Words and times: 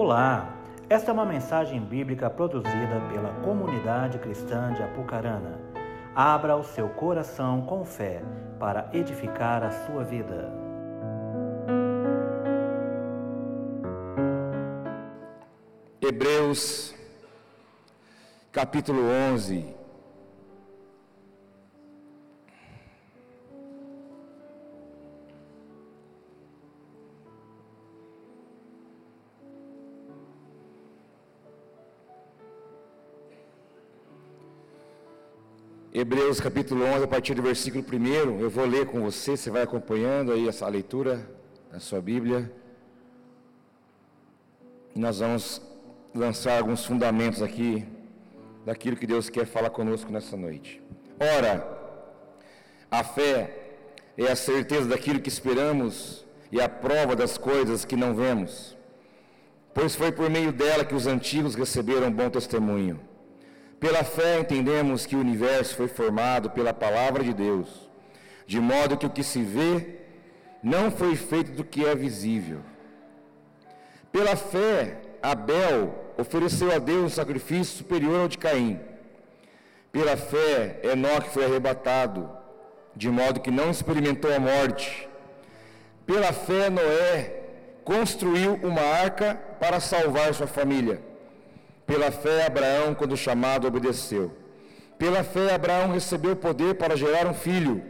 Olá, 0.00 0.54
esta 0.88 1.10
é 1.10 1.12
uma 1.12 1.26
mensagem 1.26 1.80
bíblica 1.80 2.30
produzida 2.30 3.00
pela 3.12 3.30
comunidade 3.42 4.16
cristã 4.20 4.72
de 4.72 4.80
Apucarana. 4.80 5.58
Abra 6.14 6.56
o 6.56 6.62
seu 6.62 6.88
coração 6.90 7.62
com 7.62 7.84
fé 7.84 8.22
para 8.60 8.88
edificar 8.92 9.64
a 9.64 9.72
sua 9.72 10.04
vida. 10.04 10.52
Hebreus, 16.00 16.94
capítulo 18.52 19.02
11. 19.32 19.77
Hebreus 36.00 36.38
capítulo 36.38 36.84
11, 36.84 37.02
a 37.02 37.08
partir 37.08 37.34
do 37.34 37.42
versículo 37.42 37.84
1, 37.84 38.40
eu 38.40 38.48
vou 38.48 38.64
ler 38.64 38.86
com 38.86 39.02
você, 39.02 39.36
você 39.36 39.50
vai 39.50 39.62
acompanhando 39.62 40.30
aí 40.30 40.46
essa 40.46 40.64
leitura 40.68 41.28
na 41.72 41.80
sua 41.80 42.00
Bíblia. 42.00 42.52
E 44.94 44.98
nós 45.00 45.18
vamos 45.18 45.60
lançar 46.14 46.58
alguns 46.58 46.84
fundamentos 46.84 47.42
aqui 47.42 47.84
daquilo 48.64 48.96
que 48.96 49.08
Deus 49.08 49.28
quer 49.28 49.44
falar 49.44 49.70
conosco 49.70 50.12
nessa 50.12 50.36
noite. 50.36 50.80
Ora, 51.18 51.66
a 52.88 53.02
fé 53.02 53.72
é 54.16 54.30
a 54.30 54.36
certeza 54.36 54.86
daquilo 54.86 55.18
que 55.20 55.28
esperamos 55.28 56.24
e 56.52 56.60
a 56.60 56.68
prova 56.68 57.16
das 57.16 57.36
coisas 57.36 57.84
que 57.84 57.96
não 57.96 58.14
vemos, 58.14 58.76
pois 59.74 59.96
foi 59.96 60.12
por 60.12 60.30
meio 60.30 60.52
dela 60.52 60.84
que 60.84 60.94
os 60.94 61.08
antigos 61.08 61.56
receberam 61.56 62.08
bom 62.08 62.30
testemunho. 62.30 63.07
Pela 63.80 64.02
fé 64.02 64.40
entendemos 64.40 65.06
que 65.06 65.14
o 65.14 65.20
universo 65.20 65.76
foi 65.76 65.86
formado 65.86 66.50
pela 66.50 66.74
palavra 66.74 67.22
de 67.22 67.32
Deus, 67.32 67.88
de 68.46 68.58
modo 68.60 68.96
que 68.96 69.06
o 69.06 69.10
que 69.10 69.22
se 69.22 69.42
vê 69.42 69.98
não 70.62 70.90
foi 70.90 71.14
feito 71.14 71.52
do 71.52 71.62
que 71.64 71.84
é 71.84 71.94
visível. 71.94 72.60
Pela 74.10 74.34
fé, 74.34 75.00
Abel 75.22 75.94
ofereceu 76.16 76.74
a 76.74 76.78
Deus 76.78 77.04
um 77.04 77.08
sacrifício 77.08 77.78
superior 77.78 78.22
ao 78.22 78.28
de 78.28 78.38
Caim. 78.38 78.80
Pela 79.92 80.16
fé, 80.16 80.80
Enoque 80.82 81.30
foi 81.30 81.44
arrebatado, 81.44 82.28
de 82.96 83.08
modo 83.08 83.40
que 83.40 83.50
não 83.50 83.70
experimentou 83.70 84.34
a 84.34 84.40
morte. 84.40 85.08
Pela 86.04 86.32
fé, 86.32 86.68
Noé 86.68 87.42
construiu 87.84 88.54
uma 88.62 88.82
arca 88.82 89.36
para 89.60 89.78
salvar 89.78 90.34
sua 90.34 90.48
família. 90.48 91.07
Pela 91.88 92.10
fé, 92.10 92.44
Abraão, 92.44 92.94
quando 92.94 93.16
chamado, 93.16 93.66
obedeceu. 93.66 94.30
Pela 94.98 95.24
fé, 95.24 95.54
Abraão 95.54 95.90
recebeu 95.90 96.36
poder 96.36 96.74
para 96.74 96.94
gerar 96.94 97.26
um 97.26 97.32
filho. 97.32 97.82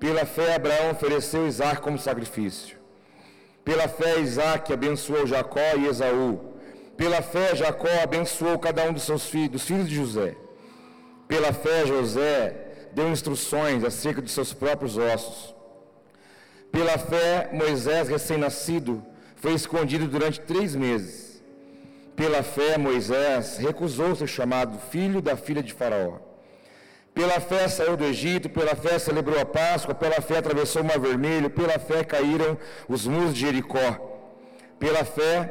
Pela 0.00 0.24
fé, 0.24 0.54
Abraão 0.54 0.92
ofereceu 0.92 1.46
Isaac 1.46 1.82
como 1.82 1.98
sacrifício. 1.98 2.78
Pela 3.62 3.88
fé, 3.88 4.20
Isaac 4.20 4.72
abençoou 4.72 5.26
Jacó 5.26 5.76
e 5.76 5.86
Esaú. 5.86 6.54
Pela 6.96 7.20
fé, 7.20 7.54
Jacó 7.54 7.90
abençoou 8.02 8.58
cada 8.58 8.84
um 8.84 8.94
dos 8.94 9.02
seus 9.02 9.26
filhos, 9.28 9.50
dos 9.50 9.64
filhos 9.64 9.86
de 9.86 9.96
José. 9.96 10.34
Pela 11.28 11.52
fé, 11.52 11.84
José 11.84 12.56
deu 12.94 13.10
instruções 13.10 13.84
acerca 13.84 14.22
de 14.22 14.30
seus 14.30 14.54
próprios 14.54 14.96
ossos. 14.96 15.54
Pela 16.72 16.96
fé, 16.96 17.50
Moisés, 17.52 18.08
recém-nascido, 18.08 19.04
foi 19.36 19.52
escondido 19.52 20.08
durante 20.08 20.40
três 20.40 20.74
meses 20.74 21.25
pela 22.16 22.42
fé, 22.42 22.78
Moisés 22.78 23.58
recusou 23.58 24.16
ser 24.16 24.26
chamado 24.26 24.78
filho 24.90 25.20
da 25.20 25.36
filha 25.36 25.62
de 25.62 25.72
Faraó. 25.72 26.18
Pela 27.14 27.40
fé 27.40 27.68
saiu 27.68 27.96
do 27.96 28.04
Egito, 28.04 28.48
pela 28.48 28.74
fé 28.74 28.98
celebrou 28.98 29.38
a 29.40 29.44
Páscoa, 29.44 29.94
pela 29.94 30.20
fé 30.20 30.38
atravessou 30.38 30.82
o 30.82 30.84
Mar 30.84 30.98
Vermelho, 30.98 31.50
pela 31.50 31.78
fé 31.78 32.02
caíram 32.04 32.58
os 32.88 33.06
muros 33.06 33.34
de 33.34 33.40
Jericó. 33.40 33.88
Pela 34.78 35.04
fé, 35.04 35.50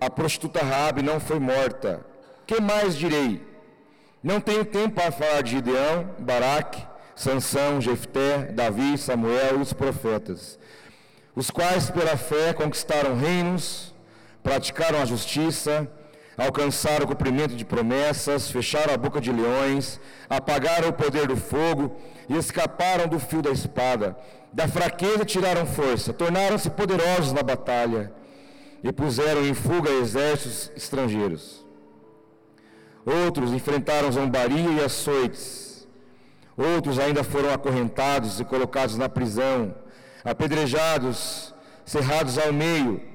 a 0.00 0.10
prostituta 0.10 0.62
Rabi 0.62 1.02
não 1.02 1.20
foi 1.20 1.38
morta. 1.38 2.04
Que 2.46 2.60
mais 2.60 2.96
direi? 2.96 3.42
Não 4.22 4.40
tenho 4.40 4.64
tempo 4.64 4.96
para 4.96 5.12
falar 5.12 5.42
de 5.42 5.52
Gideão, 5.52 6.10
Baraque, 6.18 6.86
Sansão, 7.14 7.80
Jefté, 7.80 8.50
Davi, 8.52 8.96
Samuel 8.96 9.58
e 9.58 9.62
os 9.62 9.72
profetas, 9.72 10.58
os 11.34 11.50
quais 11.50 11.90
pela 11.90 12.16
fé 12.16 12.52
conquistaram 12.52 13.14
reinos, 13.14 13.89
praticaram 14.42 15.00
a 15.00 15.04
justiça, 15.04 15.88
alcançaram 16.36 17.04
o 17.04 17.08
cumprimento 17.08 17.54
de 17.54 17.64
promessas, 17.64 18.50
fecharam 18.50 18.94
a 18.94 18.96
boca 18.96 19.20
de 19.20 19.30
leões, 19.30 20.00
apagaram 20.28 20.88
o 20.88 20.92
poder 20.92 21.26
do 21.26 21.36
fogo 21.36 21.96
e 22.28 22.36
escaparam 22.36 23.06
do 23.06 23.18
fio 23.18 23.42
da 23.42 23.50
espada. 23.50 24.16
Da 24.52 24.66
fraqueza 24.66 25.24
tiraram 25.24 25.66
força, 25.66 26.12
tornaram-se 26.12 26.70
poderosos 26.70 27.32
na 27.32 27.42
batalha 27.42 28.12
e 28.82 28.92
puseram 28.92 29.44
em 29.44 29.54
fuga 29.54 29.90
exércitos 29.90 30.72
estrangeiros. 30.74 31.64
Outros 33.04 33.52
enfrentaram 33.52 34.10
zombaria 34.10 34.70
e 34.70 34.84
açoites. 34.84 35.88
Outros 36.56 36.98
ainda 36.98 37.22
foram 37.22 37.52
acorrentados 37.52 38.40
e 38.40 38.44
colocados 38.44 38.96
na 38.96 39.08
prisão, 39.08 39.74
apedrejados, 40.24 41.54
cerrados 41.84 42.38
ao 42.38 42.52
meio 42.52 43.09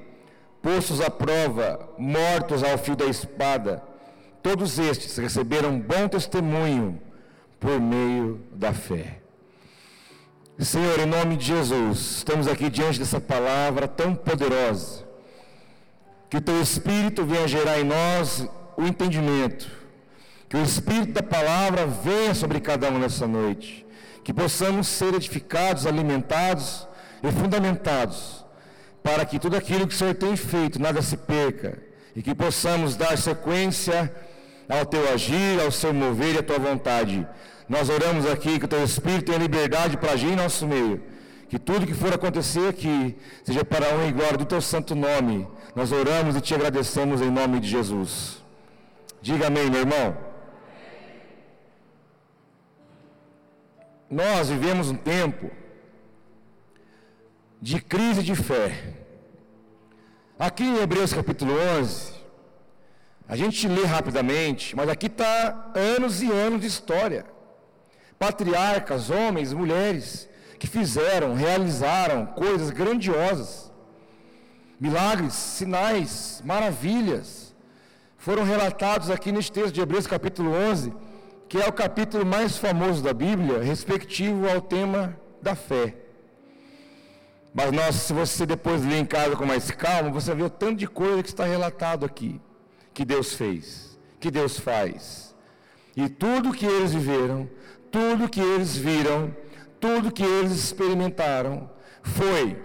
postos 0.65 0.99
à 0.99 1.11
prova, 1.11 1.79
mortos 1.95 2.63
ao 2.63 2.75
fio 2.75 2.95
da 2.95 3.05
espada. 3.05 3.83
Todos 4.41 4.79
estes 4.79 5.15
receberam 5.15 5.79
bom 5.79 6.07
testemunho 6.07 6.99
por 7.59 7.79
meio 7.79 8.41
da 8.51 8.73
fé. 8.73 9.19
Senhor, 10.57 10.99
em 10.99 11.05
nome 11.05 11.37
de 11.37 11.45
Jesus, 11.45 11.99
estamos 12.17 12.47
aqui 12.47 12.71
diante 12.71 12.97
dessa 12.97 13.21
palavra 13.21 13.87
tão 13.87 14.15
poderosa. 14.15 15.05
Que 16.31 16.37
o 16.37 16.41
teu 16.41 16.59
Espírito 16.59 17.23
venha 17.23 17.47
gerar 17.47 17.79
em 17.79 17.83
nós 17.83 18.47
o 18.75 18.87
entendimento. 18.87 19.69
Que 20.49 20.57
o 20.57 20.63
Espírito 20.63 21.13
da 21.13 21.21
palavra 21.21 21.85
venha 21.85 22.33
sobre 22.33 22.59
cada 22.59 22.89
um 22.89 22.97
nessa 22.97 23.27
noite. 23.27 23.85
Que 24.23 24.33
possamos 24.33 24.87
ser 24.87 25.13
edificados, 25.13 25.85
alimentados 25.85 26.87
e 27.21 27.31
fundamentados 27.31 28.44
para 29.05 29.23
que 29.23 29.38
tudo 29.38 29.55
aquilo 29.55 29.88
que 29.88 29.93
o 29.93 29.97
Senhor 29.97 30.16
tem 30.16 30.35
feito 30.35 30.81
nada 30.81 30.99
se 30.99 31.16
perca 31.16 31.77
e 32.16 32.23
que 32.23 32.33
possamos 32.33 32.95
dar 32.95 33.16
sequência 33.19 34.11
ao 34.67 34.83
teu 34.83 35.03
agir, 35.13 35.61
ao 35.63 35.69
seu 35.69 35.93
mover 35.93 36.33
e 36.33 36.39
à 36.39 36.43
tua 36.43 36.57
vontade. 36.57 37.15
Nós 37.69 37.88
oramos 37.88 38.25
aqui 38.25 38.57
que 38.57 38.65
o 38.65 38.67
teu 38.67 38.83
Espírito 38.83 39.25
tenha 39.25 39.38
liberdade 39.38 39.95
para 39.95 40.13
agir 40.13 40.31
em 40.31 40.35
nosso 40.35 40.65
meio. 40.65 41.03
Que 41.47 41.59
tudo 41.59 41.85
que 41.85 41.94
for 41.94 42.11
acontecer 42.15 42.67
aqui 42.67 43.15
seja 43.44 43.63
para 43.63 43.85
a 43.85 43.94
honra 43.94 44.07
e 44.07 44.11
glória 44.11 44.39
do 44.39 44.45
teu 44.45 44.59
santo 44.59 44.95
nome. 44.95 45.47
Nós 45.75 45.91
oramos 45.91 46.35
e 46.35 46.41
te 46.41 46.55
agradecemos 46.55 47.21
em 47.21 47.29
nome 47.29 47.59
de 47.59 47.67
Jesus. 47.67 48.44
Diga 49.21 49.47
amém, 49.47 49.69
meu 49.69 49.81
irmão. 49.81 50.17
Nós 54.09 54.49
vivemos 54.49 54.89
um 54.89 54.95
tempo 54.95 55.51
de 57.65 57.81
crise 57.81 58.21
de 58.21 58.35
fé. 58.35 58.93
Aqui 60.37 60.63
em 60.63 60.77
Hebreus 60.77 61.11
capítulo 61.11 61.51
11, 61.79 62.13
a 63.27 63.35
gente 63.35 63.67
lê 63.67 63.83
rapidamente, 63.85 64.75
mas 64.75 64.87
aqui 64.87 65.07
está 65.07 65.71
anos 65.73 66.21
e 66.21 66.31
anos 66.31 66.61
de 66.61 66.67
história. 66.67 67.25
Patriarcas, 68.19 69.09
homens, 69.09 69.51
mulheres, 69.51 70.29
que 70.59 70.67
fizeram, 70.67 71.33
realizaram 71.33 72.27
coisas 72.27 72.69
grandiosas, 72.69 73.71
milagres, 74.79 75.33
sinais, 75.33 76.44
maravilhas, 76.45 77.56
foram 78.15 78.44
relatados 78.44 79.09
aqui 79.09 79.31
neste 79.31 79.51
texto 79.51 79.73
de 79.73 79.81
Hebreus 79.81 80.06
capítulo 80.06 80.51
11, 80.51 80.94
que 81.50 81.57
é 81.57 81.68
o 81.68 81.73
capítulo 81.73 82.23
mais 82.23 82.59
famoso 82.59 83.01
da 83.01 83.11
Bíblia, 83.11 83.63
respectivo 83.63 84.47
ao 84.47 84.61
tema 84.61 85.19
da 85.41 85.56
fé. 85.56 86.05
Mas 87.56 87.72
nós, 87.72 87.96
se 87.96 88.12
você 88.12 88.46
depois 88.46 88.86
ler 88.86 88.98
em 88.98 89.06
casa 89.06 89.34
com 89.38 89.46
mais 89.46 89.72
calma, 89.72 90.10
você 90.10 90.36
vê 90.36 90.44
o 90.44 90.50
tanto 90.50 90.75
de 90.75 90.88
coisa 90.88 91.24
que 91.24 91.30
está 91.30 91.46
relatado 91.46 92.06
aqui, 92.06 92.42
que 92.94 93.06
Deus 93.06 93.34
fez, 93.34 93.98
que 94.19 94.30
Deus 94.30 94.60
faz. 94.60 95.34
E 95.96 96.10
tudo 96.10 96.52
que 96.52 96.66
eles 96.66 96.94
viveram, 96.94 97.50
tudo 97.90 98.28
que 98.28 98.42
eles 98.42 98.75
viram, 98.75 99.34
tudo 99.80 100.12
que 100.12 100.22
eles 100.22 100.52
experimentaram, 100.52 101.69
foi 102.04 102.62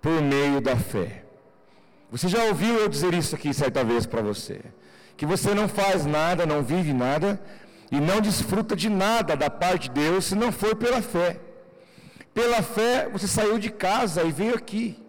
por 0.00 0.22
meio 0.22 0.62
da 0.62 0.76
fé. 0.76 1.26
Você 2.10 2.26
já 2.26 2.42
ouviu 2.44 2.76
eu 2.76 2.88
dizer 2.88 3.12
isso 3.12 3.34
aqui 3.34 3.52
certa 3.52 3.84
vez 3.84 4.06
para 4.06 4.22
você? 4.22 4.62
Que 5.14 5.26
você 5.26 5.52
não 5.52 5.68
faz 5.68 6.06
nada, 6.06 6.46
não 6.46 6.62
vive 6.62 6.94
nada 6.94 7.38
e 7.92 8.00
não 8.00 8.18
desfruta 8.22 8.74
de 8.74 8.88
nada 8.88 9.36
da 9.36 9.50
parte 9.50 9.90
de 9.90 10.00
Deus 10.00 10.24
se 10.24 10.34
não 10.34 10.50
for 10.50 10.74
pela 10.74 11.02
fé. 11.02 11.38
Pela 12.34 12.62
fé, 12.62 13.08
você 13.08 13.28
saiu 13.28 13.58
de 13.60 13.70
casa 13.70 14.24
e 14.24 14.32
veio 14.32 14.56
aqui. 14.56 15.00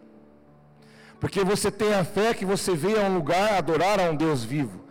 Porque 1.20 1.44
você 1.44 1.72
tem 1.72 1.94
a 1.96 2.04
fé 2.04 2.36
que 2.36 2.46
você 2.46 2.76
veio 2.76 3.02
a 3.02 3.06
um 3.06 3.16
lugar 3.16 3.54
adorar 3.54 4.00
a 4.00 4.04
um 4.04 4.16
Deus 4.16 4.44
vivo. 4.44 4.86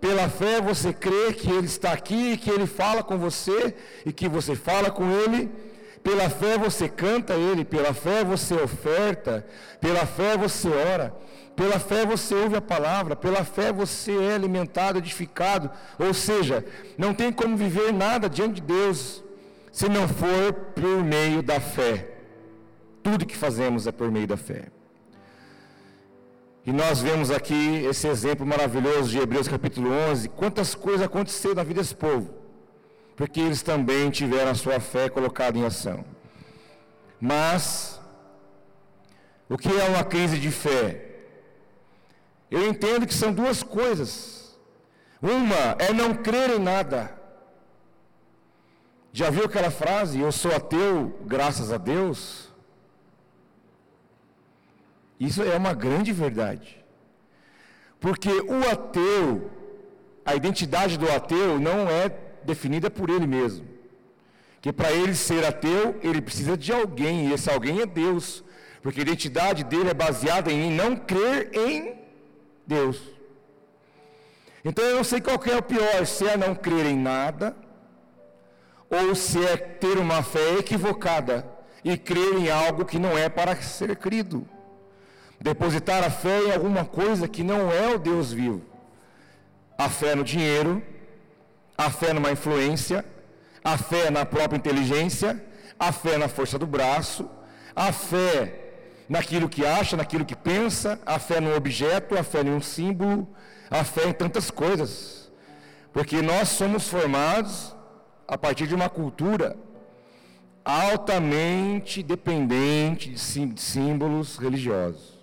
Pela 0.00 0.28
fé 0.30 0.60
você 0.62 0.94
crê 0.94 1.32
que 1.34 1.50
Ele 1.50 1.66
está 1.66 1.92
aqui, 1.92 2.38
que 2.38 2.50
Ele 2.50 2.66
fala 2.66 3.02
com 3.02 3.18
você 3.18 3.74
e 4.06 4.12
que 4.12 4.28
você 4.28 4.54
fala 4.54 4.90
com 4.90 5.10
Ele. 5.10 5.50
Pela 6.02 6.28
fé 6.30 6.56
você 6.56 6.88
canta 6.88 7.34
Ele, 7.34 7.64
pela 7.64 7.92
fé 7.92 8.24
você 8.24 8.54
oferta, 8.54 9.46
pela 9.80 10.04
fé 10.04 10.36
você 10.36 10.68
ora, 10.68 11.14
pela 11.56 11.78
fé 11.78 12.04
você 12.04 12.34
ouve 12.34 12.56
a 12.56 12.60
palavra, 12.60 13.16
pela 13.16 13.42
fé 13.44 13.72
você 13.72 14.12
é 14.12 14.34
alimentado, 14.34 14.98
edificado. 14.98 15.70
Ou 15.98 16.12
seja, 16.12 16.64
não 16.98 17.14
tem 17.14 17.32
como 17.32 17.56
viver 17.56 17.92
nada 17.92 18.28
diante 18.28 18.60
de 18.60 18.62
Deus 18.62 19.23
se 19.74 19.88
não 19.88 20.06
for 20.06 20.52
por 20.52 21.02
meio 21.02 21.42
da 21.42 21.58
fé. 21.58 22.08
Tudo 23.02 23.26
que 23.26 23.36
fazemos 23.36 23.88
é 23.88 23.92
por 23.92 24.08
meio 24.08 24.28
da 24.28 24.36
fé. 24.36 24.66
E 26.64 26.72
nós 26.72 27.00
vemos 27.00 27.28
aqui 27.32 27.84
esse 27.84 28.06
exemplo 28.06 28.46
maravilhoso 28.46 29.10
de 29.10 29.18
Hebreus 29.18 29.48
capítulo 29.48 29.90
11, 29.90 30.28
quantas 30.28 30.76
coisas 30.76 31.02
aconteceram 31.04 31.56
na 31.56 31.64
vida 31.64 31.80
desse 31.80 31.96
povo, 31.96 32.32
porque 33.16 33.40
eles 33.40 33.62
também 33.62 34.10
tiveram 34.10 34.52
a 34.52 34.54
sua 34.54 34.78
fé 34.78 35.08
colocada 35.08 35.58
em 35.58 35.66
ação. 35.66 36.04
Mas, 37.20 38.00
o 39.48 39.58
que 39.58 39.68
é 39.68 39.88
uma 39.88 40.04
crise 40.04 40.38
de 40.38 40.52
fé? 40.52 41.16
Eu 42.48 42.64
entendo 42.68 43.08
que 43.08 43.14
são 43.14 43.32
duas 43.32 43.60
coisas. 43.64 44.56
Uma 45.20 45.76
é 45.80 45.92
não 45.92 46.14
crer 46.14 46.50
em 46.50 46.60
nada. 46.60 47.23
Já 49.18 49.30
viu 49.30 49.44
aquela 49.44 49.70
frase, 49.70 50.18
eu 50.18 50.32
sou 50.32 50.52
ateu, 50.52 51.16
graças 51.24 51.70
a 51.70 51.78
Deus? 51.78 52.48
Isso 55.20 55.40
é 55.40 55.56
uma 55.56 55.72
grande 55.72 56.12
verdade. 56.12 56.84
Porque 58.00 58.28
o 58.28 58.68
ateu, 58.68 59.48
a 60.26 60.34
identidade 60.34 60.98
do 60.98 61.08
ateu 61.08 61.60
não 61.60 61.88
é 61.88 62.08
definida 62.42 62.90
por 62.90 63.08
ele 63.08 63.24
mesmo. 63.24 63.64
Que 64.60 64.72
para 64.72 64.90
ele 64.90 65.14
ser 65.14 65.44
ateu, 65.44 65.96
ele 66.02 66.20
precisa 66.20 66.56
de 66.56 66.72
alguém, 66.72 67.28
e 67.28 67.32
esse 67.32 67.48
alguém 67.48 67.82
é 67.82 67.86
Deus. 67.86 68.42
Porque 68.82 68.98
a 68.98 69.02
identidade 69.02 69.62
dele 69.62 69.90
é 69.90 69.94
baseada 69.94 70.50
em 70.50 70.72
não 70.72 70.96
crer 70.96 71.50
em 71.54 71.94
Deus. 72.66 73.00
Então 74.64 74.84
eu 74.84 74.96
não 74.96 75.04
sei 75.04 75.20
qual 75.20 75.40
é 75.46 75.56
o 75.56 75.62
pior, 75.62 76.04
se 76.04 76.26
é 76.26 76.36
não 76.36 76.52
crer 76.52 76.86
em 76.86 76.98
nada, 76.98 77.56
ou 78.94 79.14
se 79.14 79.44
é 79.44 79.56
ter 79.56 79.98
uma 79.98 80.22
fé 80.22 80.58
equivocada 80.58 81.46
e 81.82 81.96
crer 81.96 82.34
em 82.34 82.50
algo 82.50 82.84
que 82.84 82.98
não 82.98 83.16
é 83.16 83.28
para 83.28 83.54
ser 83.60 83.96
crido 83.96 84.46
depositar 85.44 86.02
a 86.02 86.10
fé 86.10 86.40
em 86.44 86.52
alguma 86.52 86.86
coisa 86.86 87.28
que 87.28 87.42
não 87.42 87.70
é 87.70 87.94
o 87.94 87.98
Deus 87.98 88.32
vivo. 88.32 88.62
A 89.76 89.90
fé 89.90 90.14
no 90.14 90.24
dinheiro, 90.24 90.82
a 91.76 91.90
fé 91.90 92.14
numa 92.14 92.30
influência, 92.30 93.04
a 93.62 93.76
fé 93.76 94.10
na 94.10 94.24
própria 94.24 94.56
inteligência, 94.56 95.44
a 95.78 95.92
fé 95.92 96.16
na 96.16 96.28
força 96.28 96.58
do 96.58 96.66
braço, 96.66 97.28
a 97.76 97.92
fé 97.92 98.60
naquilo 99.06 99.46
que 99.46 99.66
acha, 99.66 99.98
naquilo 99.98 100.24
que 100.24 100.34
pensa, 100.34 100.98
a 101.04 101.18
fé 101.18 101.40
num 101.40 101.54
objeto, 101.54 102.16
a 102.16 102.22
fé 102.22 102.40
em 102.40 102.50
um 102.50 102.62
símbolo, 102.62 103.28
a 103.70 103.84
fé 103.84 104.08
em 104.08 104.14
tantas 104.14 104.50
coisas. 104.50 105.30
Porque 105.92 106.22
nós 106.22 106.48
somos 106.48 106.88
formados 106.88 107.76
a 108.26 108.38
partir 108.38 108.66
de 108.66 108.74
uma 108.74 108.88
cultura 108.88 109.56
altamente 110.64 112.02
dependente 112.02 113.10
de 113.10 113.60
símbolos 113.60 114.36
religiosos. 114.38 115.14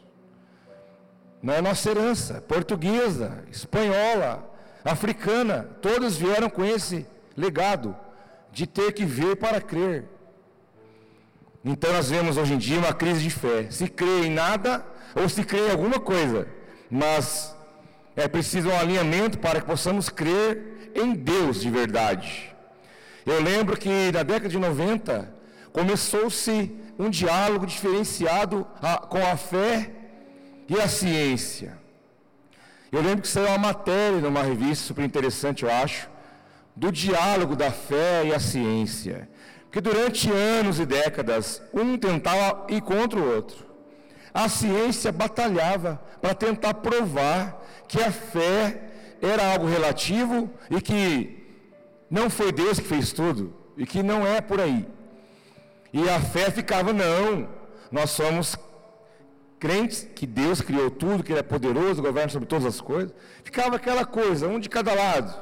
Não 1.42 1.54
é 1.54 1.62
nossa 1.62 1.90
herança, 1.90 2.42
portuguesa, 2.42 3.44
espanhola, 3.52 4.48
africana, 4.86 5.68
todos 5.82 6.16
vieram 6.16 6.50
com 6.50 6.64
esse 6.64 7.08
legado 7.36 7.96
de 8.52 8.68
ter 8.68 8.92
que 8.94 9.04
ver 9.04 9.36
para 9.38 9.60
crer. 9.60 10.06
Então 11.66 11.92
nós 11.94 12.10
vemos 12.10 12.38
hoje 12.38 12.54
em 12.54 12.58
dia 12.58 12.78
uma 12.78 12.94
crise 12.94 13.22
de 13.22 13.30
fé. 13.32 13.70
Se 13.72 13.88
crê 13.88 14.26
em 14.26 14.30
nada 14.30 14.86
ou 15.16 15.28
se 15.28 15.44
crê 15.44 15.68
em 15.68 15.72
alguma 15.72 16.00
coisa, 16.00 16.48
mas 16.90 17.56
é 18.16 18.28
preciso 18.28 18.70
um 18.70 18.78
alinhamento 18.78 19.40
para 19.40 19.62
que 19.62 19.66
possamos 19.66 20.10
crer 20.10 20.92
em 20.94 21.14
Deus 21.14 21.62
de 21.62 21.70
verdade. 21.70 22.56
Eu 23.26 23.42
lembro 23.42 23.78
que 23.78 24.12
na 24.12 24.24
década 24.24 24.50
de 24.50 24.58
90 24.58 25.34
começou-se 25.72 26.76
um 26.98 27.10
diálogo 27.10 27.66
diferenciado 27.66 28.66
com 29.10 29.26
a 29.26 29.38
fé 29.38 29.92
e 30.68 30.80
a 30.80 30.88
ciência? 30.88 31.78
Eu 32.92 33.02
lembro 33.02 33.22
que 33.22 33.28
saiu 33.28 33.48
uma 33.48 33.58
matéria 33.58 34.20
numa 34.20 34.42
revista 34.42 34.86
super 34.86 35.06
interessante, 35.06 35.64
eu 35.64 35.72
acho, 35.72 36.10
do 36.76 36.92
diálogo 36.92 37.56
da 37.56 37.72
fé 37.72 38.26
e 38.26 38.34
a 38.34 38.40
ciência. 38.40 39.30
Porque 39.64 39.80
durante 39.80 40.30
anos 40.30 40.80
e 40.80 40.86
décadas, 40.86 41.62
um 41.74 41.98
tentava 41.98 42.66
ir 42.70 42.82
contra 42.82 43.20
o 43.20 43.34
outro. 43.34 43.66
A 44.34 44.50
ciência 44.50 45.12
batalhava 45.12 46.02
para 46.22 46.34
tentar 46.34 46.74
provar 46.76 47.62
que 47.88 48.02
a 48.02 48.12
fé 48.12 48.82
era 49.22 49.54
algo 49.54 49.68
relativo 49.68 50.50
e 50.70 50.82
que 50.82 51.41
não 52.12 52.30
foi 52.30 52.52
Deus 52.52 52.78
que 52.78 52.86
fez 52.86 53.14
tudo 53.14 53.54
e 53.78 53.86
que 53.86 54.04
não 54.04 54.28
é 54.28 54.42
por 54.42 54.60
aí. 54.60 54.86
E 55.94 56.10
a 56.10 56.20
fé 56.20 56.52
ficava, 56.52 56.92
não, 56.92 57.48
nós 57.90 58.10
somos 58.10 58.58
crentes 59.58 60.06
que 60.14 60.28
Deus 60.28 60.60
criou 60.60 60.92
tudo, 60.92 61.24
que 61.24 61.32
Ele 61.32 61.40
é 61.40 61.44
poderoso, 61.44 62.02
governa 62.02 62.30
sobre 62.30 62.50
todas 62.50 62.66
as 62.66 62.82
coisas. 62.82 63.14
Ficava 63.46 63.78
aquela 63.78 64.06
coisa, 64.06 64.46
um 64.50 64.60
de 64.60 64.68
cada 64.68 64.94
lado. 64.94 65.34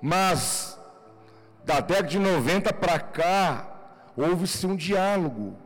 Mas, 0.00 0.78
da 1.62 1.80
década 1.80 2.08
de 2.08 2.18
90 2.18 2.72
para 2.72 2.98
cá, 2.98 3.68
houve-se 4.16 4.66
um 4.66 4.74
diálogo. 4.74 5.58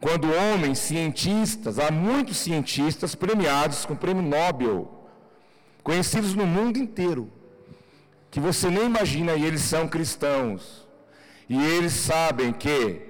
Quando 0.00 0.32
homens 0.32 0.78
cientistas, 0.78 1.80
há 1.80 1.90
muitos 1.90 2.36
cientistas 2.36 3.16
premiados 3.16 3.84
com 3.84 3.96
prêmio 3.96 4.22
Nobel, 4.22 5.08
conhecidos 5.82 6.34
no 6.34 6.46
mundo 6.46 6.78
inteiro, 6.78 7.32
que 8.30 8.40
você 8.40 8.68
nem 8.70 8.86
imagina, 8.86 9.34
e 9.34 9.44
eles 9.44 9.62
são 9.62 9.88
cristãos. 9.88 10.86
E 11.48 11.56
eles 11.56 11.92
sabem 11.92 12.52
que, 12.52 13.02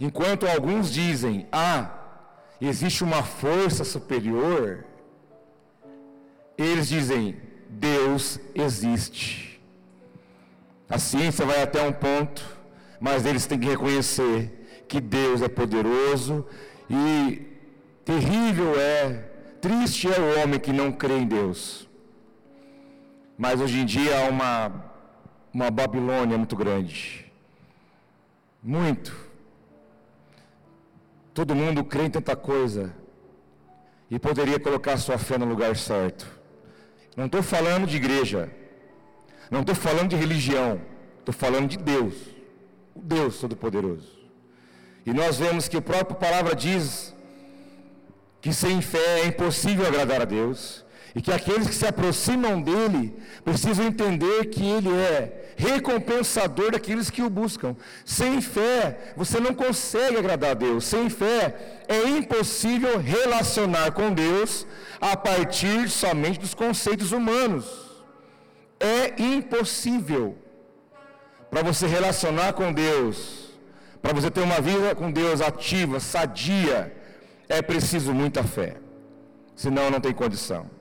enquanto 0.00 0.46
alguns 0.46 0.90
dizem, 0.90 1.46
ah, 1.52 1.90
existe 2.60 3.04
uma 3.04 3.22
força 3.22 3.84
superior, 3.84 4.84
eles 6.56 6.88
dizem: 6.88 7.36
Deus 7.68 8.40
existe. 8.54 9.60
A 10.88 10.98
ciência 10.98 11.44
vai 11.44 11.62
até 11.62 11.82
um 11.82 11.92
ponto, 11.92 12.42
mas 12.98 13.26
eles 13.26 13.46
têm 13.46 13.58
que 13.58 13.68
reconhecer 13.68 14.84
que 14.88 15.00
Deus 15.00 15.42
é 15.42 15.48
poderoso 15.48 16.46
e 16.88 17.42
terrível 18.04 18.74
é, 18.80 19.28
triste 19.60 20.08
é 20.08 20.18
o 20.18 20.42
homem 20.42 20.58
que 20.58 20.72
não 20.72 20.90
crê 20.90 21.18
em 21.18 21.26
Deus. 21.26 21.87
Mas 23.38 23.60
hoje 23.60 23.78
em 23.78 23.86
dia 23.86 24.18
há 24.18 24.28
uma, 24.28 24.92
uma 25.54 25.70
Babilônia 25.70 26.36
muito 26.36 26.56
grande. 26.56 27.32
Muito 28.62 29.28
Todo 31.38 31.54
mundo 31.54 31.84
crê 31.84 32.06
em 32.06 32.10
tanta 32.10 32.34
coisa 32.34 32.92
e 34.10 34.18
poderia 34.18 34.58
colocar 34.58 34.96
sua 34.96 35.16
fé 35.16 35.38
no 35.38 35.44
lugar 35.44 35.76
certo. 35.76 36.26
Não 37.16 37.26
estou 37.26 37.44
falando 37.44 37.86
de 37.86 37.96
igreja, 37.96 38.50
não 39.48 39.60
estou 39.60 39.76
falando 39.76 40.08
de 40.08 40.16
religião, 40.16 40.80
estou 41.20 41.32
falando 41.32 41.68
de 41.68 41.78
Deus, 41.78 42.14
o 42.92 43.00
Deus 43.00 43.38
Todo-Poderoso. 43.38 44.18
E 45.06 45.12
nós 45.12 45.38
vemos 45.38 45.68
que 45.68 45.76
a 45.76 45.80
própria 45.80 46.16
palavra 46.16 46.56
diz 46.56 47.14
que 48.40 48.52
sem 48.52 48.80
fé 48.80 49.20
é 49.20 49.26
impossível 49.26 49.86
agradar 49.86 50.22
a 50.22 50.24
Deus, 50.24 50.84
e 51.18 51.20
que 51.20 51.32
aqueles 51.32 51.66
que 51.66 51.74
se 51.74 51.84
aproximam 51.84 52.62
dele 52.62 53.12
precisam 53.44 53.84
entender 53.84 54.44
que 54.50 54.64
ele 54.64 54.94
é 54.94 55.52
recompensador 55.56 56.70
daqueles 56.70 57.10
que 57.10 57.22
o 57.22 57.28
buscam. 57.28 57.74
Sem 58.04 58.40
fé, 58.40 59.14
você 59.16 59.40
não 59.40 59.52
consegue 59.52 60.16
agradar 60.16 60.52
a 60.52 60.54
Deus. 60.54 60.84
Sem 60.84 61.10
fé, 61.10 61.82
é 61.88 62.08
impossível 62.08 63.00
relacionar 63.00 63.90
com 63.90 64.12
Deus 64.14 64.64
a 65.00 65.16
partir 65.16 65.90
somente 65.90 66.38
dos 66.38 66.54
conceitos 66.54 67.10
humanos. 67.10 67.66
É 68.78 69.20
impossível. 69.20 70.38
Para 71.50 71.64
você 71.64 71.88
relacionar 71.88 72.52
com 72.52 72.72
Deus, 72.72 73.50
para 74.00 74.12
você 74.12 74.30
ter 74.30 74.42
uma 74.42 74.60
vida 74.60 74.94
com 74.94 75.10
Deus 75.10 75.40
ativa, 75.40 75.98
sadia, 75.98 76.94
é 77.48 77.60
preciso 77.60 78.14
muita 78.14 78.44
fé. 78.44 78.76
Senão 79.56 79.90
não 79.90 79.98
tem 79.98 80.12
condição. 80.12 80.77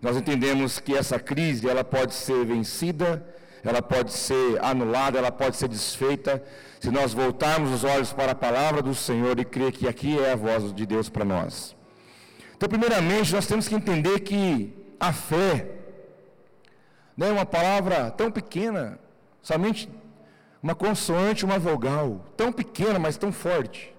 Nós 0.00 0.16
entendemos 0.16 0.78
que 0.78 0.94
essa 0.94 1.18
crise 1.18 1.68
ela 1.68 1.82
pode 1.82 2.14
ser 2.14 2.44
vencida, 2.44 3.26
ela 3.64 3.82
pode 3.82 4.12
ser 4.12 4.62
anulada, 4.62 5.18
ela 5.18 5.32
pode 5.32 5.56
ser 5.56 5.68
desfeita, 5.68 6.42
se 6.80 6.90
nós 6.90 7.12
voltarmos 7.12 7.72
os 7.72 7.84
olhos 7.84 8.12
para 8.12 8.32
a 8.32 8.34
palavra 8.34 8.82
do 8.82 8.94
Senhor 8.94 9.38
e 9.40 9.44
crer 9.44 9.72
que 9.72 9.88
aqui 9.88 10.18
é 10.18 10.32
a 10.32 10.36
voz 10.36 10.72
de 10.72 10.86
Deus 10.86 11.08
para 11.08 11.24
nós. 11.24 11.74
Então, 12.56 12.68
primeiramente, 12.68 13.34
nós 13.34 13.46
temos 13.46 13.66
que 13.66 13.74
entender 13.74 14.20
que 14.20 14.72
a 15.00 15.12
fé 15.12 15.70
não 17.16 17.26
é 17.26 17.32
uma 17.32 17.46
palavra 17.46 18.10
tão 18.10 18.30
pequena, 18.30 18.98
somente 19.42 19.88
uma 20.62 20.74
consoante, 20.74 21.44
uma 21.44 21.58
vogal, 21.58 22.24
tão 22.36 22.52
pequena, 22.52 22.98
mas 22.98 23.16
tão 23.16 23.32
forte. 23.32 23.94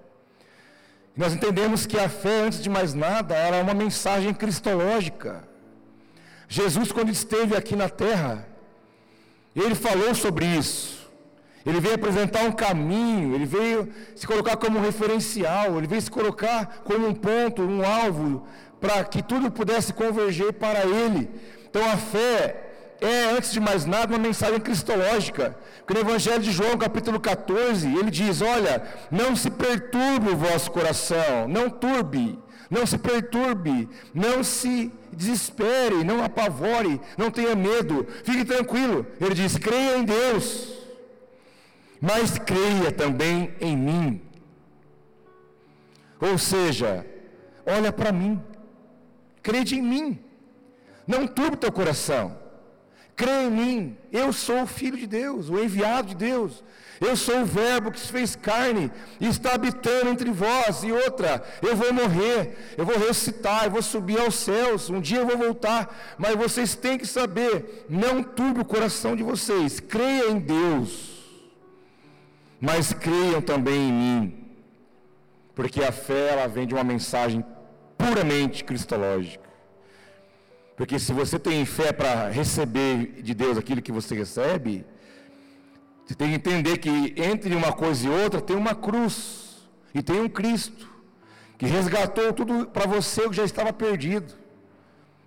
Nós 1.15 1.33
entendemos 1.33 1.85
que 1.85 1.99
a 1.99 2.07
fé, 2.07 2.41
antes 2.41 2.61
de 2.61 2.69
mais 2.69 2.93
nada, 2.93 3.35
era 3.35 3.61
uma 3.61 3.73
mensagem 3.73 4.33
cristológica. 4.33 5.47
Jesus, 6.47 6.91
quando 6.91 7.09
esteve 7.09 7.55
aqui 7.55 7.75
na 7.75 7.89
terra, 7.89 8.47
ele 9.55 9.75
falou 9.75 10.13
sobre 10.15 10.45
isso. 10.45 10.97
Ele 11.65 11.81
veio 11.81 11.95
apresentar 11.95 12.43
um 12.43 12.51
caminho, 12.51 13.35
ele 13.35 13.45
veio 13.45 13.91
se 14.15 14.25
colocar 14.25 14.55
como 14.55 14.79
um 14.79 14.81
referencial, 14.81 15.77
ele 15.77 15.87
veio 15.87 16.01
se 16.01 16.09
colocar 16.09 16.81
como 16.85 17.05
um 17.05 17.13
ponto, 17.13 17.61
um 17.61 17.85
alvo, 17.85 18.47
para 18.79 19.03
que 19.03 19.21
tudo 19.21 19.51
pudesse 19.51 19.91
converger 19.91 20.53
para 20.53 20.85
ele. 20.85 21.29
Então 21.69 21.83
a 21.91 21.97
fé 21.97 22.67
é, 23.01 23.25
antes 23.35 23.51
de 23.51 23.59
mais 23.59 23.85
nada, 23.85 24.13
uma 24.13 24.19
mensagem 24.19 24.59
cristológica. 24.59 25.57
Porque 25.85 25.93
no 25.93 26.07
Evangelho 26.07 26.41
de 26.41 26.51
João, 26.51 26.77
capítulo 26.77 27.19
14, 27.19 27.87
ele 27.87 28.09
diz: 28.09 28.41
Olha, 28.41 28.83
não 29.11 29.35
se 29.35 29.49
perturbe 29.49 30.29
o 30.29 30.37
vosso 30.37 30.71
coração, 30.71 31.47
não 31.47 31.69
turbe, 31.69 32.39
não 32.69 32.85
se 32.85 32.97
perturbe, 32.97 33.89
não 34.13 34.43
se 34.43 34.91
desespere, 35.17 36.03
não 36.03 36.23
apavore, 36.23 37.01
não 37.17 37.31
tenha 37.31 37.55
medo, 37.55 38.07
fique 38.23 38.45
tranquilo. 38.45 39.05
Ele 39.19 39.33
diz: 39.33 39.57
creia 39.57 39.97
em 39.97 40.05
Deus, 40.05 40.77
mas 41.99 42.37
creia 42.37 42.91
também 42.91 43.53
em 43.59 43.75
mim. 43.75 44.21
Ou 46.21 46.37
seja, 46.37 47.05
olha 47.65 47.91
para 47.91 48.11
mim, 48.11 48.41
crede 49.41 49.75
em 49.75 49.81
mim, 49.81 50.19
não 51.05 51.27
turbe 51.27 51.57
teu 51.57 51.71
coração, 51.71 52.37
crê 53.17 53.47
em 53.47 53.51
mim, 53.51 53.97
eu 54.11 54.31
sou 54.31 54.61
o 54.61 54.67
Filho 54.67 54.97
de 54.97 55.07
Deus, 55.07 55.49
o 55.49 55.59
enviado 55.59 56.09
de 56.09 56.15
Deus, 56.15 56.63
eu 56.99 57.15
sou 57.15 57.41
o 57.41 57.45
Verbo 57.45 57.91
que 57.91 57.99
se 57.99 58.11
fez 58.11 58.35
carne 58.35 58.91
e 59.19 59.27
está 59.27 59.53
habitando 59.53 60.09
entre 60.09 60.31
vós. 60.31 60.83
E 60.83 60.91
outra, 60.91 61.43
eu 61.61 61.75
vou 61.75 61.93
morrer, 61.93 62.73
eu 62.77 62.85
vou 62.85 62.97
ressuscitar, 62.97 63.65
eu 63.65 63.71
vou 63.71 63.81
subir 63.81 64.19
aos 64.19 64.35
céus. 64.35 64.89
Um 64.89 64.99
dia 64.99 65.19
eu 65.19 65.27
vou 65.27 65.37
voltar. 65.37 66.15
Mas 66.17 66.35
vocês 66.35 66.75
têm 66.75 66.97
que 66.97 67.05
saber: 67.05 67.85
não 67.89 68.23
turbe 68.23 68.61
o 68.61 68.65
coração 68.65 69.15
de 69.15 69.23
vocês. 69.23 69.79
Creia 69.79 70.31
em 70.31 70.39
Deus, 70.39 71.23
mas 72.59 72.93
creiam 72.93 73.41
também 73.41 73.89
em 73.89 73.93
mim. 73.93 74.43
Porque 75.53 75.83
a 75.83 75.91
fé 75.91 76.29
ela 76.29 76.47
vem 76.47 76.65
de 76.65 76.73
uma 76.73 76.83
mensagem 76.83 77.45
puramente 77.97 78.63
cristológica. 78.63 79.46
Porque 80.77 80.99
se 80.99 81.11
você 81.11 81.39
tem 81.39 81.65
fé 81.65 81.91
para 81.91 82.29
receber 82.29 83.23
de 83.23 83.33
Deus 83.33 83.57
aquilo 83.57 83.81
que 83.81 83.91
você 83.91 84.13
recebe, 84.13 84.85
você 86.05 86.13
tem 86.13 86.29
que 86.29 86.35
entender 86.35 86.77
que 86.77 87.15
entre 87.17 87.55
uma 87.55 87.73
coisa 87.73 88.05
e 88.05 88.09
outra 88.09 88.39
tem 88.39 88.55
uma 88.55 88.75
cruz 88.75 89.67
e 89.93 90.03
tem 90.03 90.21
um 90.21 90.29
Cristo 90.29 90.87
que 91.57 91.65
resgatou 91.65 92.31
tudo 92.31 92.67
para 92.67 92.85
você 92.85 93.27
que 93.27 93.35
já 93.35 93.43
estava 93.43 93.73
perdido. 93.73 94.35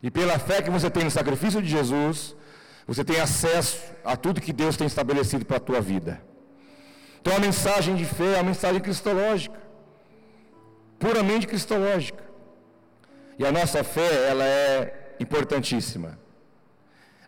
E 0.00 0.08
pela 0.08 0.38
fé 0.38 0.62
que 0.62 0.70
você 0.70 0.88
tem 0.88 1.02
no 1.02 1.10
sacrifício 1.10 1.60
de 1.60 1.68
Jesus, 1.68 2.36
você 2.86 3.02
tem 3.04 3.20
acesso 3.20 3.76
a 4.04 4.16
tudo 4.16 4.40
que 4.40 4.52
Deus 4.52 4.76
tem 4.76 4.86
estabelecido 4.86 5.44
para 5.44 5.56
a 5.56 5.60
tua 5.68 5.80
vida. 5.80 6.22
Então 7.20 7.34
a 7.34 7.40
mensagem 7.40 7.96
de 7.96 8.04
fé 8.04 8.34
é 8.34 8.36
uma 8.36 8.44
mensagem 8.44 8.80
cristológica, 8.80 9.58
puramente 10.96 11.48
cristológica. 11.48 12.22
E 13.36 13.44
a 13.44 13.50
nossa 13.50 13.82
fé, 13.82 14.28
ela 14.28 14.44
é 14.44 14.99
importantíssima. 15.20 16.18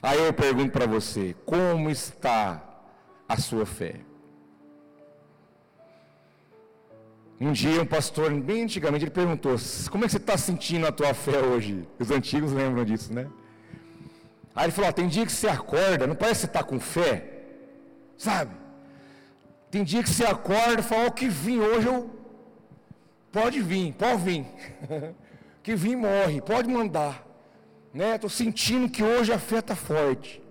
Aí 0.03 0.19
eu 0.19 0.33
pergunto 0.33 0.73
para 0.73 0.87
você, 0.87 1.37
como 1.47 1.89
está 1.91 2.61
a 3.29 3.37
sua 3.37 3.65
fé. 3.65 4.01
Um 7.41 7.53
dia 7.53 7.83
um 7.83 7.87
pastor, 7.87 8.33
bem 8.33 8.65
antigamente, 8.65 9.05
ele 9.05 9.11
perguntou, 9.11 9.57
como 9.91 10.05
é 10.05 10.07
que 10.07 10.13
você 10.13 10.19
está 10.19 10.37
sentindo 10.37 10.87
a 10.87 10.93
tua 10.93 11.13
fé 11.13 11.39
hoje? 11.41 11.87
Os 11.99 12.11
antigos 12.11 12.53
lembram 12.53 12.85
disso, 12.85 13.13
né? 13.13 13.29
Aí 14.55 14.67
ele 14.67 14.73
falou, 14.73 14.93
tem 14.93 15.09
dia 15.09 15.27
que 15.27 15.33
você 15.33 15.49
acorda, 15.49 16.07
não 16.07 16.15
parece 16.15 16.41
que 16.41 16.41
você 16.41 16.47
está 16.47 16.63
com 16.63 16.79
fé? 16.79 17.29
Sabe? 18.17 18.55
Tem 19.71 19.83
dia 19.83 20.03
que 20.03 20.11
você 20.11 20.25
acorda 20.25 20.81
e 20.81 20.83
fala, 20.85 21.05
o 21.05 21.07
oh, 21.09 21.13
que 21.13 21.29
vim 21.29 21.59
hoje 21.59 21.87
eu... 21.87 22.11
Pode 23.33 23.61
vir, 23.61 23.95
pode 23.95 24.23
vir. 24.23 24.47
que 25.63 25.75
vim 25.75 25.97
morre, 25.97 26.41
pode 26.43 26.69
mandar. 26.69 27.32
Né? 27.93 28.15
Estou 28.15 28.31
sentindo 28.31 28.89
que 28.89 29.03
hoje 29.03 29.33
a 29.33 29.39
fé 29.39 29.59
está 29.59 29.77
forte. 29.77 30.43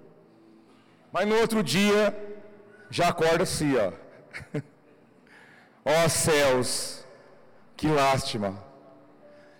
Mas 1.11 1.27
no 1.27 1.35
outro 1.35 1.63
dia, 1.63 2.15
já 2.89 3.09
acorda 3.09 3.43
assim, 3.43 3.73
ó. 3.75 3.91
ó 5.83 6.09
céus, 6.09 7.03
que 7.75 7.87
lástima. 7.87 8.63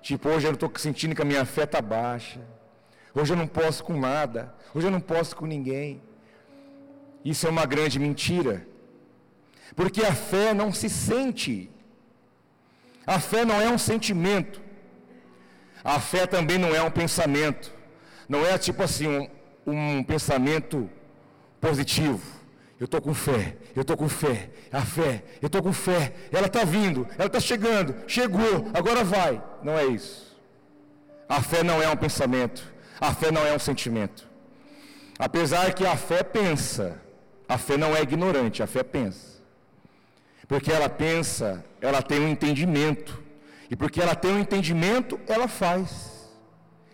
Tipo, 0.02 0.30
hoje 0.30 0.48
eu 0.48 0.54
estou 0.54 0.72
sentindo 0.78 1.16
que 1.16 1.22
a 1.22 1.26
minha 1.26 1.46
fé 1.46 1.64
está 1.64 1.82
baixa. 1.82 2.40
Hoje 3.14 3.34
eu 3.34 3.38
não 3.38 3.48
posso 3.48 3.84
com 3.84 4.00
nada. 4.00 4.54
Hoje 4.74 4.88
eu 4.88 4.92
não 4.92 5.02
posso 5.02 5.36
com 5.36 5.46
ninguém. 5.46 6.02
Isso 7.24 7.46
é 7.46 7.50
uma 7.50 7.66
grande 7.66 8.00
mentira. 8.00 8.66
Porque 9.76 10.02
a 10.04 10.14
fé 10.14 10.54
não 10.54 10.74
se 10.74 10.90
sente. 10.90 11.70
A 13.06 13.20
fé 13.20 13.44
não 13.46 13.60
é 13.62 13.70
um 13.70 13.78
sentimento. 13.78 14.62
A 15.84 16.00
fé 16.00 16.26
também 16.26 16.58
não 16.58 16.76
é 16.76 16.82
um 16.82 16.92
pensamento. 16.92 17.72
Não 18.28 18.46
é 18.46 18.58
tipo 18.58 18.84
assim, 18.84 19.08
um, 19.08 20.00
um 20.00 20.04
pensamento 20.04 20.90
positivo. 21.60 22.42
Eu 22.80 22.86
estou 22.86 23.00
com 23.00 23.14
fé, 23.14 23.58
eu 23.76 23.82
estou 23.84 23.96
com 23.96 24.10
fé, 24.10 24.50
a 24.72 24.82
fé, 24.82 25.24
eu 25.40 25.46
estou 25.46 25.62
com 25.62 25.72
fé, 25.72 26.14
ela 26.32 26.48
está 26.48 26.64
vindo, 26.64 27.08
ela 27.16 27.28
está 27.28 27.40
chegando, 27.40 27.94
chegou, 28.08 28.72
agora 28.74 29.04
vai. 29.04 29.40
Não 29.62 29.78
é 29.78 29.86
isso. 29.86 30.36
A 31.30 31.44
fé 31.44 31.62
não 31.62 31.80
é 31.80 31.88
um 31.88 31.96
pensamento, 31.96 32.64
a 33.00 33.14
fé 33.14 33.30
não 33.32 33.46
é 33.46 33.54
um 33.54 33.60
sentimento. 33.60 34.28
Apesar 35.20 35.72
que 35.76 35.86
a 35.86 35.96
fé 35.96 36.24
pensa, 36.24 37.00
a 37.48 37.56
fé 37.56 37.78
não 37.78 37.96
é 37.96 38.02
ignorante, 38.02 38.64
a 38.64 38.68
fé 38.68 38.82
pensa. 38.82 39.40
Porque 40.48 40.72
ela 40.72 40.90
pensa, 40.90 41.64
ela 41.80 42.02
tem 42.02 42.20
um 42.20 42.28
entendimento. 42.28 43.21
E 43.72 43.75
porque 43.78 44.01
ela 44.01 44.13
tem 44.13 44.34
um 44.34 44.40
entendimento, 44.40 45.18
ela 45.25 45.48
faz. 45.48 46.30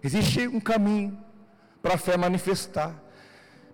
Existe 0.03 0.47
um 0.47 0.59
caminho 0.59 1.17
para 1.81 1.95
a 1.95 1.97
fé 1.97 2.15
manifestar. 2.15 2.93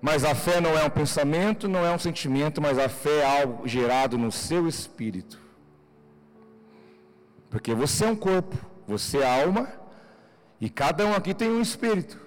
Mas 0.01 0.24
a 0.24 0.33
fé 0.33 0.62
não 0.62 0.77
é 0.77 0.86
um 0.86 0.89
pensamento, 0.89 1.67
não 1.67 1.86
é 1.86 1.91
um 1.91 2.00
sentimento, 2.00 2.62
mas 2.62 2.79
a 2.79 2.88
fé 2.88 3.19
é 3.19 3.41
algo 3.41 3.67
gerado 3.67 4.17
no 4.17 4.31
seu 4.31 4.69
espírito. 4.69 5.38
Porque 7.50 7.74
você 7.74 8.05
é 8.05 8.07
um 8.07 8.15
corpo, 8.15 8.57
você 8.88 9.17
é 9.17 9.43
alma, 9.43 9.67
e 10.60 10.69
cada 10.69 11.05
um 11.05 11.13
aqui 11.13 11.33
tem 11.33 11.50
um 11.50 11.62
espírito. 11.62 12.17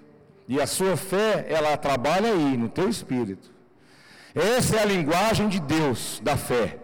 E 0.47 0.61
a 0.61 0.67
sua 0.67 0.95
fé, 0.95 1.47
ela 1.49 1.75
trabalha 1.79 2.31
aí, 2.31 2.57
no 2.57 2.69
teu 2.69 2.89
espírito. 2.89 3.51
Essa 4.35 4.77
é 4.77 4.83
a 4.83 4.85
linguagem 4.85 5.49
de 5.49 5.59
Deus, 5.59 6.21
da 6.23 6.37
fé. 6.37 6.79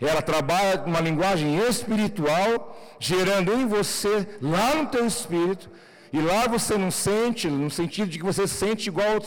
Ela 0.00 0.22
trabalha 0.22 0.82
uma 0.84 1.00
linguagem 1.00 1.58
espiritual, 1.68 2.78
gerando 3.00 3.52
em 3.52 3.66
você, 3.66 4.28
lá 4.40 4.76
no 4.76 4.86
teu 4.86 5.06
espírito, 5.06 5.68
e 6.12 6.20
lá 6.20 6.46
você 6.46 6.78
não 6.78 6.90
sente, 6.90 7.48
no 7.48 7.70
sentido 7.70 8.08
de 8.08 8.18
que 8.18 8.24
você 8.24 8.46
sente 8.46 8.88
igual 8.88 9.20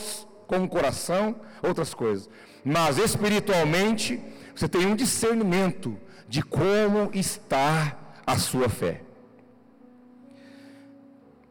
com 0.46 0.64
o 0.64 0.68
coração, 0.68 1.36
outras 1.62 1.92
coisas. 1.92 2.28
Mas 2.64 2.98
espiritualmente, 2.98 4.20
você 4.54 4.68
tem 4.68 4.86
um 4.86 4.96
discernimento 4.96 5.96
de 6.28 6.42
como 6.42 7.10
está 7.12 7.98
a 8.26 8.38
sua 8.38 8.68
fé. 8.68 9.02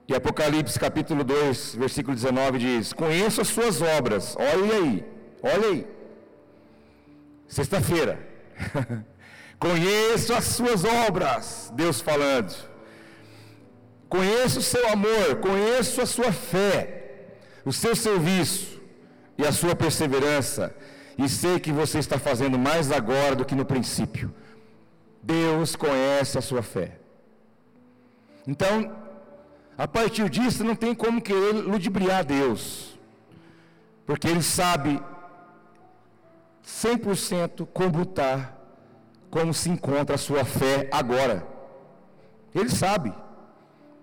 E 0.08 0.16
Apocalipse 0.16 0.80
capítulo 0.80 1.24
2, 1.24 1.75
versículo 1.75 2.16
19 2.16 2.58
diz: 2.58 2.92
Conheço 2.92 3.40
as 3.40 3.48
suas 3.48 3.82
obras. 3.82 4.36
Olha 4.36 4.75
aí, 4.75 5.06
olha 5.42 5.68
aí. 5.68 5.88
Sexta-feira. 7.48 8.20
Conheço 9.62 10.34
as 10.34 10.46
suas 10.46 10.84
obras, 10.84 11.72
Deus 11.75 12.01
falando. 12.01 12.51
Conheço 14.10 14.58
o 14.58 14.63
seu 14.63 14.89
amor, 14.89 15.36
conheço 15.39 16.01
a 16.01 16.06
sua 16.08 16.32
fé, 16.32 17.36
o 17.63 17.72
seu 17.72 17.96
serviço 17.96 18.82
e 19.38 19.46
a 19.46 19.51
sua 19.51 19.75
perseverança, 19.75 20.75
e 21.15 21.30
sei 21.30 21.60
que 21.60 21.72
você 21.72 22.00
está 22.00 22.18
fazendo 22.18 22.58
mais 22.58 22.91
agora 22.91 23.36
do 23.36 23.46
que 23.46 23.53
no 23.53 23.63
princípio. 23.63 24.34
Deus 25.22 25.75
conhece 25.75 26.39
a 26.39 26.41
sua 26.41 26.63
fé. 26.63 26.98
Então, 28.48 28.91
a 29.77 29.88
partir 29.88 30.27
disso, 30.27 30.63
não 30.63 30.75
tem 30.75 30.96
como 30.96 31.22
querer 31.22 31.51
ludibriar 31.51 32.25
Deus, 32.25 32.98
porque 34.08 34.27
Ele 34.27 34.41
sabe 34.41 35.00
100% 36.65 37.68
como 37.72 38.01
está, 38.01 38.58
como 39.32 39.54
se 39.54 39.70
encontra 39.70 40.16
a 40.16 40.20
sua 40.20 40.44
fé 40.44 40.88
agora. 40.92 41.48
Ele 42.54 42.70
sabe, 42.70 43.14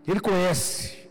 ele 0.07 0.21
conhece, 0.21 1.11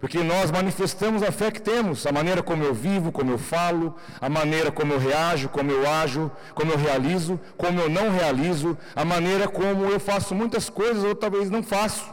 porque 0.00 0.18
nós 0.22 0.50
manifestamos 0.50 1.22
a 1.22 1.30
fé 1.30 1.52
que 1.52 1.62
temos, 1.62 2.04
a 2.04 2.12
maneira 2.12 2.42
como 2.42 2.64
eu 2.64 2.74
vivo, 2.74 3.12
como 3.12 3.30
eu 3.30 3.38
falo, 3.38 3.94
a 4.20 4.28
maneira 4.28 4.72
como 4.72 4.92
eu 4.92 4.98
reajo, 4.98 5.48
como 5.48 5.70
eu 5.70 5.88
ajo, 5.88 6.30
como 6.52 6.72
eu 6.72 6.76
realizo, 6.76 7.40
como 7.56 7.80
eu 7.80 7.88
não 7.88 8.10
realizo, 8.10 8.76
a 8.94 9.04
maneira 9.04 9.46
como 9.46 9.86
eu 9.86 10.00
faço 10.00 10.34
muitas 10.34 10.68
coisas 10.68 11.04
ou 11.04 11.14
talvez 11.14 11.48
não 11.48 11.62
faço. 11.62 12.12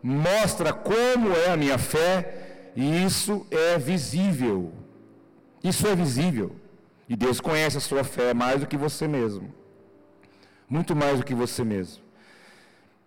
Mostra 0.00 0.72
como 0.72 1.32
é 1.32 1.50
a 1.50 1.56
minha 1.56 1.76
fé 1.76 2.70
e 2.76 3.04
isso 3.04 3.46
é 3.50 3.78
visível. 3.78 4.72
Isso 5.62 5.86
é 5.86 5.94
visível. 5.94 6.56
E 7.08 7.16
Deus 7.16 7.40
conhece 7.40 7.76
a 7.76 7.80
sua 7.80 8.04
fé 8.04 8.32
mais 8.32 8.60
do 8.60 8.66
que 8.66 8.76
você 8.76 9.06
mesmo. 9.06 9.61
Muito 10.74 10.92
mais 10.96 11.18
do 11.18 11.24
que 11.24 11.34
você 11.34 11.62
mesmo 11.74 12.02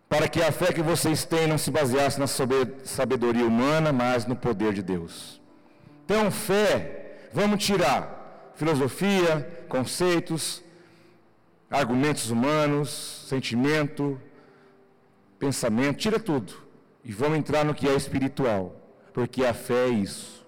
para 0.07 0.27
que 0.29 0.41
a 0.41 0.51
fé 0.51 0.71
que 0.71 0.81
vocês 0.81 1.25
têm 1.25 1.47
não 1.47 1.57
se 1.57 1.71
baseasse 1.71 2.19
na 2.19 2.27
sabedoria 2.27 3.45
humana, 3.45 3.91
mas 3.91 4.25
no 4.25 4.35
poder 4.35 4.71
de 4.71 4.83
Deus. 4.83 5.41
Então, 6.05 6.29
fé, 6.31 7.29
vamos 7.33 7.63
tirar 7.65 8.51
filosofia, 8.55 9.65
conceitos, 9.67 10.63
argumentos 11.69 12.29
humanos, 12.29 13.25
sentimento, 13.27 14.19
pensamento, 15.39 15.97
tira 15.97 16.19
tudo 16.19 16.53
e 17.03 17.11
vamos 17.11 17.37
entrar 17.37 17.65
no 17.65 17.73
que 17.73 17.87
é 17.87 17.95
espiritual, 17.95 18.73
porque 19.13 19.43
a 19.43 19.53
fé 19.53 19.87
é 19.87 19.89
isso. 19.89 20.45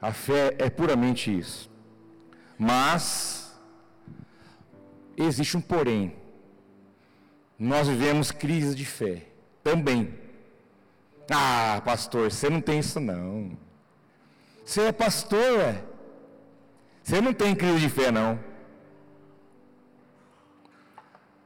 A 0.00 0.12
fé 0.12 0.54
é 0.58 0.68
puramente 0.68 1.36
isso. 1.36 1.70
Mas 2.58 3.41
existe 5.16 5.56
um 5.56 5.60
porém 5.60 6.14
nós 7.62 7.86
vivemos 7.86 8.32
crise 8.32 8.74
de 8.74 8.84
fé 8.84 9.22
também. 9.62 10.12
Ah, 11.30 11.80
pastor, 11.84 12.28
você 12.28 12.50
não 12.50 12.60
tem 12.60 12.80
isso 12.80 12.98
não. 12.98 13.56
Você 14.64 14.80
é 14.82 14.90
pastor, 14.92 15.60
é? 15.60 15.84
Você 17.04 17.20
não 17.20 17.32
tem 17.32 17.54
crise 17.54 17.78
de 17.78 17.88
fé 17.88 18.10
não. 18.10 18.36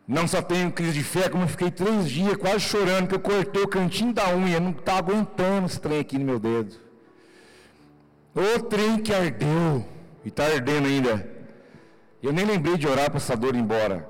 Não 0.09 0.27
só 0.27 0.41
tenho 0.41 0.73
crise 0.73 0.95
de 0.95 1.05
fé, 1.05 1.29
como 1.29 1.45
eu 1.45 1.49
fiquei 1.49 1.71
três 1.71 2.09
dias 2.09 2.37
quase 2.39 2.61
chorando, 2.61 3.09
que 3.09 3.15
eu 3.15 3.21
cortei 3.21 3.63
o 3.63 3.69
cantinho 3.69 4.15
da 4.15 4.35
unha, 4.35 4.59
não 4.59 4.71
está 4.71 4.97
aguentando 4.97 5.67
esse 5.67 5.79
trem 5.79 6.01
aqui 6.01 6.19
no 6.19 6.25
meu 6.25 6.39
dedo. 6.39 6.77
O 8.35 8.63
trem 8.63 9.03
que 9.03 9.13
ardeu, 9.13 9.85
e 10.25 10.29
está 10.29 10.47
ardendo 10.47 10.87
ainda. 10.87 11.36
Eu 12.23 12.33
nem 12.33 12.45
lembrei 12.45 12.77
de 12.77 12.87
orar 12.87 13.11
para 13.11 13.19
essa 13.19 13.37
dor 13.37 13.55
ir 13.55 13.59
embora. 13.59 14.09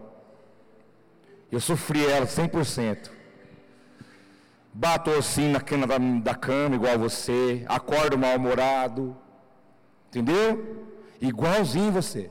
Eu 1.51 1.61
sofri 1.61 2.05
ela 2.07 2.27
100%. 2.27 3.11
Bato 4.73 5.11
assim 5.11 5.51
na 5.51 5.61
cama 5.61 5.87
da, 5.87 5.99
da 5.99 6.35
cama, 6.35 6.75
igual 6.77 6.99
você. 6.99 7.65
Acordo 7.67 8.19
mal-humorado. 8.19 9.17
Entendeu? 10.09 10.87
Igualzinho 11.21 11.93
você. 11.93 12.31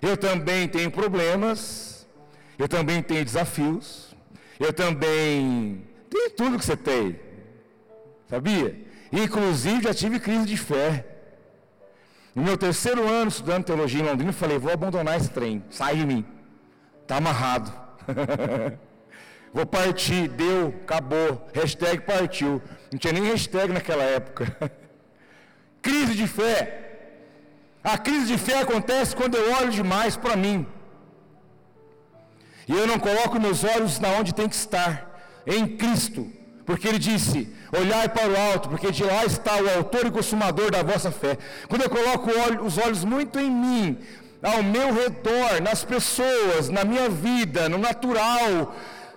Eu 0.00 0.16
também 0.16 0.68
tenho 0.68 0.90
problemas. 0.90 2.06
Eu 2.58 2.68
também 2.68 3.02
tenho 3.02 3.24
desafios. 3.24 4.14
Eu 4.58 4.72
também 4.72 5.84
tenho 6.10 6.30
tudo 6.30 6.58
que 6.58 6.64
você 6.64 6.76
tem. 6.76 7.20
Sabia? 8.28 8.86
Inclusive 9.12 9.82
já 9.82 9.94
tive 9.94 10.20
crise 10.20 10.46
de 10.46 10.56
fé. 10.56 11.17
No 12.38 12.44
meu 12.44 12.56
terceiro 12.56 13.04
ano 13.08 13.30
estudando 13.30 13.64
teologia 13.64 14.00
em 14.00 14.04
Londrina, 14.04 14.30
eu 14.30 14.34
falei, 14.34 14.58
vou 14.58 14.72
abandonar 14.72 15.16
esse 15.16 15.28
trem, 15.28 15.60
sai 15.70 15.96
de 15.96 16.06
mim. 16.06 16.24
Está 17.02 17.16
amarrado. 17.16 17.72
Vou 19.52 19.66
partir, 19.66 20.28
deu, 20.28 20.68
acabou. 20.82 21.48
Hashtag 21.52 22.02
partiu. 22.02 22.62
Não 22.92 22.98
tinha 22.98 23.12
nem 23.12 23.24
hashtag 23.24 23.72
naquela 23.72 24.04
época. 24.04 24.56
crise 25.82 26.14
de 26.14 26.28
fé. 26.28 27.08
A 27.82 27.98
crise 27.98 28.26
de 28.26 28.38
fé 28.38 28.60
acontece 28.60 29.16
quando 29.16 29.34
eu 29.34 29.56
olho 29.56 29.72
demais 29.72 30.16
para 30.16 30.36
mim. 30.36 30.64
E 32.68 32.72
eu 32.72 32.86
não 32.86 33.00
coloco 33.00 33.40
meus 33.40 33.64
olhos 33.64 33.98
na 33.98 34.10
onde 34.10 34.32
tem 34.32 34.48
que 34.48 34.54
estar, 34.54 35.20
em 35.44 35.76
Cristo. 35.76 36.30
Porque 36.68 36.86
ele 36.86 36.98
disse: 36.98 37.48
olhai 37.72 38.06
para 38.10 38.28
o 38.28 38.36
alto, 38.38 38.68
porque 38.68 38.90
de 38.92 39.02
lá 39.02 39.24
está 39.24 39.54
o 39.56 39.70
autor 39.76 40.04
e 40.06 40.10
consumador 40.10 40.70
da 40.70 40.82
vossa 40.82 41.10
fé. 41.10 41.38
Quando 41.66 41.80
eu 41.84 41.88
coloco 41.88 42.30
os 42.62 42.76
olhos 42.76 43.04
muito 43.06 43.40
em 43.40 43.50
mim, 43.50 43.98
ao 44.42 44.62
meu 44.62 44.92
redor, 44.92 45.62
nas 45.62 45.82
pessoas, 45.82 46.68
na 46.68 46.84
minha 46.84 47.08
vida, 47.08 47.70
no 47.70 47.78
natural, 47.78 48.74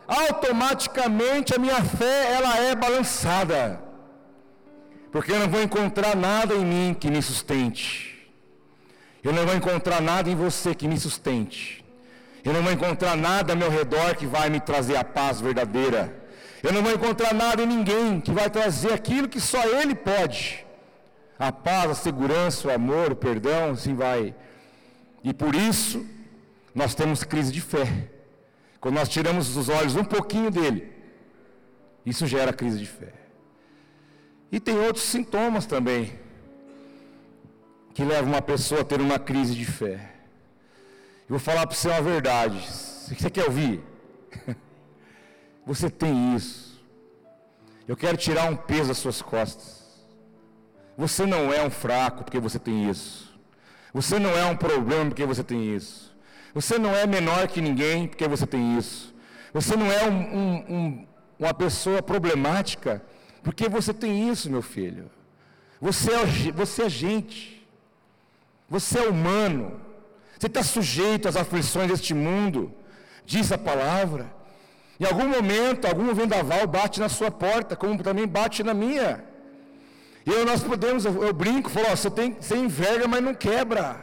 automaticamente 0.08 1.54
a 1.54 1.60
minha 1.60 1.84
fé 1.84 2.32
ela 2.38 2.58
é 2.58 2.74
balançada. 2.74 3.82
Porque 5.12 5.34
eu 5.34 5.40
não 5.40 5.50
vou 5.50 5.62
encontrar 5.62 6.16
nada 6.16 6.54
em 6.56 6.66
mim 6.66 6.96
que 6.98 7.12
me 7.12 7.22
sustente. 7.22 8.32
Eu 9.22 9.34
não 9.34 9.46
vou 9.46 9.56
encontrar 9.56 10.02
nada 10.02 10.30
em 10.30 10.38
você 10.38 10.74
que 10.74 10.88
me 10.88 10.98
sustente. 10.98 11.84
Eu 12.46 12.54
não 12.54 12.64
vou 12.64 12.72
encontrar 12.72 13.18
nada 13.18 13.52
ao 13.52 13.58
meu 13.58 13.70
redor 13.70 14.16
que 14.16 14.26
vai 14.26 14.50
me 14.50 14.62
trazer 14.62 14.96
a 14.96 15.04
paz 15.04 15.42
verdadeira. 15.42 16.21
Eu 16.64 16.72
não 16.72 16.84
vou 16.84 16.92
encontrar 16.92 17.34
nada 17.34 17.64
em 17.64 17.66
ninguém 17.66 18.22
que 18.22 18.32
vai 18.32 18.50
trazer 18.50 18.94
aquilo 18.94 19.28
que 19.28 19.40
só 19.40 19.64
Ele 19.64 19.96
pode. 19.96 20.66
A 21.40 21.52
paz, 21.52 21.90
a 21.92 21.96
segurança, 21.96 22.68
o 22.68 22.72
amor, 22.72 23.12
o 23.12 23.16
perdão, 23.16 23.72
assim 23.72 23.96
vai. 23.96 24.36
E 25.24 25.34
por 25.34 25.56
isso, 25.56 26.06
nós 26.74 26.94
temos 26.94 27.24
crise 27.24 27.52
de 27.52 27.62
fé. 27.62 28.10
Quando 28.80 28.96
nós 28.96 29.10
tiramos 29.10 29.56
os 29.58 29.70
olhos 29.70 29.96
um 29.96 30.04
pouquinho 30.04 30.52
dele, 30.52 30.92
isso 32.06 32.28
gera 32.28 32.54
crise 32.54 32.78
de 32.78 32.86
fé. 32.86 33.14
E 34.52 34.60
tem 34.60 34.78
outros 34.78 35.06
sintomas 35.06 35.66
também 35.66 36.20
que 37.94 38.04
levam 38.04 38.34
uma 38.34 38.42
pessoa 38.42 38.82
a 38.82 38.86
ter 38.86 39.02
uma 39.02 39.18
crise 39.18 39.56
de 39.56 39.66
fé. 39.66 40.12
Eu 41.24 41.38
vou 41.38 41.40
falar 41.40 41.66
para 41.66 41.76
você 41.76 41.88
uma 41.88 42.02
verdade. 42.02 42.60
Você 42.60 43.30
quer 43.30 43.46
ouvir? 43.46 43.82
Você 45.66 45.90
tem 45.90 46.36
isso. 46.36 46.82
Eu 47.88 47.96
quero 47.96 48.18
tirar 48.18 48.50
um 48.50 48.56
peso 48.56 48.90
das 48.90 48.98
suas 48.98 49.22
costas. 49.22 49.82
Você 50.98 51.26
não 51.26 51.54
é 51.54 51.64
um 51.64 51.70
fraco 51.70 52.24
porque 52.24 52.40
você 52.40 52.60
tem 52.60 52.90
isso. 52.90 53.32
Você 53.94 54.20
não 54.20 54.32
é 54.32 54.46
um 54.46 54.56
problema 54.56 55.06
porque 55.06 55.26
você 55.26 55.44
tem 55.44 55.76
isso. 55.76 56.16
Você 56.54 56.78
não 56.78 56.96
é 56.96 57.06
menor 57.08 57.48
que 57.48 57.62
ninguém 57.62 58.08
porque 58.08 58.28
você 58.28 58.46
tem 58.46 58.78
isso. 58.78 59.14
Você 59.54 59.76
não 59.76 59.92
é 59.92 60.10
um, 60.10 60.14
um, 60.14 60.76
um, 60.76 61.08
uma 61.40 61.54
pessoa 61.54 62.02
problemática 62.02 63.04
porque 63.44 63.68
você 63.68 63.94
tem 63.94 64.30
isso, 64.30 64.50
meu 64.50 64.62
filho. 64.62 65.10
Você 65.80 66.12
é, 66.14 66.52
você 66.52 66.84
é 66.84 66.90
gente. 66.90 67.68
Você 68.70 69.00
é 69.00 69.08
humano. 69.08 69.82
Você 70.38 70.48
está 70.48 70.64
sujeito 70.64 71.28
às 71.28 71.36
aflições 71.36 71.90
deste 71.90 72.14
mundo. 72.14 72.72
Diz 73.26 73.52
a 73.52 73.58
palavra. 73.58 74.32
Em 75.02 75.06
algum 75.06 75.28
momento, 75.28 75.88
algum 75.88 76.14
vendaval 76.14 76.68
bate 76.68 77.00
na 77.00 77.10
sua 77.10 77.32
porta, 77.32 77.76
como 77.76 78.04
também 78.04 78.28
bate 78.28 78.62
na 78.62 78.72
minha. 78.72 79.24
E 80.28 80.32
aí 80.32 80.46
nós 80.46 80.62
podemos, 80.62 81.06
eu, 81.06 81.24
eu 81.24 81.34
brinco, 81.34 81.72
falo, 81.72 81.88
ó, 81.92 81.96
você, 81.96 82.12
tem, 82.12 82.38
você 82.40 82.56
enverga, 82.56 83.08
mas 83.08 83.24
não 83.24 83.34
quebra. 83.34 84.00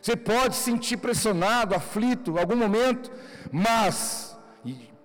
Você 0.00 0.16
pode 0.16 0.56
se 0.56 0.64
sentir 0.64 0.96
pressionado, 0.96 1.76
aflito, 1.76 2.40
algum 2.40 2.56
momento, 2.56 3.08
mas, 3.52 4.36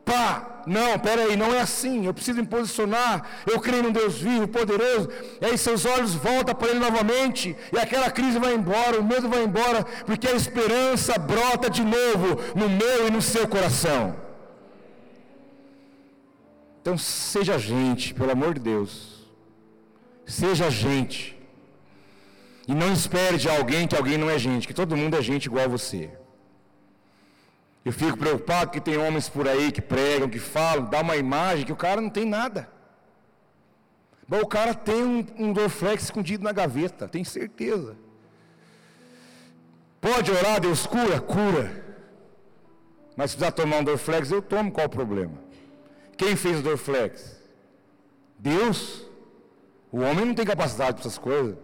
pá, 0.04 0.64
não, 0.66 0.98
peraí, 0.98 1.38
não 1.38 1.54
é 1.54 1.62
assim, 1.62 2.08
eu 2.08 2.14
preciso 2.16 2.40
me 2.40 2.48
posicionar, 2.48 3.28
eu 3.46 3.60
creio 3.60 3.84
num 3.84 3.92
Deus 3.92 4.18
vivo, 4.18 4.48
poderoso, 4.48 5.08
e 5.40 5.46
aí 5.46 5.56
seus 5.56 5.86
olhos 5.86 6.16
voltam 6.16 6.56
para 6.56 6.70
Ele 6.70 6.80
novamente, 6.80 7.56
e 7.72 7.78
aquela 7.78 8.10
crise 8.10 8.40
vai 8.40 8.56
embora, 8.56 9.00
o 9.00 9.04
medo 9.04 9.30
vai 9.30 9.44
embora, 9.44 9.86
porque 10.08 10.28
a 10.28 10.34
esperança 10.34 11.16
brota 11.20 11.70
de 11.70 11.84
novo 11.84 12.42
no 12.56 12.68
meu 12.68 13.08
e 13.08 13.12
no 13.12 13.22
seu 13.22 13.48
coração. 13.48 14.27
Então 16.88 16.98
seja 16.98 17.60
gente, 17.60 18.14
pelo 18.14 18.32
amor 18.32 18.54
de 18.54 18.62
Deus. 18.62 19.28
Seja 20.26 20.72
gente. 20.72 21.38
E 22.66 22.74
não 22.74 22.94
espere 22.94 23.38
de 23.38 23.50
alguém 23.50 23.86
que 23.86 23.94
alguém 23.94 24.18
não 24.18 24.30
é 24.30 24.40
gente, 24.40 24.66
que 24.66 24.74
todo 24.74 24.96
mundo 24.96 25.18
é 25.18 25.22
gente 25.22 25.48
igual 25.48 25.66
a 25.66 25.68
você. 25.68 26.10
Eu 27.84 27.92
fico 27.92 28.18
preocupado 28.18 28.72
que 28.72 28.80
tem 28.80 28.96
homens 28.96 29.28
por 29.28 29.50
aí 29.50 29.70
que 29.70 29.82
pregam, 29.82 30.30
que 30.30 30.40
falam, 30.40 30.86
dá 30.86 31.02
uma 31.02 31.18
imagem 31.18 31.66
que 31.66 31.74
o 31.74 31.76
cara 31.76 32.00
não 32.00 32.10
tem 32.10 32.24
nada. 32.24 32.70
Bom, 34.26 34.40
o 34.40 34.48
cara 34.48 34.74
tem 34.74 35.04
um, 35.04 35.26
um 35.38 35.52
Dorflex 35.52 36.04
escondido 36.04 36.46
na 36.46 36.54
gaveta, 36.54 37.06
tem 37.06 37.26
certeza. 37.26 37.98
Pode 40.00 40.32
orar, 40.32 40.62
Deus 40.62 40.88
cura? 40.88 41.20
Cura. 41.20 41.86
Mas 43.14 43.32
se 43.32 43.36
precisar 43.36 43.52
tomar 43.52 43.80
um 43.80 43.84
Dorflex, 43.84 44.32
eu 44.32 44.42
tomo, 44.42 44.72
qual 44.72 44.88
o 44.88 44.90
problema? 44.90 45.47
Quem 46.18 46.36
fez 46.36 46.60
o 46.60 46.64
Dorflex? 46.64 47.40
Deus? 48.38 49.06
O 49.92 50.00
homem 50.00 50.26
não 50.26 50.34
tem 50.34 50.46
capacidade 50.46 50.94
para 50.94 51.02
essas 51.02 51.18
coisas. 51.18 51.56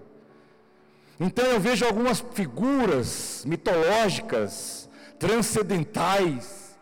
Então 1.20 1.46
eu 1.46 1.60
vejo 1.60 1.86
algumas 1.86 2.24
figuras 2.34 3.44
mitológicas, 3.46 4.90
transcendentais, 5.18 6.78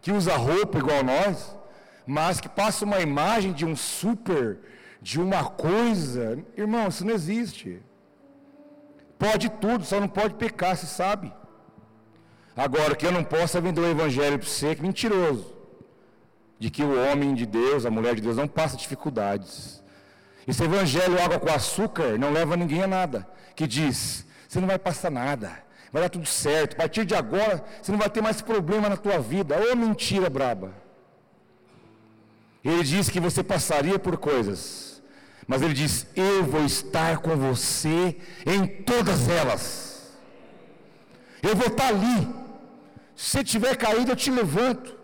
que 0.00 0.12
usa 0.12 0.36
roupa 0.36 0.78
igual 0.78 1.02
nós, 1.02 1.56
mas 2.06 2.40
que 2.40 2.48
passa 2.48 2.84
uma 2.84 3.00
imagem 3.00 3.52
de 3.52 3.64
um 3.64 3.74
super, 3.74 4.58
de 5.00 5.20
uma 5.20 5.44
coisa. 5.44 6.38
Irmão, 6.56 6.88
isso 6.88 7.04
não 7.04 7.14
existe. 7.14 7.82
Pode 9.18 9.48
tudo, 9.48 9.84
só 9.84 9.98
não 9.98 10.08
pode 10.08 10.34
pecar, 10.34 10.76
se 10.76 10.86
sabe. 10.86 11.32
Agora, 12.56 12.94
que 12.94 13.06
eu 13.06 13.12
não 13.12 13.24
posso 13.24 13.56
é 13.56 13.60
vender 13.60 13.80
o 13.80 13.90
evangelho 13.90 14.38
para 14.38 14.48
você, 14.48 14.74
que 14.74 14.82
mentiroso. 14.82 15.55
De 16.58 16.70
que 16.70 16.82
o 16.82 17.02
homem 17.04 17.34
de 17.34 17.44
Deus, 17.44 17.84
a 17.84 17.90
mulher 17.90 18.14
de 18.14 18.22
Deus, 18.22 18.36
não 18.36 18.48
passa 18.48 18.76
dificuldades. 18.76 19.82
Esse 20.46 20.62
evangelho 20.62 21.20
água 21.22 21.38
com 21.38 21.50
açúcar 21.52 22.16
não 22.18 22.32
leva 22.32 22.56
ninguém 22.56 22.82
a 22.82 22.86
nada. 22.86 23.28
Que 23.54 23.66
diz, 23.66 24.24
você 24.48 24.60
não 24.60 24.68
vai 24.68 24.78
passar 24.78 25.10
nada, 25.10 25.52
vai 25.92 26.02
dar 26.02 26.08
tudo 26.08 26.26
certo. 26.26 26.74
A 26.74 26.76
partir 26.76 27.04
de 27.04 27.14
agora, 27.14 27.64
você 27.80 27.90
não 27.90 27.98
vai 27.98 28.08
ter 28.08 28.22
mais 28.22 28.40
problema 28.40 28.88
na 28.88 28.96
tua 28.96 29.18
vida. 29.18 29.56
Ô 29.58 29.76
mentira 29.76 30.30
braba. 30.30 30.72
Ele 32.64 32.82
diz 32.82 33.08
que 33.08 33.20
você 33.20 33.42
passaria 33.44 33.98
por 33.98 34.16
coisas, 34.16 35.02
mas 35.46 35.62
ele 35.62 35.74
diz: 35.74 36.06
Eu 36.16 36.44
vou 36.44 36.64
estar 36.64 37.18
com 37.18 37.36
você 37.36 38.16
em 38.44 38.66
todas 38.66 39.28
elas. 39.28 40.16
Eu 41.42 41.54
vou 41.54 41.68
estar 41.68 41.88
ali. 41.88 42.28
Se 43.14 43.44
tiver 43.44 43.76
caído, 43.76 44.12
eu 44.12 44.16
te 44.16 44.30
levanto. 44.30 44.95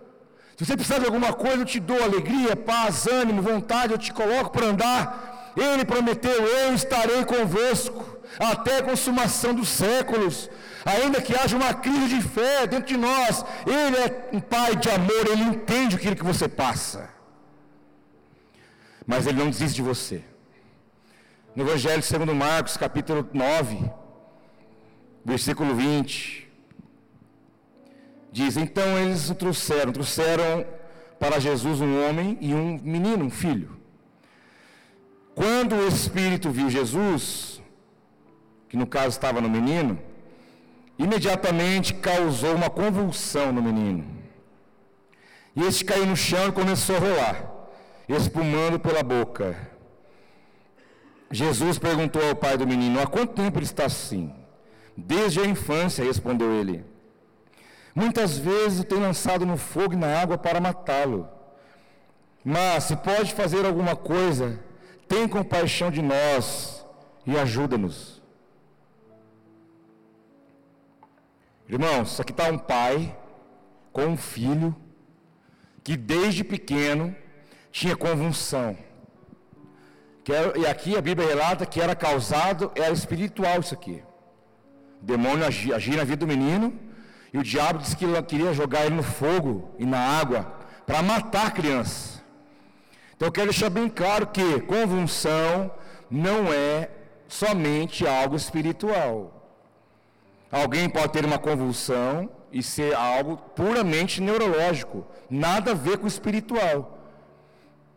Se 0.57 0.65
você 0.65 0.77
precisar 0.77 0.99
de 0.99 1.07
alguma 1.07 1.33
coisa, 1.33 1.63
eu 1.63 1.65
te 1.65 1.81
dou 1.81 2.03
alegria, 2.03 2.55
paz, 2.55 3.07
ânimo, 3.07 3.41
vontade, 3.43 3.93
eu 3.93 3.99
te 3.99 4.13
coloco 4.13 4.51
para 4.51 4.67
andar. 4.67 5.53
Ele 5.57 5.85
prometeu: 5.85 6.47
Eu 6.47 6.75
estarei 6.75 7.25
convosco 7.25 8.19
até 8.39 8.79
a 8.79 8.83
consumação 8.83 9.55
dos 9.55 9.69
séculos. 9.69 10.51
Ainda 10.85 11.23
que 11.23 11.35
haja 11.35 11.57
uma 11.57 11.73
crise 11.73 12.09
de 12.17 12.23
fé 12.23 12.67
dentro 12.67 12.87
de 12.87 12.97
nós, 12.97 13.45
Ele 13.67 13.97
é 13.97 14.31
um 14.33 14.41
Pai 14.41 14.75
de 14.77 14.91
amor, 14.91 15.27
Ele 15.31 15.43
entende 15.43 15.97
aquilo 15.97 16.17
que 16.17 16.25
você 16.25 16.49
passa. 16.49 17.09
Mas 19.07 19.27
Ele 19.27 19.39
não 19.39 19.51
desiste 19.51 19.77
de 19.77 19.83
você. 19.83 20.23
No 21.55 21.65
Evangelho 21.65 22.03
segundo 22.03 22.35
Marcos, 22.35 22.77
capítulo 22.77 23.29
9, 23.33 23.91
versículo 25.25 25.75
20, 25.75 26.51
diz: 28.33 28.57
Então 28.57 28.99
eles 28.99 29.29
o 29.31 29.35
trouxeram, 29.35 29.93
trouxeram 29.93 30.67
para 31.19 31.39
Jesus 31.39 31.81
um 31.81 32.05
homem 32.05 32.39
e 32.41 32.53
um 32.55 32.81
menino, 32.83 33.27
um 33.27 33.31
filho. 33.31 33.77
Quando 35.35 35.77
o 35.77 35.87
Espírito 35.87 36.51
viu 36.51 36.69
Jesus, 36.69 37.63
que 38.69 38.77
no 38.77 38.87
caso 38.87 39.09
estava 39.09 39.41
no 39.41 39.49
menino, 39.49 39.99
imediatamente 40.99 41.95
causou 41.95 42.55
uma 42.55 42.69
convulsão 42.69 43.53
no 43.53 43.63
menino. 43.63 44.05
E 45.55 45.63
este 45.65 45.85
caiu 45.85 46.07
no 46.07 46.17
chão 46.17 46.49
e 46.49 46.53
começou 46.53 46.97
a 46.97 46.99
rolar, 46.99 47.53
espumando 48.09 48.79
pela 48.81 49.03
boca. 49.03 49.71
Jesus 51.31 51.79
perguntou 51.79 52.27
ao 52.27 52.37
pai 52.37 52.57
do 52.59 52.67
menino: 52.67 53.01
Há 53.01 53.07
quanto 53.07 53.35
tempo 53.35 53.59
ele 53.59 53.65
está 53.65 53.87
assim? 53.87 54.33
Desde 54.97 55.41
a 55.41 55.47
infância, 55.47 56.05
respondeu 56.05 56.53
ele. 56.53 56.92
Muitas 57.95 58.39
vezes 58.39 58.81
o 58.81 58.85
tem 58.85 58.99
lançado 58.99 59.45
no 59.45 59.57
fogo 59.57 59.93
e 59.95 59.97
na 59.97 60.21
água 60.21 60.39
para 60.39 60.61
matá-lo. 60.61 61.29
Mas 62.45 62.85
se 62.85 62.97
pode 62.97 63.35
fazer 63.35 63.65
alguma 63.65 63.95
coisa, 63.95 64.59
tem 65.07 65.29
compaixão 65.29 65.91
de 65.91 66.03
nós 66.03 66.85
e 67.27 67.37
ajuda-nos. 67.37 68.23
Irmãos, 71.69 72.19
aqui 72.21 72.33
está 72.33 72.51
um 72.51 72.59
pai 72.59 73.17
com 73.93 74.07
um 74.07 74.17
filho 74.17 74.75
que 75.85 75.97
desde 75.97 76.43
pequeno 76.43 77.15
tinha 77.71 77.97
convulsão. 77.97 78.77
Era, 80.29 80.57
e 80.59 80.67
aqui 80.67 80.97
a 80.97 81.01
Bíblia 81.01 81.27
relata 81.27 81.67
que 81.67 81.81
era 81.81 81.95
causado, 81.95 82.71
era 82.75 82.93
espiritual 82.93 83.61
isso 83.61 83.75
aqui. 83.75 84.03
O 85.03 85.05
demônio 85.05 85.45
agia, 85.45 85.77
agia 85.77 85.97
na 85.97 86.05
vida 86.05 86.19
do 86.19 86.27
menino, 86.27 86.79
e 87.33 87.39
o 87.39 87.43
diabo 87.43 87.79
disse 87.79 87.97
que 87.97 88.23
queria 88.23 88.53
jogar 88.53 88.85
ele 88.85 88.97
no 88.97 89.03
fogo 89.03 89.75
e 89.79 89.87
na 89.87 89.99
água 89.99 90.53
para 90.87 91.03
matar 91.03 91.47
a 91.47 91.51
criança. 91.51 92.23
Então 93.17 93.29
eu 93.29 93.33
quero 93.33 93.51
deixar 93.51 93.71
bem 93.71 93.89
claro 93.89 94.27
que 94.27 94.61
convulsão 94.63 95.71
não 96.11 96.53
é 96.53 96.91
somente 97.27 98.07
algo 98.07 98.37
espiritual. 98.37 99.39
Alguém 100.51 100.89
pode 100.91 101.13
ter 101.13 101.25
uma 101.25 101.39
convulsão 101.39 102.29
e 102.53 102.63
ser 102.63 102.95
algo 102.95 103.39
puramente 103.57 104.21
neurológico, 104.21 105.07
nada 105.31 105.71
a 105.71 105.75
ver 105.75 105.97
com 105.97 106.05
o 106.05 106.09
espiritual. 106.09 106.99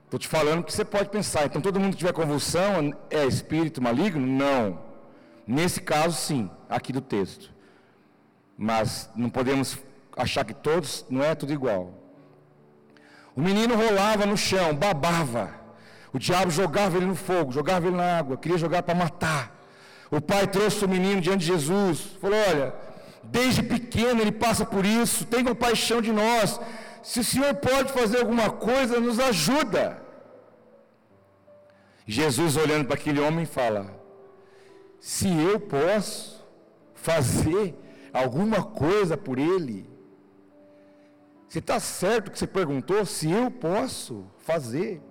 Estou 0.06 0.18
te 0.18 0.28
falando 0.28 0.64
que 0.64 0.72
você 0.72 0.86
pode 0.86 1.10
pensar, 1.10 1.46
então 1.46 1.62
todo 1.62 1.80
mundo 1.80 1.94
que 1.94 1.98
tiver 1.98 2.14
convulsão 2.14 2.94
é 3.10 3.26
espírito 3.26 3.82
maligno? 3.82 4.26
Não. 4.26 4.80
Nesse 5.46 5.82
caso, 5.82 6.16
sim, 6.16 6.50
aqui 6.70 6.94
do 6.94 7.02
texto. 7.02 7.55
Mas 8.58 9.10
não 9.16 9.30
podemos 9.30 9.78
achar 10.16 10.46
que 10.46 10.54
todos, 10.54 11.06
não 11.10 11.24
é 11.24 11.36
tudo 11.36 11.52
igual. 11.52 11.94
O 13.36 13.42
menino 13.42 13.76
rolava 13.76 14.26
no 14.26 14.38
chão, 14.38 14.74
babava. 14.74 15.54
O 16.14 16.18
diabo 16.18 16.50
jogava 16.50 16.96
ele 16.96 17.06
no 17.06 17.16
fogo, 17.16 17.52
jogava 17.52 17.88
ele 17.88 17.98
na 17.98 18.18
água, 18.20 18.38
queria 18.38 18.58
jogar 18.58 18.84
para 18.84 18.96
matar. 18.96 19.54
O 20.10 20.22
pai 20.22 20.48
trouxe 20.48 20.86
o 20.86 20.90
menino 20.90 21.20
diante 21.20 21.40
de 21.40 21.48
Jesus, 21.48 22.00
falou: 22.22 22.40
Olha, 22.50 22.74
desde 23.24 23.62
pequeno 23.62 24.22
ele 24.22 24.32
passa 24.32 24.66
por 24.66 24.86
isso, 24.86 25.26
tem 25.26 25.44
compaixão 25.44 26.02
de 26.02 26.14
nós. 26.14 26.60
Se 27.04 27.20
o 27.20 27.24
Senhor 27.24 27.54
pode 27.56 27.92
fazer 27.92 28.20
alguma 28.20 28.50
coisa, 28.50 29.00
nos 29.00 29.20
ajuda. 29.20 30.02
Jesus 32.08 32.56
olhando 32.56 32.86
para 32.86 32.96
aquele 32.96 33.20
homem 33.20 33.46
fala: 33.46 33.94
Se 35.00 35.28
eu 35.28 35.60
posso 35.60 36.46
fazer 36.94 37.76
alguma 38.16 38.64
coisa 38.64 39.18
por 39.18 39.38
ele, 39.38 39.90
você 41.48 41.60
está 41.60 41.80
certo 41.80 42.32
que 42.32 42.40
você 42.40 42.48
perguntou 42.48 43.06
se 43.06 43.30
eu 43.30 43.52
posso 43.52 44.26
fazer? 44.40 45.02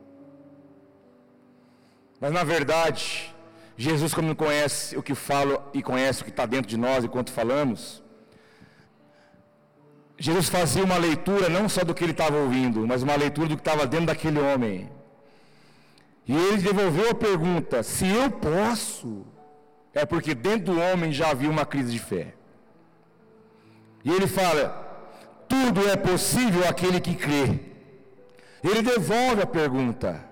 Mas 2.20 2.32
na 2.32 2.42
verdade, 2.42 3.34
Jesus, 3.76 4.14
como 4.14 4.34
conhece 4.34 4.96
o 4.96 5.02
que 5.02 5.14
falo 5.14 5.62
e 5.72 5.82
conhece 5.82 6.22
o 6.22 6.24
que 6.24 6.30
está 6.30 6.46
dentro 6.46 6.68
de 6.68 6.76
nós 6.76 7.04
enquanto 7.04 7.30
falamos, 7.30 8.02
Jesus 10.18 10.48
fazia 10.48 10.84
uma 10.84 10.96
leitura 10.96 11.48
não 11.48 11.68
só 11.68 11.84
do 11.84 11.92
que 11.94 12.04
ele 12.04 12.12
estava 12.12 12.36
ouvindo, 12.36 12.86
mas 12.86 13.02
uma 13.02 13.16
leitura 13.16 13.48
do 13.48 13.56
que 13.56 13.60
estava 13.60 13.86
dentro 13.86 14.06
daquele 14.06 14.40
homem. 14.40 14.90
E 16.26 16.34
ele 16.34 16.62
devolveu 16.62 17.10
a 17.10 17.14
pergunta: 17.14 17.82
se 17.82 18.06
eu 18.06 18.30
posso, 18.30 19.26
é 19.92 20.06
porque 20.06 20.34
dentro 20.34 20.72
do 20.72 20.80
homem 20.80 21.12
já 21.12 21.30
havia 21.30 21.50
uma 21.50 21.66
crise 21.66 21.92
de 21.92 21.98
fé. 21.98 22.34
E 24.04 24.10
ele 24.10 24.26
fala: 24.26 24.84
tudo 25.48 25.88
é 25.88 25.96
possível 25.96 26.68
aquele 26.68 27.00
que 27.00 27.14
crê. 27.14 27.60
Ele 28.62 28.82
devolve 28.82 29.42
a 29.42 29.46
pergunta. 29.46 30.24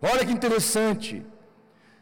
Olha 0.00 0.24
que 0.24 0.32
interessante. 0.32 1.24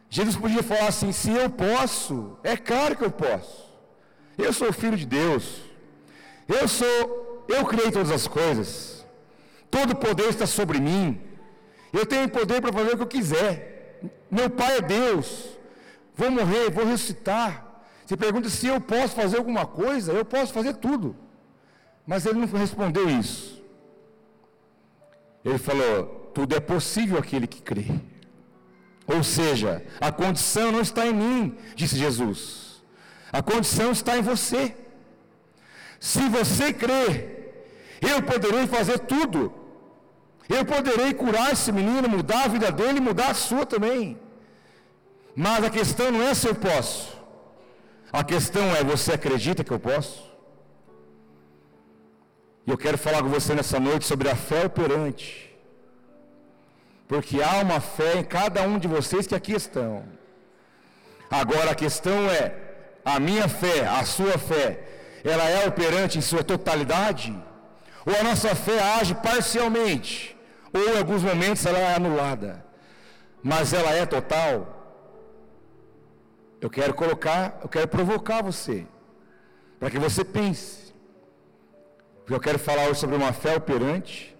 Jesus 0.08 0.36
podia 0.36 0.62
falar 0.62 0.88
assim: 0.88 1.12
se 1.12 1.30
eu 1.30 1.48
posso, 1.50 2.38
é 2.42 2.56
claro 2.56 2.96
que 2.96 3.04
eu 3.04 3.10
posso. 3.10 3.70
Eu 4.36 4.52
sou 4.52 4.72
filho 4.72 4.96
de 4.96 5.06
Deus. 5.06 5.62
Eu 6.48 6.66
sou, 6.66 7.44
eu 7.48 7.64
criei 7.64 7.90
todas 7.90 8.10
as 8.10 8.26
coisas. 8.26 9.04
Todo 9.70 9.96
poder 9.96 10.28
está 10.28 10.46
sobre 10.46 10.80
mim. 10.80 11.20
Eu 11.92 12.04
tenho 12.06 12.28
poder 12.28 12.60
para 12.60 12.72
fazer 12.72 12.92
o 12.92 12.96
que 12.96 13.02
eu 13.02 13.06
quiser. 13.06 14.00
Meu 14.30 14.50
Pai 14.50 14.78
é 14.78 14.80
Deus. 14.80 15.48
Vou 16.14 16.30
morrer, 16.30 16.70
vou 16.70 16.84
ressuscitar. 16.84 17.71
Você 18.04 18.16
pergunta 18.16 18.48
se 18.48 18.66
eu 18.66 18.80
posso 18.80 19.14
fazer 19.14 19.38
alguma 19.38 19.64
coisa, 19.66 20.12
eu 20.12 20.24
posso 20.24 20.52
fazer 20.52 20.74
tudo. 20.74 21.16
Mas 22.06 22.26
ele 22.26 22.40
não 22.40 22.46
respondeu 22.46 23.08
isso. 23.08 23.62
Ele 25.44 25.58
falou: 25.58 26.30
tudo 26.34 26.54
é 26.54 26.60
possível 26.60 27.18
aquele 27.18 27.46
que 27.46 27.62
crê. 27.62 27.86
Ou 29.06 29.22
seja, 29.22 29.84
a 30.00 30.10
condição 30.12 30.72
não 30.72 30.80
está 30.80 31.06
em 31.06 31.14
mim, 31.14 31.56
disse 31.74 31.96
Jesus. 31.96 32.82
A 33.32 33.42
condição 33.42 33.92
está 33.92 34.16
em 34.16 34.22
você. 34.22 34.74
Se 35.98 36.28
você 36.28 36.72
crer, 36.72 37.66
eu 38.00 38.22
poderei 38.22 38.66
fazer 38.66 38.98
tudo. 39.00 39.52
Eu 40.48 40.64
poderei 40.64 41.14
curar 41.14 41.52
esse 41.52 41.70
menino, 41.72 42.08
mudar 42.08 42.44
a 42.44 42.48
vida 42.48 42.70
dele, 42.70 43.00
mudar 43.00 43.30
a 43.30 43.34
sua 43.34 43.64
também. 43.64 44.18
Mas 45.34 45.64
a 45.64 45.70
questão 45.70 46.10
não 46.10 46.22
é 46.22 46.34
se 46.34 46.46
eu 46.46 46.54
posso. 46.54 47.16
A 48.12 48.22
questão 48.22 48.74
é: 48.76 48.84
você 48.84 49.12
acredita 49.12 49.64
que 49.64 49.70
eu 49.70 49.80
posso? 49.80 50.30
E 52.66 52.70
eu 52.70 52.78
quero 52.78 52.98
falar 52.98 53.22
com 53.22 53.28
você 53.28 53.54
nessa 53.54 53.80
noite 53.80 54.04
sobre 54.04 54.28
a 54.28 54.36
fé 54.36 54.66
operante. 54.66 55.50
Porque 57.08 57.42
há 57.42 57.62
uma 57.62 57.80
fé 57.80 58.18
em 58.18 58.24
cada 58.24 58.62
um 58.62 58.78
de 58.78 58.86
vocês 58.86 59.26
que 59.26 59.34
aqui 59.34 59.52
estão. 59.52 60.04
Agora 61.30 61.70
a 61.70 61.74
questão 61.74 62.30
é: 62.30 62.54
a 63.04 63.18
minha 63.18 63.48
fé, 63.48 63.86
a 63.86 64.04
sua 64.04 64.36
fé, 64.36 64.80
ela 65.24 65.48
é 65.48 65.66
operante 65.66 66.18
em 66.18 66.20
sua 66.20 66.44
totalidade? 66.44 67.34
Ou 68.04 68.14
a 68.18 68.22
nossa 68.22 68.54
fé 68.54 68.78
age 68.98 69.14
parcialmente? 69.14 70.36
Ou 70.72 70.94
em 70.94 70.98
alguns 70.98 71.22
momentos 71.22 71.64
ela 71.64 71.78
é 71.78 71.94
anulada? 71.94 72.64
Mas 73.42 73.72
ela 73.72 73.92
é 73.92 74.04
total? 74.04 74.81
Eu 76.62 76.70
quero 76.70 76.94
colocar, 76.94 77.58
eu 77.62 77.68
quero 77.68 77.88
provocar 77.88 78.42
você, 78.42 78.86
para 79.78 79.90
que 79.90 79.98
você 79.98 80.24
pense. 80.24 80.94
Porque 82.20 82.34
eu 82.34 82.40
quero 82.40 82.58
falar 82.58 82.84
hoje 82.88 83.00
sobre 83.00 83.16
uma 83.16 83.34
fé 83.34 83.54
operante 83.54 84.32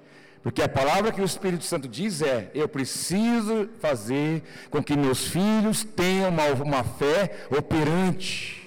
porque 0.42 0.60
a 0.60 0.68
palavra 0.68 1.12
que 1.12 1.20
o 1.20 1.24
Espírito 1.24 1.64
Santo 1.64 1.86
diz 1.86 2.20
é: 2.20 2.50
eu 2.52 2.68
preciso 2.68 3.68
fazer 3.78 4.42
com 4.70 4.82
que 4.82 4.96
meus 4.96 5.28
filhos 5.28 5.84
tenham 5.84 6.30
uma, 6.30 6.48
uma 6.48 6.84
fé 6.84 7.46
operante. 7.56 8.60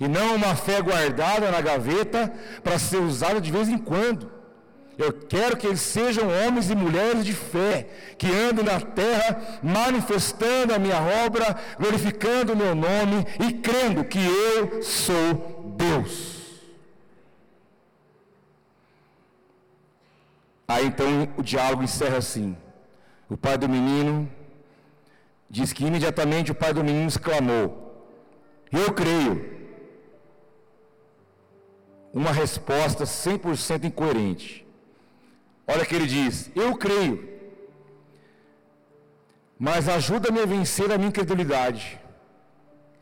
E 0.00 0.08
não 0.08 0.34
uma 0.34 0.54
fé 0.56 0.80
guardada 0.80 1.50
na 1.50 1.60
gaveta 1.60 2.32
para 2.62 2.78
ser 2.78 2.98
usada 2.98 3.40
de 3.40 3.50
vez 3.50 3.68
em 3.68 3.78
quando. 3.78 4.30
Eu 4.98 5.12
quero 5.12 5.56
que 5.56 5.64
eles 5.64 5.80
sejam 5.80 6.28
homens 6.28 6.68
e 6.70 6.74
mulheres 6.74 7.24
de 7.24 7.32
fé, 7.32 7.86
que 8.18 8.26
andem 8.26 8.64
na 8.64 8.80
terra 8.80 9.60
manifestando 9.62 10.74
a 10.74 10.78
minha 10.78 11.00
obra, 11.24 11.56
glorificando 11.78 12.52
o 12.52 12.56
meu 12.56 12.74
nome 12.74 13.24
e 13.46 13.52
crendo 13.52 14.04
que 14.04 14.18
eu 14.18 14.82
sou 14.82 15.74
Deus. 15.76 16.36
Aí 20.66 20.86
então 20.86 21.28
o 21.36 21.42
diálogo 21.44 21.84
encerra 21.84 22.18
assim. 22.18 22.56
O 23.30 23.36
pai 23.36 23.56
do 23.56 23.68
menino 23.68 24.28
diz 25.48 25.72
que 25.72 25.86
imediatamente 25.86 26.50
o 26.50 26.56
pai 26.56 26.74
do 26.74 26.82
menino 26.82 27.06
exclamou: 27.06 28.12
Eu 28.72 28.92
creio. 28.92 29.56
Uma 32.12 32.32
resposta 32.32 33.04
100% 33.04 33.84
incoerente. 33.84 34.67
Olha 35.68 35.84
que 35.84 35.94
ele 35.94 36.06
diz: 36.06 36.50
Eu 36.56 36.74
creio. 36.76 37.28
Mas 39.58 39.88
ajuda-me 39.88 40.40
a 40.40 40.46
vencer 40.46 40.90
a 40.90 40.96
minha 40.96 41.08
incredulidade. 41.08 42.00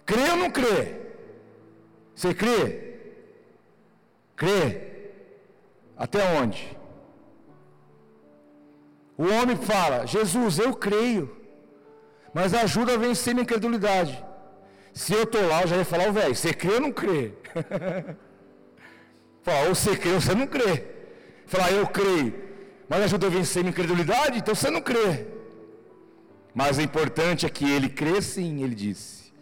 Crê 0.04 0.30
ou 0.30 0.36
não 0.36 0.50
crê? 0.50 0.96
Você 2.14 2.34
crê? 2.34 2.96
Crê? 4.34 4.82
Até 5.96 6.24
onde? 6.40 6.76
O 9.16 9.24
homem 9.24 9.56
fala: 9.56 10.06
Jesus, 10.06 10.58
eu 10.58 10.74
creio, 10.74 11.36
mas 12.34 12.52
ajuda 12.52 12.94
a 12.94 12.98
vencer 12.98 13.34
minha 13.34 13.44
incredulidade. 13.44 14.22
Se 14.92 15.12
eu 15.12 15.22
estou 15.24 15.46
lá, 15.46 15.62
eu 15.62 15.68
já 15.68 15.76
ia 15.76 15.84
falar: 15.84 16.10
velho, 16.10 16.34
você 16.34 16.52
crê 16.52 16.74
ou 16.74 16.80
não 16.80 16.92
crê? 16.92 17.32
Fala, 19.42 19.68
ou 19.68 19.74
você 19.76 19.96
crê 19.96 20.12
ou 20.12 20.20
você 20.20 20.34
não 20.34 20.46
crê. 20.46 20.84
Falar, 21.46 21.70
eu 21.70 21.86
creio, 21.86 22.34
mas 22.88 23.02
ajuda 23.02 23.26
a 23.26 23.30
vencer 23.30 23.62
minha 23.62 23.70
incredulidade, 23.70 24.38
então 24.38 24.54
você 24.54 24.70
não 24.70 24.80
crê. 24.80 25.26
Mas 26.54 26.78
o 26.78 26.80
importante 26.80 27.44
é 27.44 27.50
que 27.50 27.68
ele 27.70 27.88
crê 27.88 28.22
sim, 28.22 28.62
ele 28.62 28.74
disse. 28.74 29.32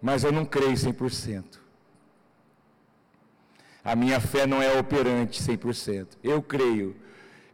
Mas 0.00 0.24
eu 0.24 0.32
não 0.32 0.44
creio 0.44 0.72
100%. 0.72 1.44
A 3.84 3.96
minha 3.96 4.20
fé 4.20 4.46
não 4.46 4.62
é 4.62 4.78
operante 4.78 5.42
100%. 5.42 6.18
Eu 6.22 6.40
creio, 6.40 6.94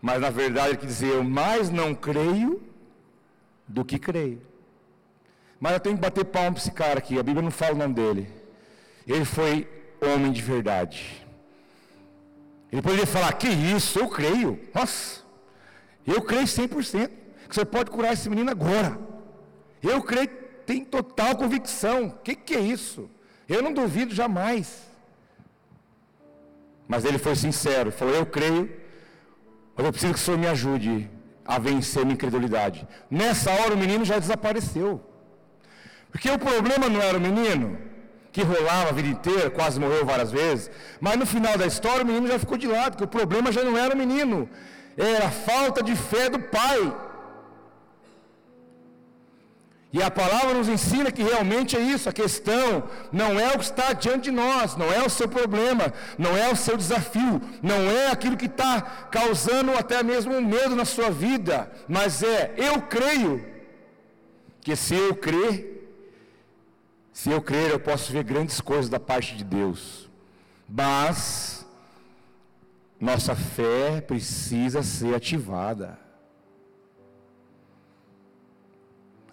mas 0.02 0.20
na 0.20 0.28
verdade 0.28 0.70
ele 0.70 0.76
quer 0.76 0.86
dizer, 0.86 1.08
eu 1.08 1.24
mais 1.24 1.70
não 1.70 1.94
creio 1.94 2.62
do 3.66 3.84
que 3.84 3.98
creio. 3.98 4.42
Mas 5.58 5.72
eu 5.72 5.80
tenho 5.80 5.96
que 5.96 6.02
bater 6.02 6.24
palma 6.24 6.52
para 6.52 6.60
esse 6.60 6.70
cara 6.70 6.98
aqui, 6.98 7.18
a 7.18 7.22
Bíblia 7.22 7.42
não 7.42 7.50
fala 7.50 7.74
o 7.74 7.78
nome 7.78 7.94
dele. 7.94 8.28
Ele 9.06 9.24
foi 9.24 9.66
homem 10.00 10.30
de 10.30 10.42
verdade. 10.42 11.26
Ele 12.70 12.82
poderia 12.82 13.06
falar, 13.06 13.32
que 13.32 13.48
isso, 13.48 13.98
eu 13.98 14.08
creio. 14.08 14.60
Nossa, 14.74 15.22
eu 16.10 16.22
creio 16.22 16.44
100%. 16.44 17.10
Que 17.48 17.54
você 17.54 17.64
pode 17.64 17.90
curar 17.90 18.12
esse 18.12 18.28
menino 18.28 18.50
agora. 18.50 18.98
Eu 19.82 20.02
creio, 20.02 20.28
tem 20.66 20.84
total 20.84 21.34
convicção. 21.36 22.08
O 22.08 22.12
que, 22.18 22.34
que 22.34 22.54
é 22.54 22.60
isso? 22.60 23.08
Eu 23.48 23.62
não 23.62 23.72
duvido 23.72 24.14
jamais. 24.14 24.86
Mas 26.86 27.04
ele 27.04 27.18
foi 27.18 27.34
sincero, 27.34 27.90
falou, 27.90 28.14
eu 28.14 28.26
creio 28.26 28.68
mas 29.78 29.86
eu 29.86 29.92
preciso 29.92 30.12
que 30.12 30.18
o 30.18 30.22
Senhor 30.22 30.38
me 30.38 30.48
ajude 30.48 31.08
a 31.46 31.56
vencer 31.56 32.04
minha 32.04 32.14
incredulidade. 32.14 32.86
Nessa 33.08 33.52
hora 33.52 33.74
o 33.74 33.78
menino 33.78 34.04
já 34.04 34.18
desapareceu. 34.18 35.00
Porque 36.10 36.28
o 36.28 36.36
problema 36.36 36.88
não 36.88 37.00
era 37.00 37.16
o 37.16 37.20
menino, 37.20 37.78
que 38.32 38.42
rolava 38.42 38.88
a 38.88 38.92
vida 38.92 39.06
inteira, 39.06 39.48
quase 39.48 39.78
morreu 39.78 40.04
várias 40.04 40.32
vezes, 40.32 40.68
mas 41.00 41.16
no 41.16 41.24
final 41.24 41.56
da 41.56 41.64
história 41.64 42.02
o 42.02 42.06
menino 42.06 42.26
já 42.26 42.40
ficou 42.40 42.58
de 42.58 42.66
lado, 42.66 42.92
porque 42.92 43.04
o 43.04 43.16
problema 43.18 43.52
já 43.52 43.62
não 43.62 43.78
era 43.78 43.94
o 43.94 43.96
menino, 43.96 44.48
era 44.98 45.28
a 45.28 45.30
falta 45.30 45.82
de 45.82 45.94
fé 45.94 46.28
do 46.28 46.40
pai. 46.40 46.94
E 49.90 50.02
a 50.02 50.10
palavra 50.10 50.52
nos 50.52 50.68
ensina 50.68 51.10
que 51.10 51.22
realmente 51.22 51.74
é 51.74 51.80
isso, 51.80 52.10
a 52.10 52.12
questão 52.12 52.84
não 53.10 53.40
é 53.40 53.48
o 53.48 53.58
que 53.58 53.64
está 53.64 53.94
diante 53.94 54.24
de 54.24 54.32
nós, 54.32 54.76
não 54.76 54.92
é 54.92 55.02
o 55.02 55.08
seu 55.08 55.26
problema, 55.26 55.94
não 56.18 56.36
é 56.36 56.52
o 56.52 56.56
seu 56.56 56.76
desafio, 56.76 57.40
não 57.62 57.90
é 57.90 58.10
aquilo 58.10 58.36
que 58.36 58.44
está 58.44 58.82
causando 59.10 59.72
até 59.72 60.02
mesmo 60.02 60.34
um 60.34 60.44
medo 60.44 60.76
na 60.76 60.84
sua 60.84 61.10
vida, 61.10 61.72
mas 61.88 62.22
é, 62.22 62.52
eu 62.58 62.82
creio, 62.82 63.42
que 64.60 64.76
se 64.76 64.94
eu 64.94 65.16
crer, 65.16 65.88
se 67.10 67.30
eu 67.30 67.40
crer 67.40 67.70
eu 67.70 67.80
posso 67.80 68.12
ver 68.12 68.24
grandes 68.24 68.60
coisas 68.60 68.90
da 68.90 69.00
parte 69.00 69.34
de 69.34 69.42
Deus, 69.42 70.10
mas 70.68 71.57
nossa 73.00 73.34
fé 73.34 74.00
precisa 74.00 74.82
ser 74.82 75.14
ativada. 75.14 75.98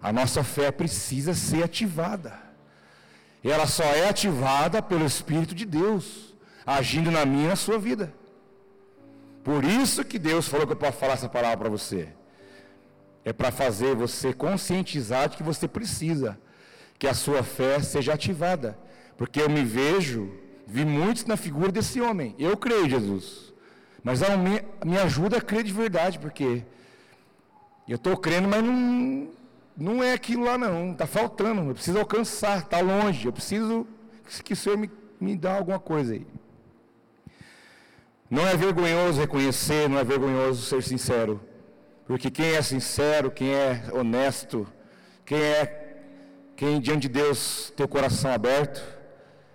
A 0.02 0.14
nossa 0.14 0.44
fé 0.44 0.72
precisa 0.72 1.34
ser 1.34 1.64
ativada. 1.64 2.40
Ela 3.44 3.66
só 3.66 3.84
é 3.84 4.08
ativada 4.08 4.82
pelo 4.82 5.06
Espírito 5.06 5.56
de 5.56 5.66
Deus, 5.66 6.36
agindo 6.66 7.10
na 7.10 7.26
minha 7.26 7.46
e 7.46 7.48
na 7.50 7.56
sua 7.56 7.78
vida. 7.78 8.14
Por 9.44 9.64
isso 9.64 10.04
que 10.04 10.18
Deus 10.18 10.48
falou 10.48 10.66
que 10.66 10.74
eu 10.74 10.78
posso 10.78 10.98
falar 10.98 11.14
essa 11.14 11.30
palavra 11.30 11.58
para 11.58 11.70
você. 11.70 12.10
É 13.24 13.34
para 13.34 13.52
fazer 13.52 13.96
você 13.96 14.34
conscientizar 14.34 15.30
de 15.30 15.38
que 15.38 15.44
você 15.44 15.68
precisa 15.68 16.40
que 16.98 17.08
a 17.08 17.14
sua 17.14 17.44
fé 17.44 17.80
seja 17.80 18.14
ativada. 18.14 18.78
Porque 19.18 19.42
eu 19.42 19.50
me 19.50 19.64
vejo, 19.64 20.32
vi 20.66 20.86
muitos 20.86 21.26
na 21.26 21.38
figura 21.38 21.72
desse 21.72 22.02
homem. 22.02 22.36
Eu 22.38 22.58
creio, 22.58 22.90
Jesus. 22.90 23.45
Mas 24.06 24.20
me 24.86 25.00
ajuda 25.00 25.38
a 25.38 25.42
crer 25.42 25.64
de 25.64 25.74
verdade, 25.74 26.20
porque 26.20 26.64
eu 27.90 27.96
estou 27.96 28.16
crendo, 28.16 28.48
mas 28.48 28.64
não, 28.64 29.30
não 29.76 30.04
é 30.04 30.14
aquilo 30.14 30.44
lá 30.44 30.60
não, 30.60 30.92
está 30.92 31.08
faltando, 31.08 31.72
eu 31.72 31.74
preciso 31.74 31.98
alcançar, 31.98 32.60
está 32.60 32.82
longe, 32.82 33.26
eu 33.26 33.34
preciso 33.34 33.88
que 34.44 34.54
o 34.54 34.56
Senhor 34.56 34.78
me, 34.78 34.92
me 35.20 35.36
dá 35.36 35.58
alguma 35.58 35.80
coisa 35.80 36.14
aí. 36.14 36.28
Não 38.30 38.48
é 38.48 38.56
vergonhoso 38.56 39.20
reconhecer, 39.20 39.90
não 39.90 39.98
é 39.98 40.04
vergonhoso 40.04 40.62
ser 40.62 40.84
sincero, 40.84 41.42
porque 42.06 42.30
quem 42.30 42.54
é 42.54 42.62
sincero, 42.62 43.32
quem 43.32 43.56
é 43.56 43.86
honesto, 43.92 44.68
quem 45.26 45.42
é 45.42 45.82
quem 46.56 46.80
diante 46.80 47.08
de 47.08 47.10
Deus 47.10 47.74
tem 47.76 47.84
o 47.84 47.90
coração 47.90 48.32
aberto, 48.32 48.84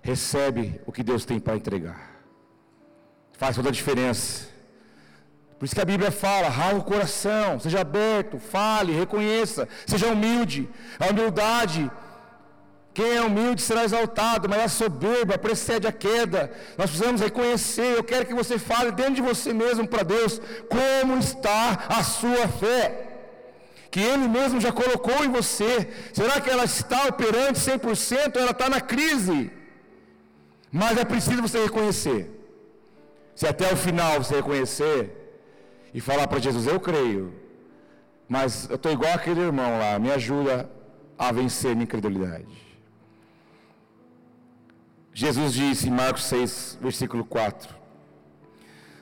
recebe 0.01 0.81
o 0.85 0.91
que 0.91 1.03
Deus 1.03 1.23
tem 1.23 1.39
para 1.39 1.55
entregar. 1.55 2.10
Faz 3.41 3.55
toda 3.55 3.69
a 3.69 3.71
diferença. 3.71 4.47
Por 5.57 5.65
isso 5.65 5.73
que 5.73 5.81
a 5.81 5.91
Bíblia 5.93 6.11
fala: 6.11 6.47
rala 6.47 6.77
o 6.77 6.83
coração, 6.83 7.59
seja 7.59 7.79
aberto, 7.81 8.37
fale, 8.37 8.93
reconheça, 8.93 9.67
seja 9.91 10.09
humilde. 10.13 10.69
A 10.99 11.07
humildade, 11.11 11.89
quem 12.93 13.15
é 13.15 13.21
humilde 13.29 13.59
será 13.63 13.83
exaltado, 13.83 14.47
mas 14.47 14.61
a 14.61 14.67
soberba 14.67 15.39
precede 15.39 15.87
a 15.87 15.91
queda. 15.91 16.51
Nós 16.77 16.91
precisamos 16.91 17.19
reconhecer. 17.19 17.97
Eu 17.97 18.03
quero 18.03 18.27
que 18.27 18.35
você 18.41 18.59
fale 18.59 18.91
dentro 18.91 19.15
de 19.15 19.23
você 19.23 19.51
mesmo 19.53 19.87
para 19.87 20.03
Deus 20.03 20.39
como 20.69 21.17
está 21.17 21.85
a 21.89 22.03
sua 22.03 22.47
fé. 22.47 22.83
Que 23.89 24.01
Ele 24.01 24.27
mesmo 24.27 24.61
já 24.61 24.71
colocou 24.71 25.25
em 25.25 25.31
você. 25.31 25.89
Será 26.13 26.39
que 26.39 26.51
ela 26.51 26.65
está 26.65 27.07
operante 27.07 27.59
100% 27.59 28.35
ou 28.35 28.41
ela 28.43 28.51
está 28.51 28.69
na 28.69 28.81
crise? 28.81 29.51
Mas 30.71 30.95
é 30.95 31.03
preciso 31.03 31.41
você 31.41 31.63
reconhecer. 31.63 32.40
Se 33.35 33.47
até 33.47 33.71
o 33.71 33.77
final 33.77 34.21
você 34.21 34.35
reconhecer, 34.35 35.21
e 35.93 35.99
falar 35.99 36.27
para 36.27 36.39
Jesus: 36.39 36.67
Eu 36.67 36.79
creio, 36.79 37.33
mas 38.27 38.69
eu 38.69 38.75
estou 38.75 38.91
igual 38.91 39.13
aquele 39.13 39.41
irmão 39.41 39.77
lá, 39.77 39.97
me 39.99 40.11
ajuda 40.11 40.69
a 41.17 41.31
vencer 41.31 41.71
minha 41.71 41.83
incredulidade. 41.83 42.61
Jesus 45.13 45.53
disse 45.53 45.89
em 45.89 45.91
Marcos 45.91 46.23
6, 46.25 46.79
versículo 46.81 47.25
4: 47.25 47.75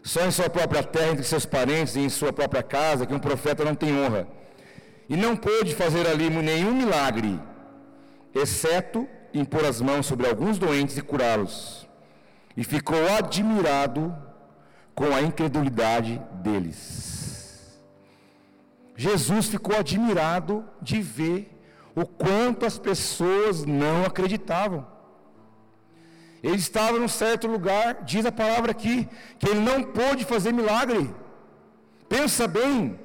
Só 0.03 0.25
em 0.25 0.31
sua 0.31 0.49
própria 0.49 0.83
terra, 0.83 1.11
entre 1.11 1.23
seus 1.23 1.45
parentes 1.45 1.95
e 1.95 1.99
em 1.99 2.09
sua 2.09 2.33
própria 2.33 2.63
casa, 2.63 3.05
que 3.05 3.13
um 3.13 3.19
profeta 3.19 3.63
não 3.63 3.75
tem 3.75 3.97
honra. 3.97 4.27
E 5.07 5.17
não 5.17 5.35
pôde 5.35 5.73
fazer 5.73 6.05
ali 6.07 6.29
nenhum 6.29 6.73
milagre. 6.73 7.39
exceto 8.33 9.07
impor 9.33 9.65
as 9.65 9.81
mãos 9.81 10.05
sobre 10.05 10.27
alguns 10.27 10.59
doentes 10.59 10.97
e 10.97 11.01
curá-los. 11.01 11.88
E 12.59 12.63
ficou 12.65 13.01
admirado 13.17 14.13
com 14.93 15.15
a 15.15 15.21
incredulidade 15.21 16.21
deles. 16.43 17.79
Jesus 18.97 19.47
ficou 19.47 19.77
admirado 19.77 20.65
de 20.81 21.01
ver 21.01 21.57
o 21.95 22.05
quanto 22.05 22.65
as 22.65 22.77
pessoas 22.77 23.63
não 23.63 24.03
acreditavam. 24.03 24.85
Ele 26.43 26.57
estava 26.57 26.99
num 26.99 27.07
certo 27.07 27.47
lugar, 27.47 28.03
diz 28.03 28.25
a 28.25 28.31
palavra 28.41 28.71
aqui, 28.71 29.07
que 29.37 29.47
ele 29.47 29.61
não 29.61 29.81
pôde 29.81 30.25
fazer 30.25 30.51
milagre. 30.51 31.09
Pensa 32.09 32.45
bem, 32.45 32.99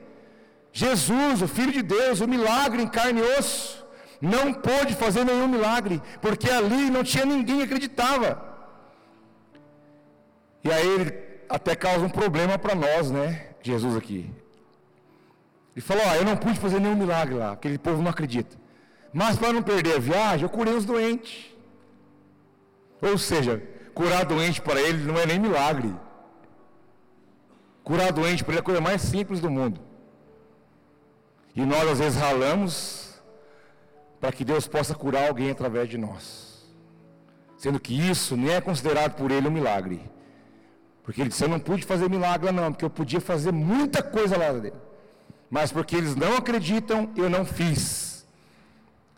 Jesus, 0.73 1.43
o 1.43 1.47
Filho 1.47 1.71
de 1.71 1.83
Deus, 1.83 2.21
o 2.21 2.27
milagre 2.27 2.83
em 2.83 2.89
carne 2.89 3.21
e 3.21 3.39
osso, 3.39 3.87
não 4.21 4.53
pôde 4.53 4.97
fazer 4.97 5.23
nenhum 5.25 5.47
milagre, 5.47 6.03
porque 6.21 6.51
ali 6.51 6.91
não 6.91 7.05
tinha 7.05 7.25
ninguém 7.25 7.59
que 7.59 7.63
acreditava. 7.63 8.54
E 10.65 10.73
aí 10.73 10.89
ele 10.89 11.25
até 11.49 11.77
causa 11.77 12.05
um 12.05 12.09
problema 12.09 12.59
para 12.59 12.75
nós, 12.75 13.11
né? 13.11 13.49
Jesus 13.63 13.97
aqui. 13.97 14.31
Ele 15.77 15.85
falou: 15.85 16.03
Ó, 16.07 16.15
eu 16.15 16.25
não 16.25 16.37
pude 16.37 16.59
fazer 16.59 16.81
nenhum 16.81 16.97
milagre 16.97 17.35
lá, 17.35 17.53
aquele 17.53 17.79
povo 17.79 18.03
não 18.03 18.11
acredita. 18.11 18.57
Mas 19.13 19.39
para 19.39 19.53
não 19.53 19.63
perder 19.63 19.97
a 19.97 20.01
viagem, 20.01 20.43
eu 20.43 20.49
curei 20.49 20.75
os 20.75 20.85
doentes. 20.85 21.53
Ou 23.01 23.17
seja, 23.19 23.63
curar 23.95 24.25
doente 24.25 24.61
para 24.61 24.81
ele 24.81 25.05
não 25.05 25.19
é 25.19 25.27
nem 25.27 25.39
milagre. 25.39 25.95
Curar 27.85 28.13
doente 28.13 28.43
para 28.43 28.55
ele 28.55 28.59
é 28.59 28.63
a 28.63 28.65
coisa 28.65 28.81
mais 28.81 29.03
simples 29.03 29.41
do 29.41 29.51
mundo. 29.51 29.81
E 31.55 31.65
nós 31.65 31.89
às 31.89 31.99
vezes 31.99 32.19
ralamos 32.19 33.23
para 34.21 34.33
que 34.33 34.45
Deus 34.45 34.67
possa 34.67 34.95
curar 34.95 35.29
alguém 35.29 35.51
através 35.51 35.89
de 35.89 35.99
nós. 35.99 36.67
Sendo 37.57 37.79
que 37.79 37.95
isso 37.95 38.37
nem 38.37 38.55
é 38.55 38.61
considerado 38.61 39.15
por 39.15 39.31
ele 39.31 39.47
um 39.47 39.51
milagre. 39.51 40.14
Porque 41.05 41.21
ele 41.21 41.29
disse, 41.29 41.45
eu 41.45 41.49
não 41.49 41.61
pude 41.61 41.85
fazer 41.85 42.09
milagre 42.09 42.51
não, 42.51 42.73
porque 42.73 42.85
eu 42.85 42.91
podia 42.91 43.21
fazer 43.21 43.53
muita 43.53 44.03
coisa 44.03 44.39
lá 44.39 44.51
dele. 44.53 44.75
Mas 45.51 45.71
porque 45.71 45.95
eles 45.95 46.17
não 46.17 46.37
acreditam, 46.37 47.13
eu 47.15 47.29
não 47.29 47.45
fiz. 47.45 48.27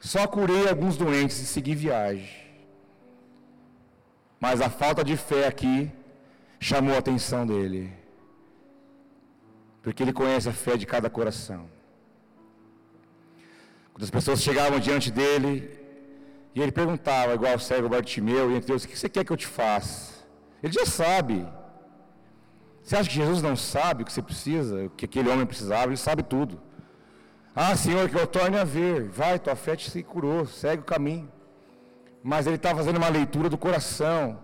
Só 0.01 0.27
curei 0.27 0.68
alguns 0.68 0.96
doentes 0.96 1.40
e 1.40 1.46
segui 1.46 1.75
viagem. 1.75 2.29
Mas 4.40 4.61
a 4.61 4.68
falta 4.68 5.03
de 5.03 5.16
fé 5.16 5.46
aqui 5.46 5.90
chamou 6.59 6.94
a 6.94 6.99
atenção 6.99 7.46
dele. 7.46 7.92
Porque 9.81 10.03
ele 10.03 10.12
conhece 10.12 10.49
a 10.49 10.53
fé 10.53 10.77
de 10.77 10.87
cada 10.87 11.09
coração. 11.09 11.66
Quando 13.92 14.03
as 14.03 14.11
pessoas 14.11 14.42
chegavam 14.42 14.81
diante 14.81 15.11
dele, 15.11 15.70
e 16.55 16.61
ele 16.61 16.72
perguntava, 16.72 17.33
igual 17.35 17.55
o 17.55 17.61
cego 17.61 17.88
Bartimeu, 17.88 18.51
e 18.51 18.57
entre 18.57 18.68
Deus, 18.68 18.85
o 18.85 18.88
que 18.88 18.99
você 18.99 19.09
quer 19.09 19.25
que 19.25 19.33
eu 19.33 19.37
te 19.37 19.46
faça? 19.46 20.27
Ele 20.62 20.72
já 20.72 20.85
sabe. 20.85 21.46
Você 22.87 22.94
acha 22.94 23.11
que 23.11 23.16
Jesus 23.16 23.42
não 23.42 23.57
sabe 23.57 24.05
o 24.05 24.07
que 24.07 24.12
você 24.12 24.22
precisa, 24.22 24.85
o 24.85 24.90
que 24.90 25.07
aquele 25.07 25.29
homem 25.29 25.44
precisava? 25.44 25.87
Ele 25.87 25.96
sabe 25.96 26.22
tudo. 26.22 26.61
Ah, 27.53 27.75
Senhor, 27.75 28.09
que 28.09 28.14
eu 28.14 28.29
torne 28.29 28.57
a 28.59 28.62
ver. 28.62 29.09
Vai, 29.09 29.40
tua 29.40 29.57
fé 29.57 29.75
te 29.75 30.03
curou, 30.05 30.46
segue 30.46 30.83
o 30.83 30.85
caminho. 30.85 31.29
Mas 32.22 32.46
ele 32.46 32.55
está 32.55 32.72
fazendo 32.72 32.99
uma 32.99 33.09
leitura 33.09 33.49
do 33.49 33.59
coração, 33.59 34.38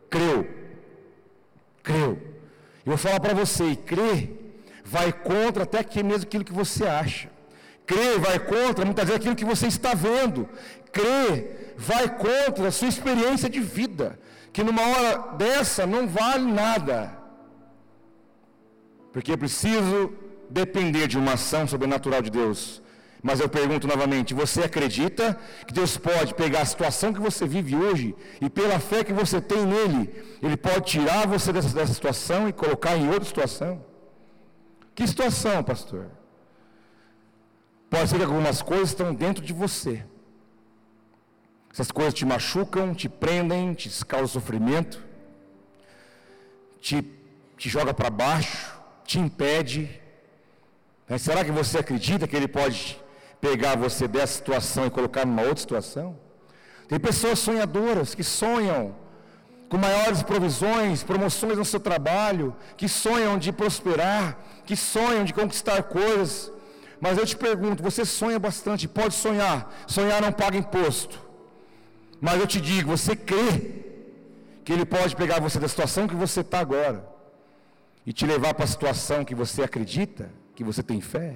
creu. 0.10 0.48
Creu. 1.84 2.12
Eu 2.86 2.92
vou 2.92 2.98
falar 2.98 3.20
para 3.20 3.34
você, 3.34 3.66
e 3.72 3.76
crer 3.76 4.38
vai 4.84 5.12
contra 5.12 5.64
até 5.64 5.80
aqui 5.80 6.02
mesmo 6.02 6.24
aquilo 6.24 6.46
que 6.46 6.54
você 6.54 6.86
acha. 6.86 7.30
Crer 7.86 8.20
vai 8.20 8.40
contra 8.40 8.86
muitas 8.86 9.06
vezes 9.06 9.20
aquilo 9.20 9.36
que 9.36 9.46
você 9.46 9.68
está 9.68 9.94
vendo. 9.94 10.48
Crer 10.92 11.76
vai 11.78 12.08
contra 12.18 12.70
a 12.70 12.72
sua 12.72 12.88
experiência 12.88 13.50
de 13.50 13.60
vida, 13.60 14.20
que 14.54 14.64
numa 14.64 14.82
hora 14.82 15.18
dessa 15.38 15.86
não 15.86 16.08
vale 16.08 16.52
nada. 16.52 17.18
Porque 19.12 19.32
é 19.34 19.38
preciso 19.38 20.14
depender 20.50 21.08
de 21.08 21.18
uma 21.18 21.34
ação 21.34 21.68
sobrenatural 21.68 22.22
de 22.22 22.30
Deus 22.30 22.82
mas 23.22 23.40
eu 23.40 23.50
pergunto 23.50 23.88
novamente: 23.88 24.34
você 24.34 24.64
acredita 24.64 25.38
que 25.66 25.74
Deus 25.74 25.98
pode 25.98 26.34
pegar 26.34 26.62
a 26.62 26.66
situação 26.66 27.14
que 27.14 27.20
você 27.20 27.48
vive 27.48 27.76
hoje 27.76 28.16
e, 28.42 28.50
pela 28.50 28.80
fé 28.80 29.04
que 29.04 29.14
você 29.14 29.42
tem 29.42 29.66
nele, 29.66 30.14
Ele 30.42 30.58
pode 30.58 30.86
tirar 30.86 31.28
você 31.28 31.52
dessa, 31.52 31.74
dessa 31.74 31.94
situação 31.94 32.48
e 32.48 32.54
colocar 32.54 32.96
em 32.96 33.08
outra 33.10 33.26
situação? 33.26 33.84
Que 34.94 35.08
situação, 35.08 35.64
pastor? 35.64 36.08
Pode 37.90 38.10
ser 38.10 38.18
que 38.18 38.24
algumas 38.24 38.62
coisas 38.62 38.90
estão 38.90 39.14
dentro 39.14 39.44
de 39.44 39.54
você. 39.54 40.04
Essas 41.72 41.92
coisas 41.92 42.14
te 42.14 42.26
machucam, 42.26 42.94
te 42.94 43.08
prendem, 43.08 43.74
te 43.74 43.90
causam 44.04 44.28
sofrimento, 44.28 45.04
te, 46.82 47.06
te 47.56 47.70
joga 47.70 47.94
para 47.94 48.10
baixo, 48.10 48.76
te 49.06 49.20
impede. 49.20 50.02
Mas 51.08 51.22
será 51.22 51.46
que 51.46 51.52
você 51.52 51.78
acredita 51.78 52.28
que 52.28 52.36
Ele 52.36 52.48
pode 52.48 53.00
pegar 53.40 53.76
você 53.78 54.08
dessa 54.08 54.34
situação 54.34 54.86
e 54.86 54.90
colocar 54.90 55.26
numa 55.26 55.42
outra 55.42 55.58
situação? 55.58 56.18
Tem 56.88 57.00
pessoas 57.00 57.40
sonhadoras 57.40 58.16
que 58.16 58.24
sonham 58.24 58.96
com 59.70 59.78
maiores 59.78 60.24
provisões, 60.24 61.04
promoções 61.04 61.58
no 61.58 61.66
seu 61.66 61.80
trabalho, 61.80 62.56
que 62.78 62.88
sonham 62.88 63.38
de 63.38 63.52
prosperar, 63.52 64.38
que 64.66 64.76
sonham 64.76 65.26
de 65.26 65.34
conquistar 65.34 65.84
coisas. 65.84 66.52
Mas 67.00 67.18
eu 67.18 67.26
te 67.26 67.36
pergunto, 67.36 67.84
você 67.84 68.06
sonha 68.06 68.40
bastante, 68.40 68.88
pode 68.88 69.14
sonhar, 69.14 69.72
sonhar 69.86 70.22
não 70.22 70.32
paga 70.32 70.58
imposto. 70.58 71.20
Mas 72.20 72.40
eu 72.40 72.48
te 72.48 72.60
digo, 72.60 72.90
você 72.90 73.16
crê 73.16 73.86
que 74.64 74.74
Ele 74.74 74.86
pode 74.86 75.16
pegar 75.16 75.40
você 75.40 75.60
da 75.60 75.68
situação 75.68 76.08
que 76.08 76.16
você 76.16 76.42
está 76.42 76.60
agora 76.60 77.08
e 78.06 78.14
te 78.14 78.26
levar 78.26 78.54
para 78.54 78.64
a 78.64 78.68
situação 78.68 79.26
que 79.26 79.36
você 79.36 79.62
acredita, 79.64 80.32
que 80.56 80.64
você 80.64 80.82
tem 80.82 81.02
fé? 81.02 81.36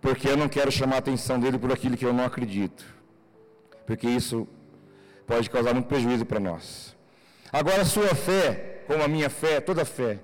Porque 0.00 0.28
eu 0.28 0.36
não 0.36 0.48
quero 0.48 0.70
chamar 0.70 0.96
a 0.96 0.98
atenção 0.98 1.38
dele 1.38 1.58
por 1.58 1.72
aquilo 1.72 1.96
que 1.96 2.04
eu 2.04 2.12
não 2.12 2.24
acredito, 2.24 2.84
porque 3.86 4.08
isso 4.08 4.46
pode 5.26 5.50
causar 5.50 5.74
muito 5.74 5.86
prejuízo 5.86 6.24
para 6.24 6.40
nós. 6.40 6.96
Agora, 7.52 7.82
a 7.82 7.84
sua 7.84 8.14
fé, 8.14 8.82
como 8.86 9.02
a 9.02 9.08
minha 9.08 9.28
fé, 9.28 9.60
toda 9.60 9.84
fé, 9.84 10.18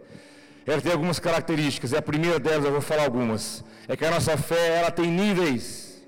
ela 0.66 0.80
tem 0.80 0.92
algumas 0.92 1.18
características, 1.18 1.92
e 1.92 1.96
a 1.96 2.02
primeira 2.02 2.38
delas 2.38 2.64
eu 2.64 2.72
vou 2.72 2.80
falar 2.80 3.04
algumas, 3.04 3.64
é 3.86 3.96
que 3.96 4.04
a 4.04 4.10
nossa 4.10 4.36
fé, 4.36 4.78
ela 4.78 4.90
tem 4.90 5.06
níveis. 5.06 6.02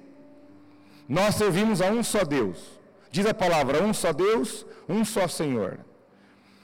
Nós 1.09 1.35
servimos 1.35 1.81
a 1.83 1.87
um 1.87 2.03
só 2.03 2.25
Deus. 2.25 2.81
Diz 3.11 3.27
a 3.27 3.35
palavra, 3.35 3.83
um 3.83 3.93
só 3.93 4.13
Deus, 4.13 4.67
um 4.89 5.05
só 5.05 5.29
Senhor. 5.29 5.79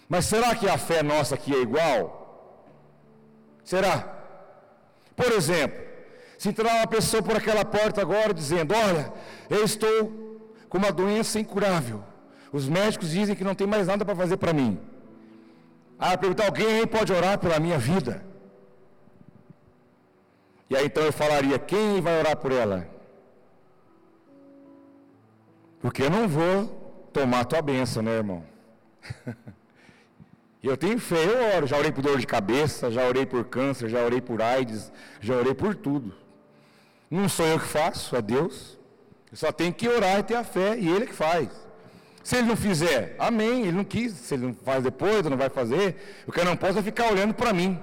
Mas 0.09 0.27
será 0.27 0.55
que 0.55 0.69
a 0.69 0.77
fé 0.77 1.03
nossa 1.03 1.35
aqui 1.35 1.55
é 1.55 1.61
igual? 1.61 2.67
Será? 3.65 4.25
Por 5.15 5.31
exemplo, 5.33 5.92
se 6.43 6.49
entrar 6.49 6.75
uma 6.75 6.89
pessoa 6.89 7.23
por 7.23 7.37
aquela 7.37 7.65
porta 7.65 8.01
agora 8.03 8.35
dizendo: 8.35 8.75
Olha, 8.75 9.13
eu 9.49 9.63
estou 9.63 10.41
com 10.69 10.77
uma 10.77 10.91
doença 10.91 11.39
incurável. 11.39 12.03
Os 12.53 12.69
médicos 12.69 13.11
dizem 13.11 13.37
que 13.37 13.45
não 13.45 13.55
tem 13.55 13.65
mais 13.65 13.87
nada 13.87 14.05
para 14.05 14.17
fazer 14.17 14.37
para 14.39 14.53
mim. 14.53 14.81
Ah, 15.97 16.19
perguntar, 16.19 16.47
alguém 16.47 16.81
aí 16.81 16.87
pode 16.87 17.13
orar 17.13 17.39
pela 17.39 17.61
minha 17.61 17.79
vida? 17.79 18.25
E 20.69 20.75
aí 20.77 20.87
então 20.87 21.05
eu 21.05 21.13
falaria, 21.13 21.61
quem 21.61 22.01
vai 22.01 22.19
orar 22.19 22.37
por 22.37 22.51
ela? 22.51 22.89
Porque 25.81 26.03
eu 26.03 26.11
não 26.11 26.27
vou 26.27 26.67
tomar 27.13 27.45
tua 27.45 27.63
bênção, 27.63 28.03
né, 28.03 28.17
irmão? 28.17 28.43
eu 30.61 30.77
tenho 30.77 30.99
fé, 30.99 31.25
eu 31.25 31.57
oro. 31.57 31.69
Já 31.69 31.79
orei 31.79 31.93
por 31.93 32.03
dor 32.03 32.19
de 32.19 32.27
cabeça, 32.27 32.91
já 32.91 33.07
orei 33.07 33.25
por 33.25 33.45
câncer, 33.45 33.89
já 33.89 34.05
orei 34.05 34.21
por 34.21 34.43
AIDS, 34.43 34.93
já 35.21 35.37
orei 35.37 35.55
por 35.55 35.77
tudo. 35.77 36.22
Não 37.13 37.29
sou 37.29 37.47
eu 37.47 37.61
que 37.61 37.67
faço, 37.67 38.17
é 38.17 38.23
Deus. 38.23 38.79
Eu 39.31 39.37
só 39.37 39.53
tenho 39.53 39.71
que 39.71 39.87
orar 39.87 40.21
e 40.21 40.23
ter 40.23 40.35
a 40.35 40.43
fé, 40.43 40.79
e 40.79 40.89
Ele 40.89 41.05
que 41.05 41.13
faz. 41.13 41.47
Se 42.25 42.37
Ele 42.37 42.47
não 42.47 42.57
fizer, 42.57 43.15
amém, 43.19 43.65
Ele 43.67 43.73
não 43.73 43.85
quis. 43.85 44.15
Se 44.15 44.33
Ele 44.33 44.47
não 44.47 44.55
faz 44.55 44.83
depois, 44.83 45.23
não 45.27 45.37
vai 45.37 45.51
fazer. 45.51 46.25
O 46.27 46.33
que 46.33 46.41
eu 46.41 46.45
não 46.47 46.57
posso 46.57 46.79
é 46.79 46.83
ficar 46.83 47.13
olhando 47.13 47.35
para 47.35 47.53
mim, 47.53 47.79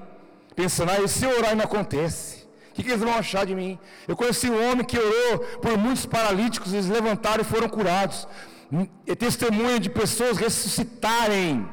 pensando, 0.56 0.90
ah, 0.90 1.00
e 1.00 1.08
se 1.08 1.26
eu 1.26 1.38
orar 1.38 1.52
e 1.52 1.56
não 1.56 1.66
acontece? 1.66 2.48
O 2.72 2.74
que, 2.74 2.82
que 2.82 2.90
eles 2.90 3.04
vão 3.04 3.14
achar 3.14 3.46
de 3.46 3.54
mim? 3.54 3.78
Eu 4.08 4.16
conheci 4.16 4.50
um 4.50 4.72
homem 4.72 4.84
que 4.84 4.98
orou 4.98 5.40
por 5.62 5.78
muitos 5.78 6.08
paralíticos, 6.08 6.74
eles 6.74 6.90
levantaram 6.90 7.42
e 7.42 7.46
foram 7.46 7.70
curados. 7.70 8.28
É 9.06 9.14
testemunho 9.14 9.80
de 9.80 9.92
pessoas 9.92 10.38
ressuscitarem 10.38 11.70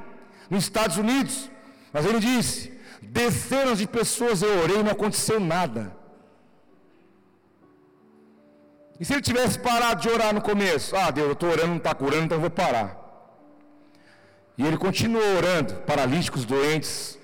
nos 0.51 0.65
Estados 0.65 0.99
Unidos. 0.99 1.51
Mas 1.91 2.05
ele 2.05 2.21
disse: 2.21 2.71
dezenas 3.01 3.79
de 3.79 3.87
pessoas 3.87 4.43
eu 4.43 4.63
orei 4.63 4.81
e 4.81 4.83
não 4.83 4.93
aconteceu 4.93 5.41
nada. 5.41 5.96
E 8.99 9.05
se 9.05 9.13
ele 9.13 9.23
tivesse 9.23 9.59
parado 9.59 10.01
de 10.01 10.09
orar 10.09 10.35
no 10.35 10.41
começo? 10.41 10.97
Ah, 10.97 11.11
Deus, 11.11 11.27
eu 11.29 11.33
estou 11.35 11.51
orando, 11.51 11.69
não 11.69 11.77
está 11.77 11.95
curando, 11.95 12.25
então 12.25 12.37
eu 12.37 12.41
vou 12.43 12.51
parar. 12.51 13.05
E 14.57 14.65
ele 14.67 14.77
continuou 14.77 15.37
orando, 15.37 15.75
paralíticos, 15.83 16.45
doentes. 16.45 17.19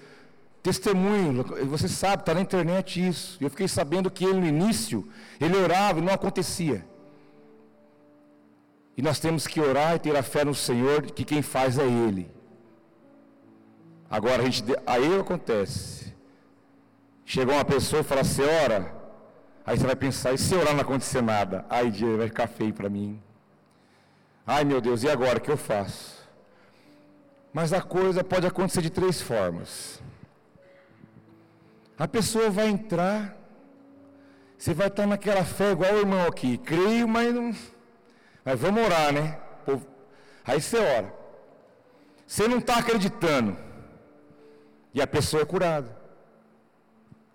Testemunho, 0.62 1.42
você 1.66 1.88
sabe, 1.88 2.22
está 2.22 2.34
na 2.34 2.40
internet 2.40 3.04
isso. 3.04 3.36
Eu 3.40 3.50
fiquei 3.50 3.66
sabendo 3.66 4.10
que 4.10 4.24
ele 4.24 4.38
no 4.38 4.46
início, 4.46 5.08
ele 5.40 5.56
orava 5.56 5.98
e 5.98 6.02
não 6.02 6.12
acontecia. 6.12 6.84
E 8.96 9.02
nós 9.02 9.18
temos 9.18 9.46
que 9.46 9.60
orar 9.60 9.96
e 9.96 9.98
ter 9.98 10.16
a 10.16 10.22
fé 10.22 10.44
no 10.44 10.54
Senhor, 10.54 11.02
que 11.02 11.24
quem 11.24 11.42
faz 11.42 11.78
é 11.78 11.84
Ele. 11.84 12.30
Agora, 14.10 14.42
a 14.42 14.44
gente, 14.44 14.62
aí 14.86 15.18
acontece. 15.18 16.12
Chegou 17.24 17.54
uma 17.54 17.64
pessoa 17.64 18.00
e 18.00 18.04
fala, 18.04 18.22
você 18.22 18.42
ora? 18.42 19.01
Aí 19.64 19.78
você 19.78 19.86
vai 19.86 19.96
pensar, 19.96 20.32
e 20.32 20.38
se 20.38 20.54
orar 20.54 20.74
não 20.74 20.82
acontecer 20.82 21.22
nada? 21.22 21.64
Ai, 21.70 21.90
dia, 21.90 22.16
vai 22.16 22.26
ficar 22.28 22.48
feio 22.48 22.74
para 22.74 22.88
mim. 22.88 23.20
Ai, 24.46 24.64
meu 24.64 24.80
Deus, 24.80 25.02
e 25.02 25.08
agora, 25.08 25.38
o 25.38 25.40
que 25.40 25.50
eu 25.50 25.56
faço? 25.56 26.28
Mas 27.52 27.72
a 27.72 27.80
coisa 27.80 28.24
pode 28.24 28.46
acontecer 28.46 28.82
de 28.82 28.90
três 28.90 29.20
formas. 29.20 30.02
A 31.98 32.08
pessoa 32.08 32.50
vai 32.50 32.68
entrar, 32.68 33.36
você 34.58 34.74
vai 34.74 34.88
estar 34.88 35.06
naquela 35.06 35.44
fé 35.44 35.72
igual 35.72 35.92
o 35.92 35.98
irmão 35.98 36.26
aqui, 36.26 36.58
creio, 36.58 37.06
mas 37.06 37.32
não 37.32 37.52
mas 38.44 38.58
vamos 38.58 38.82
orar, 38.82 39.12
né? 39.12 39.38
Aí 40.44 40.60
você 40.60 40.78
ora. 40.78 41.14
Você 42.26 42.48
não 42.48 42.58
está 42.58 42.78
acreditando. 42.78 43.56
E 44.92 45.00
a 45.00 45.06
pessoa 45.06 45.42
é 45.42 45.46
curada. 45.46 45.96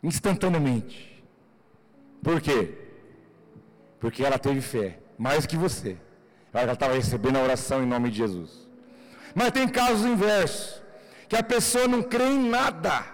Instantaneamente. 0.04 1.17
Por 2.22 2.42
quê? 2.42 2.74
Porque 4.00 4.24
ela 4.24 4.38
teve 4.38 4.62
fé. 4.62 5.00
Mais 5.18 5.46
que 5.46 5.58
você. 5.58 5.98
Ela 6.54 6.74
estava 6.74 6.94
recebendo 6.94 7.38
a 7.38 7.44
oração 7.44 7.84
em 7.84 7.86
nome 7.86 8.10
de 8.10 8.18
Jesus. 8.18 8.68
Mas 9.34 9.52
tem 9.52 9.68
casos 9.68 10.06
inversos. 10.06 10.82
Que 11.30 11.36
a 11.36 11.44
pessoa 11.44 11.88
não 11.88 12.02
crê 12.02 12.26
em 12.26 12.50
nada. 12.50 13.06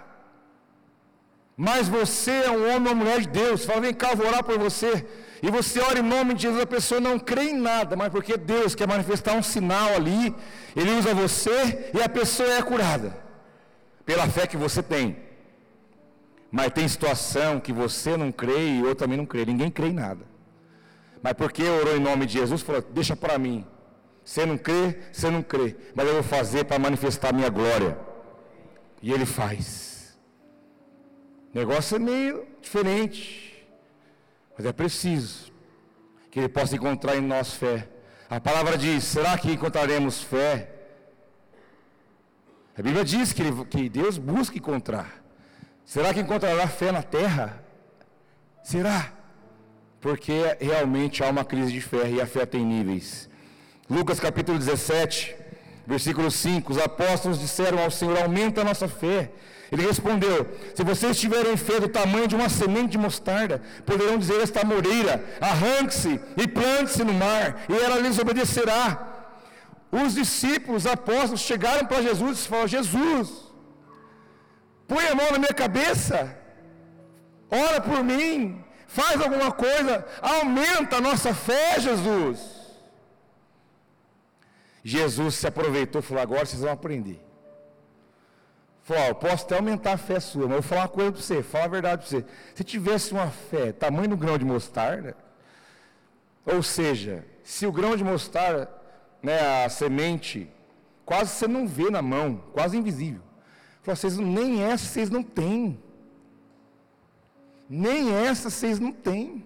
Mas 1.55 1.87
você 1.87 2.31
é 2.31 2.51
um 2.51 2.75
homem 2.75 2.89
ou 2.89 2.95
mulher 2.95 3.21
de 3.21 3.27
Deus. 3.27 3.65
Fala, 3.65 3.81
vem 3.81 3.93
cá, 3.93 4.11
eu 4.11 4.17
vou 4.17 4.27
orar 4.27 4.43
por 4.43 4.57
você. 4.57 5.05
E 5.41 5.51
você 5.51 5.81
ora 5.81 5.99
em 5.99 6.03
nome 6.03 6.33
de 6.33 6.43
Jesus, 6.43 6.61
a 6.61 6.65
pessoa 6.65 7.01
não 7.01 7.19
crê 7.19 7.49
em 7.49 7.57
nada, 7.57 7.97
mas 7.97 8.09
porque 8.09 8.37
Deus 8.37 8.73
quer 8.75 8.87
manifestar 8.87 9.33
um 9.33 9.43
sinal 9.43 9.93
ali, 9.93 10.33
Ele 10.73 10.91
usa 10.91 11.13
você 11.13 11.91
e 11.93 12.01
a 12.01 12.07
pessoa 12.07 12.49
é 12.53 12.61
curada, 12.61 13.13
pela 14.05 14.25
fé 14.29 14.47
que 14.47 14.55
você 14.55 14.81
tem. 14.81 15.17
Mas 16.53 16.71
tem 16.71 16.87
situação 16.87 17.59
que 17.59 17.73
você 17.73 18.15
não 18.15 18.31
crê 18.31 18.59
e 18.59 18.81
eu 18.81 18.93
também 18.93 19.17
não 19.17 19.25
creio, 19.25 19.47
ninguém 19.47 19.71
crê 19.71 19.87
em 19.87 19.93
nada. 19.93 20.23
Mas 21.19 21.33
porque 21.33 21.63
orou 21.63 21.97
em 21.97 21.99
nome 21.99 22.27
de 22.27 22.33
Jesus, 22.33 22.61
falou: 22.61 22.79
deixa 22.79 23.15
para 23.15 23.39
mim. 23.39 23.65
Você 24.23 24.45
não 24.45 24.55
crê, 24.55 24.99
você 25.11 25.31
não 25.31 25.41
crê, 25.41 25.75
mas 25.95 26.05
eu 26.05 26.13
vou 26.13 26.21
fazer 26.21 26.65
para 26.65 26.77
manifestar 26.77 27.29
a 27.29 27.33
minha 27.33 27.49
glória. 27.49 27.97
E 29.01 29.11
ele 29.11 29.25
faz. 29.25 30.15
O 31.51 31.57
negócio 31.57 31.95
é 31.95 31.99
meio 31.99 32.45
diferente. 32.61 33.65
Mas 34.55 34.67
é 34.67 34.71
preciso 34.71 35.51
que 36.29 36.39
Ele 36.39 36.49
possa 36.49 36.75
encontrar 36.75 37.15
em 37.15 37.21
nós 37.21 37.55
fé. 37.55 37.89
A 38.29 38.39
palavra 38.39 38.77
diz: 38.77 39.03
será 39.03 39.35
que 39.39 39.51
encontraremos 39.51 40.21
fé? 40.21 40.69
A 42.77 42.81
Bíblia 42.83 43.03
diz 43.03 43.33
que, 43.33 43.41
ele, 43.41 43.65
que 43.65 43.89
Deus 43.89 44.19
busca 44.19 44.55
encontrar. 44.55 45.22
Será 45.85 46.13
que 46.13 46.19
encontrará 46.21 46.67
fé 46.67 46.91
na 46.91 47.03
terra? 47.03 47.61
Será? 48.63 49.11
Porque 49.99 50.57
realmente 50.59 51.23
há 51.23 51.29
uma 51.29 51.45
crise 51.45 51.71
de 51.71 51.81
fé 51.81 52.09
e 52.09 52.21
a 52.21 52.25
fé 52.25 52.45
tem 52.45 52.65
níveis. 52.65 53.29
Lucas 53.89 54.19
capítulo 54.19 54.57
17, 54.57 55.35
versículo 55.85 56.31
5: 56.31 56.71
Os 56.71 56.77
apóstolos 56.77 57.39
disseram 57.39 57.79
ao 57.79 57.91
Senhor: 57.91 58.17
Aumenta 58.17 58.61
a 58.61 58.63
nossa 58.63 58.87
fé. 58.87 59.31
Ele 59.71 59.85
respondeu: 59.85 60.47
Se 60.73 60.83
vocês 60.83 61.19
tiverem 61.19 61.57
fé 61.57 61.79
do 61.79 61.89
tamanho 61.89 62.27
de 62.27 62.35
uma 62.35 62.49
semente 62.49 62.91
de 62.91 62.97
mostarda, 62.97 63.61
poderão 63.85 64.17
dizer 64.17 64.39
a 64.39 64.43
esta 64.43 64.63
moreira: 64.63 65.23
arranque-se 65.41 66.19
e 66.37 66.47
plante-se 66.47 67.03
no 67.03 67.13
mar, 67.13 67.65
e 67.69 67.73
ela 67.73 67.99
lhes 67.99 68.17
obedecerá. 68.19 69.09
Os 69.91 70.15
discípulos, 70.15 70.85
os 70.85 70.91
apóstolos, 70.91 71.41
chegaram 71.41 71.85
para 71.85 72.01
Jesus 72.01 72.39
e 72.39 72.47
falaram: 72.47 72.67
Jesus, 72.67 73.52
põe 74.87 75.07
a 75.07 75.15
mão 75.15 75.31
na 75.31 75.39
minha 75.39 75.53
cabeça, 75.53 76.37
ora 77.49 77.79
por 77.81 78.03
mim, 78.03 78.63
faz 78.87 79.21
alguma 79.21 79.51
coisa, 79.51 80.05
aumenta 80.21 80.97
a 80.97 81.01
nossa 81.01 81.33
fé, 81.33 81.79
Jesus. 81.79 82.39
Jesus 84.83 85.35
se 85.35 85.47
aproveitou 85.47 85.99
e 85.99 86.03
falou: 86.03 86.21
agora 86.21 86.45
vocês 86.45 86.61
vão 86.61 86.71
aprender. 86.71 87.23
Falou, 88.83 89.03
eu 89.05 89.15
posso 89.15 89.45
até 89.45 89.55
aumentar 89.55 89.93
a 89.93 89.97
fé 89.97 90.19
sua, 90.19 90.41
mas 90.41 90.57
eu 90.57 90.61
vou 90.61 90.69
falar 90.69 90.81
uma 90.81 90.87
coisa 90.89 91.11
para 91.13 91.21
você, 91.21 91.41
falar 91.41 91.63
a 91.65 91.69
verdade 91.69 92.01
para 92.01 92.09
você. 92.09 92.25
Se 92.53 92.63
tivesse 92.65 93.13
uma 93.13 93.27
fé 93.27 93.71
tamanho 93.71 94.09
do 94.09 94.17
grão 94.17 94.37
de 94.37 94.43
mostarda, 94.43 95.15
ou 96.45 96.61
seja, 96.61 97.25
se 97.43 97.65
o 97.65 97.71
grão 97.71 97.95
de 97.95 98.03
mostarda, 98.03 98.69
né, 99.21 99.63
a 99.63 99.69
semente, 99.69 100.51
quase 101.05 101.31
você 101.31 101.47
não 101.47 101.65
vê 101.65 101.89
na 101.89 102.01
mão, 102.01 102.43
quase 102.51 102.77
invisível. 102.77 103.21
Falou, 103.83 103.97
vocês, 103.97 104.17
nem 104.17 104.63
essa 104.63 104.85
vocês 104.85 105.09
não 105.09 105.21
têm. 105.21 105.77
Nem 107.69 108.13
essa 108.13 108.49
vocês 108.49 108.79
não 108.79 108.93
têm. 108.93 109.45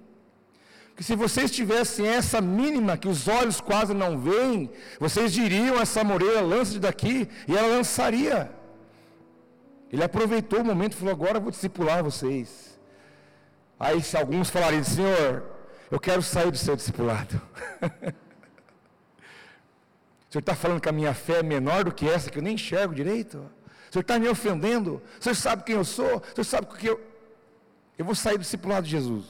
Porque 0.89 1.03
se 1.03 1.15
vocês 1.15 1.51
tivessem 1.51 2.07
essa 2.07 2.39
mínima 2.39 2.97
que 2.97 3.07
os 3.07 3.27
olhos 3.27 3.59
quase 3.59 3.93
não 3.93 4.19
veem, 4.19 4.71
vocês 4.99 5.33
diriam 5.33 5.79
essa 5.79 6.03
moreira, 6.03 6.41
lance 6.41 6.79
daqui, 6.79 7.27
e 7.47 7.55
ela 7.55 7.67
lançaria. 7.67 8.51
Ele 9.91 10.03
aproveitou 10.03 10.61
o 10.61 10.65
momento 10.65 10.93
e 10.93 10.97
falou: 10.97 11.13
Agora 11.13 11.37
eu 11.37 11.41
vou 11.41 11.51
discipular 11.51 12.03
vocês. 12.03 12.79
Aí, 13.79 14.01
se 14.01 14.17
alguns 14.17 14.49
falarem, 14.49 14.83
Senhor, 14.83 15.43
eu 15.89 15.99
quero 15.99 16.21
sair 16.21 16.51
do 16.51 16.57
seu 16.57 16.75
discipulado. 16.75 17.39
o 20.27 20.31
senhor 20.31 20.41
está 20.41 20.55
falando 20.55 20.81
que 20.81 20.89
a 20.89 20.91
minha 20.91 21.13
fé 21.13 21.39
é 21.39 21.43
menor 21.43 21.83
do 21.83 21.91
que 21.91 22.09
essa, 22.09 22.29
que 22.29 22.39
eu 22.39 22.43
nem 22.43 22.55
enxergo 22.55 22.93
direito? 22.93 23.56
Senhor 23.91 24.01
está 24.01 24.19
me 24.19 24.27
ofendendo? 24.27 25.01
Senhor 25.19 25.35
sabe 25.35 25.63
quem 25.63 25.75
eu 25.75 25.85
sou? 25.85 26.21
Senhor 26.33 26.43
sabe 26.43 26.67
o 26.67 26.75
que 26.75 26.87
eu. 26.87 27.01
Eu 27.97 28.05
vou 28.05 28.15
sair 28.15 28.37
do 28.37 28.41
discipulado 28.41 28.85
de 28.85 28.91
Jesus. 28.91 29.25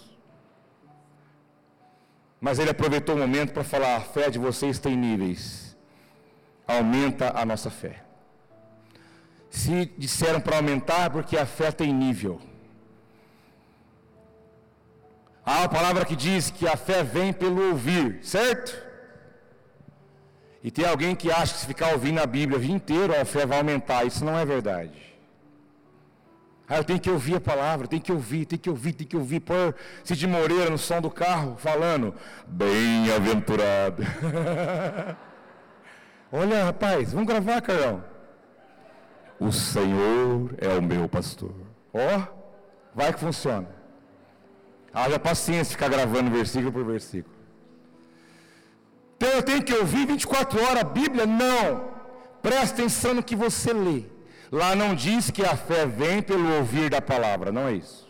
Mas 2.40 2.60
ele 2.60 2.70
aproveitou 2.70 3.16
o 3.16 3.20
momento 3.20 3.54
para 3.54 3.64
falar: 3.64 3.96
a 3.98 4.02
fé 4.02 4.30
de 4.30 4.40
vocês 4.40 4.80
tem 4.80 4.96
níveis. 4.96 5.76
Aumenta 6.68 7.40
a 7.40 7.46
nossa 7.46 7.70
fé. 7.70 8.04
Se 9.50 9.86
disseram 9.98 10.42
para 10.42 10.58
aumentar, 10.58 11.10
porque 11.10 11.38
a 11.38 11.46
fé 11.46 11.72
tem 11.72 11.94
nível. 11.94 12.42
Há 15.46 15.60
uma 15.60 15.70
palavra 15.70 16.04
que 16.04 16.16
diz 16.16 16.52
que 16.52 16.68
a 16.68 16.76
fé 16.76 17.04
vem 17.04 17.32
pelo 17.32 17.70
ouvir, 17.70 18.20
certo? 18.22 18.87
E 20.64 20.72
tem 20.72 20.86
alguém 20.86 21.16
que 21.16 21.32
acha 21.32 21.54
que 21.54 21.60
se 21.60 21.68
ficar 21.68 21.94
ouvindo 21.94 22.20
a 22.20 22.26
Bíblia 22.26 22.58
o 22.58 22.62
dia 22.62 22.74
inteiro, 22.74 23.20
a 23.20 23.24
fé 23.24 23.46
vai 23.46 23.60
aumentar. 23.60 24.06
Isso 24.06 24.26
não 24.26 24.38
é 24.38 24.46
verdade. 24.46 25.08
Ah, 26.70 26.78
eu 26.78 26.84
tenho 26.84 27.00
que 27.00 27.10
ouvir 27.10 27.36
a 27.36 27.42
palavra, 27.42 27.88
tem 27.88 28.00
que 28.00 28.12
ouvir, 28.12 28.46
tem 28.46 28.60
que 28.60 28.70
ouvir, 28.70 28.92
tem 28.92 29.08
que 29.08 29.16
ouvir. 29.16 29.40
Pôr 29.40 29.74
Cid 30.04 30.28
Moreira 30.28 30.70
no 30.70 30.78
som 30.78 31.00
do 31.00 31.10
carro, 31.10 31.56
falando, 31.58 32.14
bem-aventurado. 32.46 34.04
Olha, 36.30 36.66
rapaz, 36.66 37.14
vamos 37.14 37.28
gravar, 37.28 37.62
Carlão. 37.62 38.04
O 39.40 39.50
Senhor 39.52 40.56
é 40.58 40.68
o 40.78 40.82
meu 40.82 41.08
pastor. 41.08 41.54
Ó, 41.94 42.00
oh, 42.00 42.24
vai 42.94 43.14
que 43.14 43.20
funciona. 43.20 43.70
Haja 44.94 45.18
paciência 45.18 45.72
ficar 45.72 45.88
gravando 45.88 46.30
versículo 46.30 46.74
por 46.74 46.84
versículo. 46.84 47.37
Então 49.18 49.30
eu 49.30 49.42
tenho 49.42 49.64
que 49.64 49.74
ouvir 49.74 50.06
24 50.06 50.64
horas 50.64 50.82
a 50.82 50.84
Bíblia? 50.84 51.26
Não. 51.26 51.90
Presta 52.42 52.76
atenção 52.76 53.16
no 53.16 53.24
que 53.24 53.36
você 53.36 53.74
lê. 53.74 54.04
Lá 54.52 54.76
não 54.76 54.94
diz 54.94 55.32
que 55.32 55.44
a 55.44 55.58
fé 55.58 55.86
vem 55.86 56.22
pelo 56.22 56.56
ouvir 56.58 56.90
da 56.90 57.02
palavra, 57.02 57.52
não 57.52 57.68
é 57.68 57.74
isso. 57.74 58.08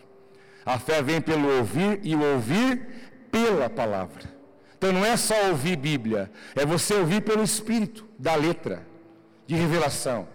A 0.64 0.78
fé 0.78 1.02
vem 1.02 1.20
pelo 1.20 1.48
ouvir 1.56 1.98
e 2.02 2.14
o 2.14 2.22
ouvir 2.34 2.86
pela 3.32 3.70
palavra. 3.70 4.22
Então 4.76 4.92
não 4.92 5.04
é 5.04 5.16
só 5.16 5.48
ouvir 5.48 5.76
Bíblia, 5.76 6.30
é 6.54 6.64
você 6.64 6.94
ouvir 6.94 7.22
pelo 7.22 7.42
Espírito 7.42 8.06
da 8.18 8.34
letra, 8.36 8.86
de 9.46 9.56
revelação. 9.56 10.28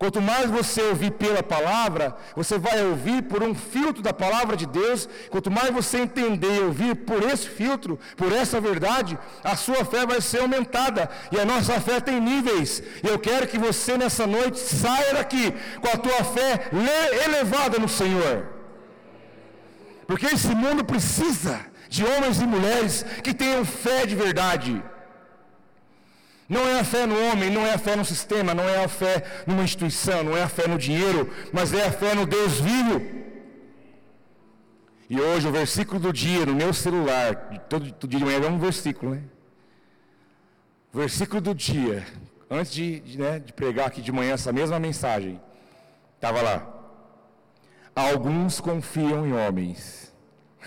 Quanto 0.00 0.18
mais 0.18 0.50
você 0.50 0.80
ouvir 0.80 1.10
pela 1.10 1.42
palavra, 1.42 2.16
você 2.34 2.56
vai 2.58 2.82
ouvir 2.86 3.20
por 3.24 3.42
um 3.42 3.54
filtro 3.54 4.02
da 4.02 4.14
palavra 4.14 4.56
de 4.56 4.64
Deus. 4.64 5.06
Quanto 5.28 5.50
mais 5.50 5.68
você 5.70 5.98
entender 5.98 6.56
e 6.56 6.60
ouvir 6.60 6.94
por 6.94 7.22
esse 7.22 7.46
filtro, 7.46 7.98
por 8.16 8.32
essa 8.32 8.58
verdade, 8.62 9.18
a 9.44 9.54
sua 9.56 9.84
fé 9.84 10.06
vai 10.06 10.22
ser 10.22 10.40
aumentada. 10.40 11.10
E 11.30 11.38
a 11.38 11.44
nossa 11.44 11.78
fé 11.82 12.00
tem 12.00 12.18
níveis. 12.18 12.82
E 13.04 13.08
eu 13.08 13.18
quero 13.18 13.46
que 13.46 13.58
você 13.58 13.98
nessa 13.98 14.26
noite 14.26 14.58
saia 14.58 15.12
daqui 15.12 15.52
com 15.82 15.88
a 15.88 15.98
tua 15.98 16.24
fé 16.24 16.70
elevada 17.26 17.78
no 17.78 17.86
Senhor. 17.86 18.46
Porque 20.06 20.28
esse 20.34 20.54
mundo 20.54 20.82
precisa 20.82 21.60
de 21.90 22.06
homens 22.06 22.40
e 22.40 22.46
mulheres 22.46 23.04
que 23.22 23.34
tenham 23.34 23.66
fé 23.66 24.06
de 24.06 24.16
verdade. 24.16 24.82
Não 26.50 26.66
é 26.66 26.80
a 26.80 26.84
fé 26.84 27.06
no 27.06 27.16
homem, 27.16 27.48
não 27.48 27.64
é 27.64 27.74
a 27.74 27.78
fé 27.78 27.94
no 27.94 28.04
sistema, 28.04 28.52
não 28.52 28.68
é 28.68 28.82
a 28.82 28.88
fé 28.88 29.44
numa 29.46 29.62
instituição, 29.62 30.24
não 30.24 30.36
é 30.36 30.42
a 30.42 30.48
fé 30.48 30.66
no 30.66 30.76
dinheiro, 30.76 31.32
mas 31.52 31.72
é 31.72 31.86
a 31.86 31.92
fé 31.92 32.12
no 32.12 32.26
Deus 32.26 32.58
vivo. 32.58 33.00
E 35.08 35.20
hoje 35.20 35.46
o 35.46 35.52
versículo 35.52 36.00
do 36.00 36.12
dia 36.12 36.44
no 36.44 36.52
meu 36.52 36.74
celular, 36.74 37.36
todo, 37.68 37.84
dia 38.08 38.18
de 38.18 38.24
manhã 38.24 38.40
é 38.44 38.48
um 38.48 38.58
versículo, 38.58 39.14
né? 39.14 39.22
Versículo 40.92 41.40
do 41.40 41.54
dia, 41.54 42.04
antes 42.50 42.72
de, 42.72 42.98
de, 42.98 43.16
né, 43.16 43.38
de 43.38 43.52
pregar 43.52 43.86
aqui 43.86 44.02
de 44.02 44.10
manhã 44.10 44.34
essa 44.34 44.52
mesma 44.52 44.80
mensagem, 44.80 45.40
estava 46.16 46.42
lá. 46.42 46.66
Alguns 47.94 48.60
confiam 48.60 49.24
em 49.24 49.32
homens, 49.32 50.12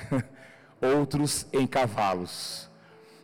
outros 0.80 1.46
em 1.52 1.68
cavalos, 1.68 2.70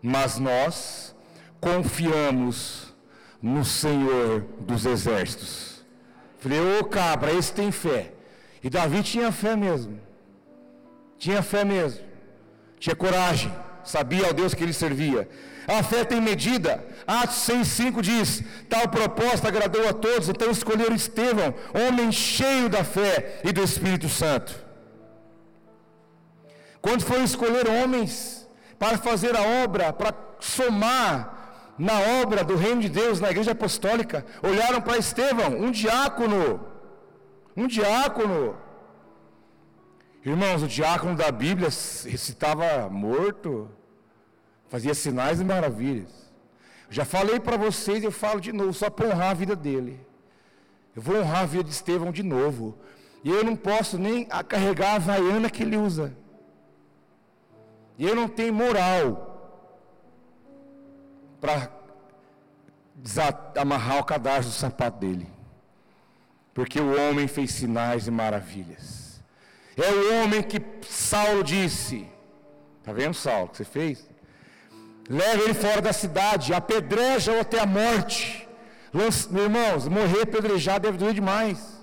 mas 0.01 0.37
nós 0.37 1.15
confiamos 1.59 2.93
no 3.41 3.63
Senhor 3.63 4.45
dos 4.59 4.85
exércitos. 4.85 5.83
Falei, 6.39 6.59
ô 6.79 6.83
cabra, 6.85 7.33
esse 7.33 7.51
tem 7.51 7.71
fé. 7.71 8.13
E 8.63 8.69
Davi 8.69 9.03
tinha 9.03 9.31
fé 9.31 9.55
mesmo. 9.55 9.99
Tinha 11.17 11.41
fé 11.41 11.63
mesmo. 11.63 12.01
Tinha 12.79 12.95
coragem. 12.95 13.53
Sabia 13.83 14.27
ao 14.27 14.33
Deus 14.33 14.53
que 14.53 14.63
ele 14.63 14.73
servia. 14.73 15.29
A 15.67 15.83
fé 15.83 16.03
tem 16.03 16.19
medida. 16.19 16.83
Atos 17.05 17.37
6,5 17.47 18.01
diz: 18.01 18.43
Tal 18.67 18.87
proposta 18.87 19.47
agradou 19.47 19.87
a 19.87 19.93
todos, 19.93 20.29
então 20.29 20.49
escolheram 20.49 20.95
Estevão, 20.95 21.53
homem 21.73 22.11
cheio 22.11 22.69
da 22.69 22.83
fé 22.83 23.41
e 23.43 23.51
do 23.51 23.63
Espírito 23.63 24.09
Santo. 24.09 24.55
Quando 26.81 27.03
foram 27.03 27.23
escolher 27.23 27.67
homens 27.67 28.47
para 28.77 28.97
fazer 28.97 29.35
a 29.35 29.63
obra, 29.63 29.91
para 29.91 30.13
somar 30.39 31.38
na 31.79 32.21
obra 32.21 32.43
do 32.43 32.57
reino 32.57 32.81
de 32.81 32.89
Deus, 32.89 33.21
na 33.21 33.31
igreja 33.31 33.53
apostólica, 33.53 34.25
olharam 34.43 34.81
para 34.81 34.97
Estevão, 34.97 35.57
um 35.57 35.71
diácono, 35.71 36.59
um 37.55 37.65
diácono. 37.65 38.57
Irmãos, 40.25 40.61
o 40.61 40.67
diácono 40.67 41.15
da 41.15 41.31
Bíblia 41.31 41.69
recitava 41.69 42.89
morto, 42.89 43.69
fazia 44.67 44.93
sinais 44.93 45.39
e 45.39 45.45
maravilhas. 45.45 46.09
Já 46.89 47.05
falei 47.05 47.39
para 47.39 47.55
vocês, 47.55 48.03
eu 48.03 48.11
falo 48.11 48.41
de 48.41 48.51
novo, 48.51 48.73
só 48.73 48.89
para 48.89 49.07
honrar 49.07 49.31
a 49.31 49.33
vida 49.33 49.55
dele. 49.55 50.05
Eu 50.93 51.01
vou 51.01 51.15
honrar 51.15 51.43
a 51.43 51.45
vida 51.45 51.63
de 51.63 51.69
Estevão 51.69 52.11
de 52.11 52.23
novo. 52.23 52.77
E 53.23 53.29
eu 53.29 53.43
não 53.43 53.55
posso 53.55 53.97
nem 53.97 54.25
carregar 54.25 54.95
a 54.95 54.99
vaiana 54.99 55.49
que 55.49 55.63
ele 55.63 55.77
usa. 55.77 56.13
E 57.97 58.05
eu 58.05 58.15
não 58.15 58.27
tenho 58.27 58.53
moral 58.53 59.28
para 61.39 61.71
amarrar 63.59 63.99
o 63.99 64.03
cadarço 64.03 64.49
do 64.49 64.55
sapato 64.55 64.99
dele. 64.99 65.27
Porque 66.53 66.79
o 66.79 66.95
homem 66.99 67.27
fez 67.27 67.51
sinais 67.51 68.07
e 68.07 68.11
maravilhas. 68.11 69.21
É 69.77 69.89
o 69.89 70.23
homem 70.23 70.43
que 70.43 70.61
Saulo 70.85 71.43
disse. 71.43 72.07
Está 72.79 72.91
vendo, 72.91 73.13
Saulo, 73.13 73.49
que 73.49 73.57
você 73.57 73.65
fez? 73.65 74.09
Leva 75.09 75.43
ele 75.43 75.53
fora 75.53 75.81
da 75.81 75.93
cidade, 75.93 76.53
apedreja-o 76.53 77.39
até 77.39 77.59
a 77.59 77.65
morte. 77.65 78.47
Irmãos, 78.93 79.87
morrer 79.87 80.23
apedrejado 80.23 80.83
deve 80.83 80.97
doer 80.97 81.13
demais. 81.13 81.78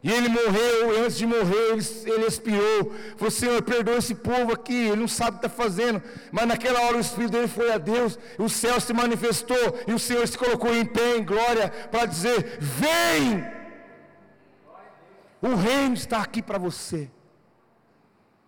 E 0.00 0.12
ele 0.12 0.28
morreu, 0.28 0.94
e 0.94 1.00
antes 1.00 1.16
de 1.18 1.26
morrer, 1.26 1.72
ele, 1.72 1.84
ele 2.06 2.26
expirou. 2.26 2.94
Falou, 3.16 3.30
Senhor, 3.30 3.60
perdoa 3.62 3.96
esse 3.96 4.14
povo 4.14 4.52
aqui, 4.52 4.86
ele 4.86 4.96
não 5.00 5.08
sabe 5.08 5.36
o 5.36 5.40
que 5.40 5.46
está 5.46 5.62
fazendo. 5.62 6.00
Mas 6.30 6.46
naquela 6.46 6.80
hora 6.82 6.96
o 6.96 7.00
Espírito 7.00 7.32
dele 7.32 7.48
foi 7.48 7.72
a 7.72 7.78
Deus, 7.78 8.16
o 8.38 8.48
céu 8.48 8.80
se 8.80 8.92
manifestou, 8.92 9.56
e 9.88 9.92
o 9.92 9.98
Senhor 9.98 10.26
se 10.28 10.38
colocou 10.38 10.72
em 10.72 10.84
pé, 10.84 11.16
em 11.16 11.24
glória, 11.24 11.68
para 11.90 12.06
dizer: 12.06 12.58
Vem! 12.60 13.44
O 15.42 15.54
reino 15.54 15.94
está 15.94 16.20
aqui 16.20 16.42
para 16.42 16.58
você. 16.58 17.10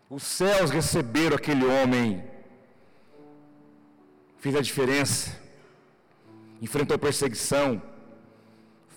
Os 0.09 0.22
céus 0.22 0.70
receberam 0.70 1.36
aquele 1.36 1.64
homem, 1.64 2.24
fez 4.38 4.55
a 4.55 4.61
diferença, 4.61 5.36
enfrentou 6.62 6.98
perseguição, 6.98 7.80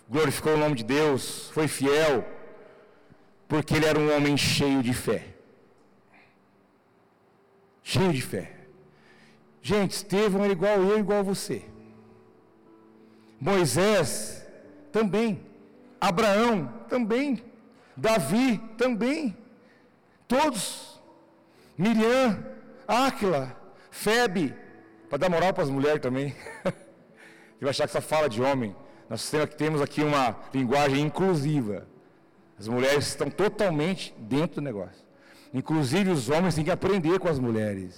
glorificou 0.09 0.53
o 0.53 0.57
nome 0.57 0.75
de 0.75 0.83
Deus, 0.83 1.49
foi 1.51 1.67
fiel 1.67 2.32
porque 3.53 3.75
ele 3.75 3.85
era 3.85 3.99
um 3.99 4.11
homem 4.15 4.35
cheio 4.35 4.81
de 4.81 4.95
fé. 4.95 5.27
Cheio 7.83 8.11
de 8.11 8.19
fé. 8.19 8.51
Gente, 9.61 9.91
Estevão 9.91 10.43
era 10.43 10.51
igual 10.51 10.81
eu, 10.81 10.97
igual 10.97 11.23
você. 11.23 11.63
Moisés 13.39 14.43
também. 14.91 15.39
Abraão 16.01 16.67
também. 16.89 17.43
Davi 17.95 18.57
também. 18.75 19.37
Todos. 20.27 20.99
Miriam, 21.77 22.43
Áquila, 22.87 23.55
Febe. 23.91 24.55
Para 25.07 25.19
dar 25.19 25.29
moral 25.29 25.53
para 25.53 25.61
as 25.61 25.69
mulheres 25.69 26.01
também. 26.01 26.35
Você 26.65 27.61
vai 27.61 27.69
achar 27.69 27.85
que 27.85 27.93
só 27.93 28.01
fala 28.01 28.27
de 28.27 28.41
homem. 28.41 28.75
Nós 29.07 29.31
temos 29.55 29.79
aqui 29.79 30.01
uma 30.01 30.35
linguagem 30.51 31.01
inclusiva. 31.01 31.92
As 32.63 32.69
mulheres 32.69 33.07
estão 33.07 33.29
totalmente 33.29 34.15
dentro 34.17 34.61
do 34.61 34.61
negócio. 34.61 35.03
Inclusive 35.53 36.09
os 36.09 36.29
homens 36.29 36.55
têm 36.55 36.63
que 36.63 36.71
aprender 36.71 37.19
com 37.19 37.27
as 37.27 37.37
mulheres. 37.37 37.93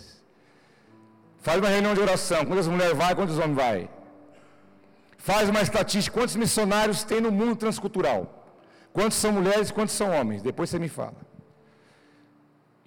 Faz 1.37 1.59
uma 1.59 1.69
reunião 1.69 1.93
de 1.93 1.99
oração. 1.99 2.43
Quantas 2.43 2.67
mulheres 2.67 2.97
vai, 2.97 3.13
quantos 3.13 3.37
homens 3.37 3.55
vai? 3.55 3.89
Faz 5.19 5.49
uma 5.49 5.61
estatística. 5.61 6.17
Quantos 6.17 6.35
missionários 6.35 7.03
tem 7.03 7.21
no 7.21 7.31
mundo 7.31 7.55
transcultural? 7.55 8.19
Quantos 8.91 9.19
são 9.19 9.31
mulheres 9.31 9.69
quantos 9.69 9.93
são 9.93 10.09
homens? 10.09 10.41
Depois 10.41 10.67
você 10.67 10.79
me 10.79 10.89
fala. 10.89 11.21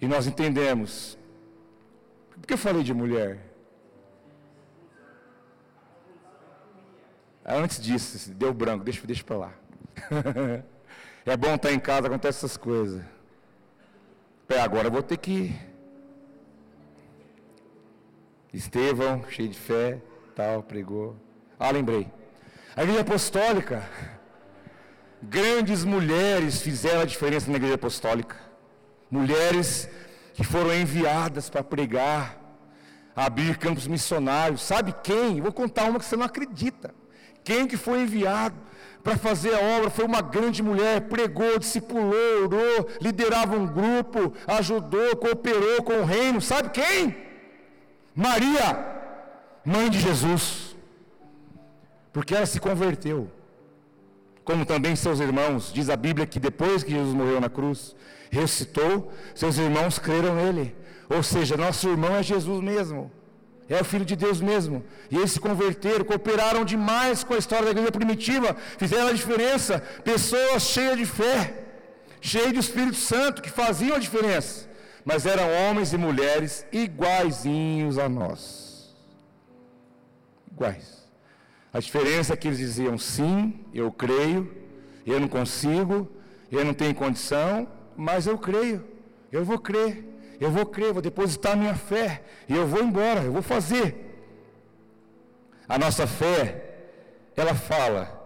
E 0.01 0.05
nós 0.05 0.27
entendemos. 0.27 1.17
Por 2.31 2.45
que 2.45 2.55
eu 2.55 2.57
falei 2.57 2.83
de 2.83 2.93
mulher? 2.93 3.39
Antes 7.45 7.81
disso, 7.81 8.31
deu 8.33 8.53
branco, 8.53 8.83
deixa, 8.83 9.07
deixa 9.07 9.23
para 9.23 9.37
lá. 9.37 9.53
É 11.29 11.37
bom 11.37 11.53
estar 11.53 11.71
em 11.71 11.79
casa, 11.79 12.07
acontece 12.07 12.39
essas 12.39 12.57
coisas. 12.57 13.03
Agora 14.63 14.87
eu 14.87 14.91
vou 14.91 15.03
ter 15.03 15.17
que. 15.17 15.55
Estevão, 18.51 19.23
cheio 19.29 19.49
de 19.49 19.59
fé, 19.59 20.01
tal, 20.35 20.63
pregou. 20.63 21.15
Ah, 21.59 21.69
lembrei. 21.69 22.11
A 22.75 22.81
igreja 22.81 23.01
apostólica. 23.01 23.87
Grandes 25.21 25.83
mulheres 25.83 26.63
fizeram 26.63 27.01
a 27.01 27.05
diferença 27.05 27.51
na 27.51 27.57
igreja 27.57 27.75
apostólica. 27.75 28.35
Mulheres 29.11 29.87
que 30.33 30.43
foram 30.43 30.73
enviadas 30.73 31.47
para 31.47 31.63
pregar, 31.63 32.39
abrir 33.15 33.55
campos 33.59 33.85
missionários. 33.85 34.63
Sabe 34.63 34.95
quem? 35.03 35.39
Vou 35.41 35.53
contar 35.53 35.83
uma 35.83 35.99
que 35.99 36.05
você 36.05 36.15
não 36.15 36.25
acredita. 36.25 36.91
Quem 37.49 37.65
que 37.65 37.77
foi 37.77 38.01
enviado 38.01 38.55
para 39.03 39.17
fazer 39.17 39.55
a 39.55 39.59
obra 39.59 39.89
foi 39.89 40.05
uma 40.05 40.21
grande 40.21 40.61
mulher, 40.61 41.01
pregou, 41.13 41.57
discipulou, 41.57 42.43
orou, 42.43 42.87
liderava 43.01 43.55
um 43.55 43.65
grupo, 43.65 44.35
ajudou, 44.45 45.15
cooperou 45.15 45.81
com 45.81 45.93
o 45.93 46.05
reino. 46.05 46.39
Sabe 46.39 46.69
quem? 46.69 47.17
Maria, 48.13 48.67
mãe 49.65 49.89
de 49.89 49.99
Jesus. 49.99 50.75
Porque 52.13 52.35
ela 52.35 52.45
se 52.45 52.59
converteu. 52.59 53.27
Como 54.43 54.63
também 54.63 54.95
seus 54.95 55.19
irmãos, 55.19 55.73
diz 55.73 55.89
a 55.89 55.97
Bíblia 55.97 56.27
que 56.27 56.39
depois 56.39 56.83
que 56.83 56.91
Jesus 56.91 57.15
morreu 57.15 57.41
na 57.41 57.49
cruz, 57.49 57.95
ressuscitou, 58.29 59.11
seus 59.33 59.57
irmãos 59.57 59.97
creram 59.97 60.35
nele. 60.35 60.75
Ou 61.09 61.23
seja, 61.23 61.57
nosso 61.57 61.89
irmão 61.89 62.15
é 62.15 62.21
Jesus 62.21 62.61
mesmo. 62.61 63.11
É 63.69 63.79
o 63.79 63.85
Filho 63.85 64.03
de 64.03 64.15
Deus 64.15 64.41
mesmo. 64.41 64.83
E 65.11 65.15
eles 65.15 65.31
se 65.31 65.39
converteram, 65.39 66.03
cooperaram 66.03 66.65
demais 66.65 67.23
com 67.23 67.35
a 67.35 67.37
história 67.37 67.65
da 67.65 67.71
igreja 67.71 67.91
primitiva, 67.91 68.55
fizeram 68.79 69.09
a 69.09 69.13
diferença. 69.13 69.79
Pessoas 70.03 70.63
cheias 70.63 70.97
de 70.97 71.05
fé, 71.05 71.65
cheias 72.19 72.51
do 72.51 72.59
Espírito 72.59 72.97
Santo, 72.97 73.43
que 73.43 73.49
faziam 73.49 73.95
a 73.95 73.99
diferença. 73.99 74.67
Mas 75.05 75.27
eram 75.27 75.47
homens 75.51 75.93
e 75.93 75.97
mulheres 75.97 76.65
iguaizinhos 76.71 77.99
a 77.99 78.09
nós. 78.09 78.95
Iguais. 80.51 81.07
A 81.71 81.79
diferença 81.79 82.33
é 82.33 82.37
que 82.37 82.47
eles 82.47 82.57
diziam: 82.57 82.97
sim, 82.97 83.63
eu 83.71 83.91
creio, 83.91 84.51
eu 85.05 85.19
não 85.19 85.27
consigo, 85.27 86.09
eu 86.51 86.65
não 86.65 86.73
tenho 86.73 86.95
condição, 86.95 87.67
mas 87.95 88.25
eu 88.25 88.37
creio, 88.37 88.83
eu 89.31 89.45
vou 89.45 89.59
crer 89.59 90.03
eu 90.39 90.49
vou 90.49 90.65
crer, 90.65 90.93
vou 90.93 91.01
depositar 91.01 91.57
minha 91.57 91.75
fé, 91.75 92.23
e 92.47 92.55
eu 92.55 92.65
vou 92.65 92.81
embora, 92.81 93.21
eu 93.21 93.31
vou 93.31 93.41
fazer. 93.41 94.05
A 95.67 95.77
nossa 95.77 96.07
fé, 96.07 96.65
ela 97.35 97.53
fala, 97.53 98.17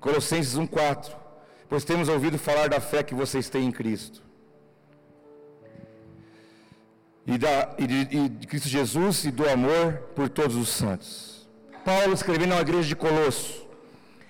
Colossenses 0.00 0.58
1,4, 0.58 1.14
pois 1.68 1.84
temos 1.84 2.08
ouvido 2.08 2.38
falar 2.38 2.68
da 2.68 2.80
fé 2.80 3.02
que 3.02 3.14
vocês 3.14 3.48
têm 3.48 3.66
em 3.66 3.72
Cristo. 3.72 4.22
E, 7.26 7.38
da, 7.38 7.74
e, 7.78 7.86
de, 7.86 8.16
e 8.16 8.28
de 8.28 8.46
Cristo 8.46 8.68
Jesus 8.68 9.24
e 9.24 9.30
do 9.30 9.48
amor 9.48 9.94
por 10.16 10.28
todos 10.28 10.56
os 10.56 10.68
santos. 10.68 11.48
Paulo 11.84 12.12
escrevendo 12.12 12.50
na 12.50 12.60
igreja 12.60 12.88
de 12.88 12.96
Colosso, 12.96 13.66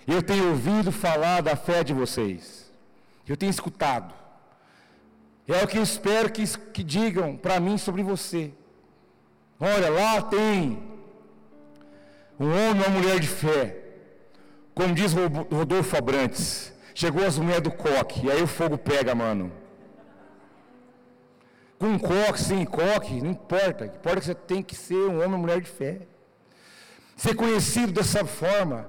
eu 0.07 0.23
tenho 0.23 0.51
ouvido 0.51 0.91
falar 0.91 1.43
da 1.43 1.55
fé 1.55 1.85
de 1.85 1.93
vocês, 1.93 2.71
eu 3.27 3.37
tenho 3.37 3.51
escutado, 3.51 4.13
é 5.49 5.63
o 5.63 5.67
que 5.67 5.79
eu 5.79 5.83
espero 5.83 6.31
que, 6.31 6.45
que 6.73 6.85
digam 6.85 7.37
para 7.37 7.59
mim 7.59 7.77
sobre 7.77 8.03
você. 8.03 8.53
Olha, 9.59 9.91
lá 9.91 10.23
tem 10.23 10.83
um 12.39 12.47
homem 12.51 12.83
ou 12.83 12.89
uma 12.89 12.89
mulher 12.89 13.21
de 13.21 13.29
fé. 13.29 13.77
Como 14.75 14.95
diz 14.95 15.13
Rodolfo 15.13 15.97
Abrantes, 15.97 16.73
chegou 16.95 17.27
as 17.27 17.39
mulheres 17.39 17.63
do 17.63 17.71
coque, 17.71 18.27
e 18.27 18.31
aí 18.31 18.43
o 18.43 18.47
fogo 18.47 18.79
pega, 18.79 19.15
mano. 19.15 19.53
Com 21.79 21.99
coque, 21.99 22.41
sem 22.41 22.65
coque, 22.65 23.21
não 23.21 23.33
importa. 23.33 23.87
Importa 23.87 24.21
que 24.21 24.27
você 24.27 24.35
tem 24.35 24.63
que 24.63 24.75
ser 24.75 24.95
um 24.95 25.17
homem 25.17 25.33
ou 25.33 25.39
mulher 25.39 25.61
de 25.61 25.69
fé. 25.69 26.03
Ser 27.17 27.35
conhecido 27.35 27.93
dessa 27.93 28.25
forma. 28.25 28.89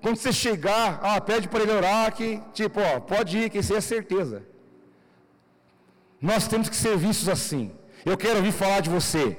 Quando 0.00 0.16
você 0.16 0.32
chegar, 0.32 0.98
ah, 1.02 1.20
pede 1.20 1.48
para 1.48 1.62
ele 1.62 1.72
orar 1.72 2.12
que, 2.14 2.40
tipo, 2.54 2.80
ó, 2.80 2.98
pode 3.00 3.36
ir, 3.36 3.50
que 3.50 3.58
isso 3.58 3.74
é 3.74 3.80
certeza. 3.80 4.42
Nós 6.20 6.46
temos 6.46 6.68
que 6.68 6.76
ser 6.76 6.96
vistos 6.96 7.28
assim. 7.28 7.72
Eu 8.04 8.16
quero 8.16 8.36
ouvir 8.36 8.52
falar 8.52 8.80
de 8.80 8.90
você. 8.90 9.36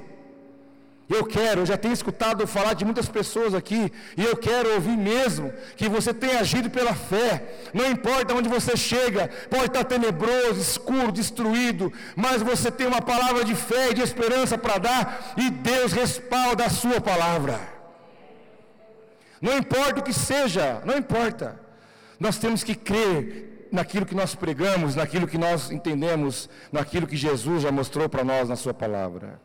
Eu 1.10 1.26
quero, 1.26 1.62
eu 1.62 1.66
já 1.66 1.76
tenho 1.76 1.94
escutado 1.94 2.48
falar 2.48 2.74
de 2.74 2.86
muitas 2.86 3.10
pessoas 3.10 3.54
aqui, 3.54 3.92
e 4.16 4.24
eu 4.24 4.38
quero 4.38 4.74
ouvir 4.76 4.96
mesmo 4.96 5.52
que 5.76 5.90
você 5.90 6.14
tem 6.14 6.38
agido 6.38 6.70
pela 6.70 6.94
fé. 6.96 7.70
Não 7.74 7.92
importa 7.92 8.34
onde 8.34 8.48
você 8.48 8.78
chega, 8.78 9.30
pode 9.50 9.66
estar 9.66 9.84
tenebroso, 9.84 10.62
escuro, 10.62 11.12
destruído, 11.12 11.92
mas 12.16 12.42
você 12.42 12.72
tem 12.72 12.88
uma 12.88 13.02
palavra 13.02 13.44
de 13.44 13.56
fé 13.56 13.90
e 13.90 13.94
de 13.94 14.02
esperança 14.02 14.58
para 14.58 14.78
dar, 14.78 15.34
e 15.36 15.50
Deus 15.50 15.92
respalda 15.92 16.66
a 16.66 16.70
sua 16.70 17.02
palavra. 17.02 17.60
Não 19.42 19.58
importa 19.58 20.00
o 20.00 20.04
que 20.04 20.14
seja, 20.14 20.82
não 20.86 20.98
importa. 20.98 21.60
Nós 22.18 22.38
temos 22.38 22.64
que 22.64 22.76
crer 22.76 23.51
naquilo 23.72 24.06
que 24.06 24.16
nós 24.16 24.36
pregamos, 24.36 24.96
naquilo 24.96 25.28
que 25.28 25.38
nós 25.38 25.72
entendemos, 25.72 26.50
naquilo 26.72 27.08
que 27.08 27.16
Jesus 27.16 27.64
já 27.64 27.72
mostrou 27.72 28.10
para 28.10 28.24
nós 28.24 28.50
na 28.50 28.56
Sua 28.56 28.74
palavra. 28.74 29.40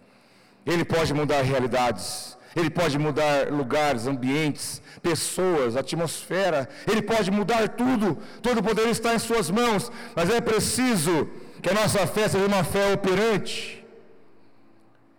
Ele 0.64 0.84
pode 0.84 1.14
mudar 1.14 1.42
realidades, 1.42 2.36
Ele 2.54 2.68
pode 2.68 2.98
mudar 2.98 3.52
lugares, 3.52 4.06
ambientes, 4.06 4.82
pessoas, 5.00 5.76
atmosfera, 5.76 6.68
Ele 6.90 7.02
pode 7.02 7.30
mudar 7.30 7.68
tudo, 7.68 8.18
todo 8.42 8.58
o 8.58 8.62
poder 8.62 8.88
está 8.88 9.14
em 9.14 9.18
Suas 9.18 9.50
mãos, 9.50 9.92
mas 10.14 10.28
é 10.28 10.40
preciso 10.40 11.28
que 11.62 11.70
a 11.70 11.74
nossa 11.74 12.06
fé 12.06 12.28
seja 12.28 12.46
uma 12.46 12.64
fé 12.64 12.92
operante. 12.92 13.84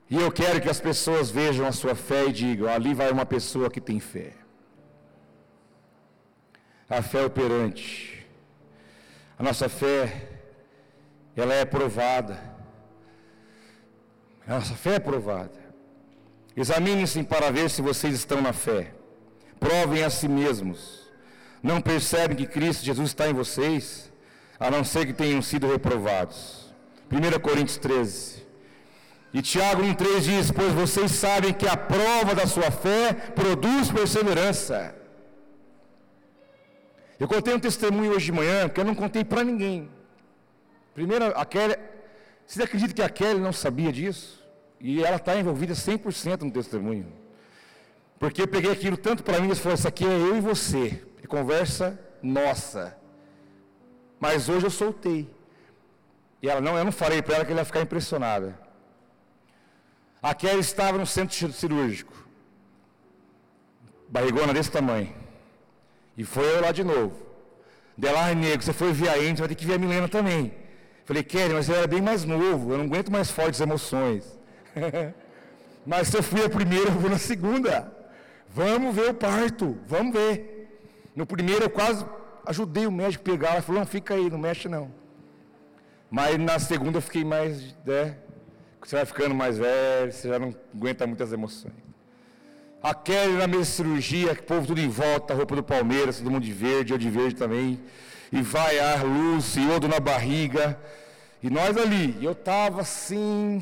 E 0.10 0.16
eu 0.16 0.32
quero 0.32 0.62
que 0.62 0.70
as 0.70 0.80
pessoas 0.80 1.30
vejam 1.30 1.68
a 1.68 1.72
sua 1.72 1.94
fé 1.94 2.28
e 2.28 2.32
digam: 2.32 2.70
ali 2.70 2.94
vai 2.94 3.12
uma 3.12 3.26
pessoa 3.26 3.70
que 3.70 3.82
tem 3.82 4.00
fé. 4.00 4.32
A 6.90 7.02
fé 7.02 7.26
operante. 7.26 8.17
A 9.38 9.44
nossa 9.44 9.70
fé, 9.70 10.30
ela 11.36 11.54
é 11.54 11.64
provada. 11.64 12.40
A 14.48 14.56
nossa 14.56 14.74
fé 14.74 14.96
é 14.96 15.00
provada. 15.00 15.68
Examinem-se 16.56 17.24
para 17.24 17.52
ver 17.52 17.70
se 17.70 17.82
vocês 17.82 18.16
estão 18.16 18.42
na 18.42 18.52
fé. 18.52 18.94
Provem 19.60 20.04
a 20.04 20.10
si 20.10 20.28
mesmos. 20.28 21.08
Não 21.62 21.80
percebem 21.82 22.36
que 22.36 22.48
Cristo 22.48 22.84
Jesus 22.84 23.10
está 23.10 23.28
em 23.28 23.34
vocês, 23.34 24.12
a 24.60 24.72
não 24.72 24.84
ser 24.84 25.06
que 25.06 25.14
tenham 25.14 25.42
sido 25.42 25.68
reprovados. 25.68 26.74
1 27.12 27.40
Coríntios 27.40 27.78
13. 27.78 28.48
E 29.34 29.42
Tiago 29.42 29.84
1,3 29.84 30.20
diz: 30.22 30.52
Pois 30.52 30.74
vocês 30.74 31.12
sabem 31.12 31.54
que 31.54 31.68
a 31.68 31.78
prova 31.78 32.34
da 32.34 32.48
sua 32.48 32.72
fé 32.72 33.14
produz 33.14 33.92
perseverança. 33.92 34.96
Eu 37.20 37.28
contei 37.28 37.54
um 37.54 37.60
testemunho 37.60 38.12
hoje 38.12 38.26
de 38.26 38.32
manhã 38.32 38.70
que 38.70 38.80
eu 38.80 38.86
não 38.86 38.94
contei 38.94 39.24
para 39.24 39.44
ninguém. 39.44 39.90
Primeiro, 40.94 41.26
a 41.38 41.46
Kelly, 41.46 41.76
vocês 42.46 42.64
acreditam 42.64 42.96
que 42.96 43.02
a 43.02 43.10
Kelly 43.10 43.40
não 43.40 43.52
sabia 43.52 43.92
disso? 43.92 44.44
E 44.80 45.04
ela 45.04 45.18
está 45.18 45.36
envolvida 45.36 45.74
100% 45.74 46.42
no 46.42 46.52
testemunho. 46.52 47.12
Porque 48.20 48.42
eu 48.42 48.48
peguei 48.48 48.72
aquilo 48.72 48.98
tanto 48.98 49.24
para 49.24 49.40
mim, 49.40 49.52
e 49.52 49.56
falei, 49.56 49.76
isso 49.76 49.88
aqui 49.88 50.06
é 50.06 50.10
eu 50.10 50.38
e 50.38 50.42
você. 50.42 51.04
É 51.24 51.28
conversa 51.28 52.00
nossa. 52.22 52.96
Mas 54.20 54.50
hoje 54.50 54.66
eu 54.66 54.72
soltei. 54.72 55.30
E 56.42 56.50
ela, 56.50 56.62
não, 56.62 56.78
eu 56.78 56.86
não 56.86 56.92
falei 56.92 57.22
para 57.22 57.36
ela 57.36 57.46
que 57.46 57.52
ela 57.52 57.62
ia 57.62 57.66
ficar 57.66 57.82
impressionada. 57.82 58.60
A 60.22 60.34
Kelly 60.36 60.60
estava 60.60 60.98
no 60.98 61.06
centro 61.06 61.52
cirúrgico. 61.52 62.14
Barrigona 64.08 64.54
desse 64.54 64.72
tamanho. 64.72 65.27
E 66.18 66.24
foi 66.24 66.44
eu 66.56 66.62
lá 66.62 66.72
de 66.72 66.84
novo. 66.84 67.14
Dela, 67.98 68.28
ah, 68.28 68.34
nego, 68.34 68.62
você 68.62 68.74
foi 68.74 68.92
ver 68.92 69.10
a 69.10 69.16
Andy, 69.16 69.40
vai 69.40 69.48
ter 69.48 69.56
que 69.56 69.66
ver 69.66 69.76
a 69.76 69.78
Milena 69.78 70.08
também. 70.08 70.54
Falei, 71.06 71.24
Kelly, 71.24 71.54
mas 71.54 71.70
eu 71.70 71.76
era 71.76 71.88
bem 71.88 72.02
mais 72.02 72.26
novo, 72.26 72.72
eu 72.72 72.78
não 72.78 72.86
aguento 72.86 73.12
mais 73.12 73.32
fortes 73.32 73.62
emoções. 73.62 74.38
mas 75.86 76.10
se 76.10 76.18
eu 76.18 76.24
fui 76.24 76.44
a 76.44 76.50
primeira, 76.50 76.90
eu 76.90 76.94
vou 76.94 77.10
na 77.10 77.18
segunda. 77.18 77.92
Vamos 78.50 78.96
ver 78.96 79.10
o 79.10 79.14
parto, 79.14 79.78
vamos 79.88 80.14
ver. 80.14 80.82
No 81.16 81.26
primeiro 81.26 81.66
eu 81.66 81.70
quase 81.70 82.06
ajudei 82.46 82.86
o 82.86 82.92
médico 82.92 83.24
a 83.28 83.32
pegar, 83.32 83.52
ela 83.54 83.62
falou, 83.62 83.80
não, 83.80 83.88
fica 83.88 84.14
aí, 84.14 84.30
não 84.30 84.38
mexe 84.38 84.68
não. 84.68 84.92
Mas 86.10 86.38
na 86.38 86.60
segunda 86.60 86.98
eu 86.98 87.02
fiquei 87.02 87.24
mais, 87.24 87.76
né? 87.86 88.18
Você 88.82 88.96
vai 88.96 89.06
ficando 89.06 89.36
mais 89.36 89.58
velho, 89.58 90.12
você 90.12 90.30
já 90.30 90.40
não 90.40 90.56
aguenta 90.74 91.06
muitas 91.06 91.34
emoções. 91.34 91.87
A 92.88 92.94
Kelly 92.94 93.34
na 93.34 93.48
mesa 93.48 93.64
de 93.64 93.70
cirurgia, 93.72 94.32
o 94.32 94.44
povo 94.44 94.66
tudo 94.66 94.80
em 94.80 94.88
volta, 94.88 95.34
roupa 95.34 95.58
do 95.58 95.62
Palmeiras, 95.62 96.20
todo 96.20 96.32
mundo 96.32 96.46
de 96.46 96.54
verde, 96.54 96.94
eu 96.94 96.98
de 96.98 97.10
verde 97.10 97.36
também. 97.36 97.82
E 98.32 98.42
vai 98.42 98.80
ar, 98.80 99.04
luz, 99.04 99.58
iodo 99.58 99.90
na 99.90 100.00
barriga. 100.00 100.80
E 101.44 101.50
nós 101.50 101.76
ali, 101.76 102.18
eu 102.24 102.32
estava 102.32 102.80
assim, 102.80 103.62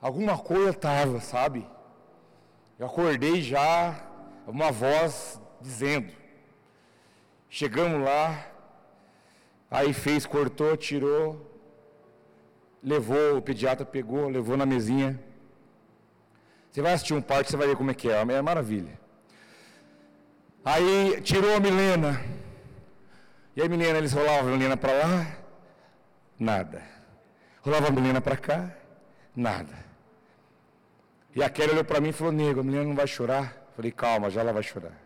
alguma 0.00 0.38
coisa 0.38 0.70
estava, 0.70 1.20
sabe? 1.20 1.66
Eu 2.78 2.86
acordei 2.86 3.42
já, 3.42 4.00
uma 4.46 4.70
voz 4.70 5.40
dizendo. 5.60 6.12
Chegamos 7.48 8.04
lá, 8.04 8.52
aí 9.68 9.92
fez, 9.92 10.24
cortou, 10.24 10.76
tirou, 10.76 11.44
levou, 12.80 13.38
o 13.38 13.42
pediatra 13.42 13.84
pegou, 13.84 14.28
levou 14.28 14.56
na 14.56 14.64
mesinha. 14.64 15.18
Você 16.70 16.80
vai 16.80 16.92
assistir 16.92 17.14
um 17.14 17.22
parque, 17.22 17.50
você 17.50 17.56
vai 17.56 17.66
ver 17.66 17.76
como 17.76 17.90
é 17.90 17.94
que 17.94 18.08
é. 18.08 18.20
É 18.20 18.42
maravilha. 18.42 18.98
Aí 20.64 21.20
tirou 21.22 21.54
a 21.54 21.60
Milena. 21.60 22.20
E 23.56 23.62
aí, 23.62 23.68
Milena, 23.68 23.98
eles 23.98 24.12
rolavam 24.12 24.50
a 24.50 24.56
Milena 24.56 24.76
para 24.76 24.92
lá, 24.92 25.36
nada. 26.38 26.82
Rolava 27.62 27.88
a 27.88 27.90
Milena 27.90 28.20
para 28.20 28.36
cá, 28.36 28.70
nada. 29.34 29.74
E 31.34 31.42
a 31.42 31.50
Kelly 31.50 31.72
olhou 31.72 31.84
para 31.84 32.00
mim 32.00 32.10
e 32.10 32.12
falou: 32.12 32.32
Nego, 32.32 32.60
a 32.60 32.62
Milena 32.62 32.84
não 32.84 32.94
vai 32.94 33.06
chorar. 33.06 33.56
Falei: 33.74 33.90
Calma, 33.90 34.30
já 34.30 34.40
ela 34.40 34.52
vai 34.52 34.62
chorar. 34.62 34.96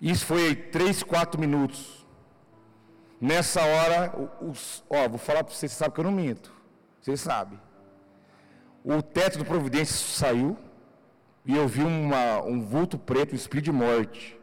Isso 0.00 0.24
foi 0.24 0.54
três, 0.54 1.02
quatro 1.02 1.40
minutos. 1.40 2.06
Nessa 3.20 3.62
hora, 3.62 4.12
os, 4.40 4.84
ó, 4.88 5.08
vou 5.08 5.18
falar 5.18 5.44
para 5.44 5.54
vocês, 5.54 5.70
vocês 5.70 5.78
sabem 5.78 5.94
que 5.94 6.00
eu 6.00 6.04
não 6.04 6.12
minto. 6.12 6.52
Vocês 7.00 7.20
sabem. 7.20 7.58
O 8.84 9.00
teto 9.00 9.38
do 9.38 9.44
Providência 9.44 9.94
saiu 9.94 10.56
e 11.44 11.56
eu 11.56 11.66
vi 11.68 11.82
uma, 11.82 12.42
um 12.42 12.60
vulto 12.60 12.98
preto, 12.98 13.32
um 13.32 13.36
espírito 13.36 13.66
de 13.66 13.72
morte, 13.72 14.38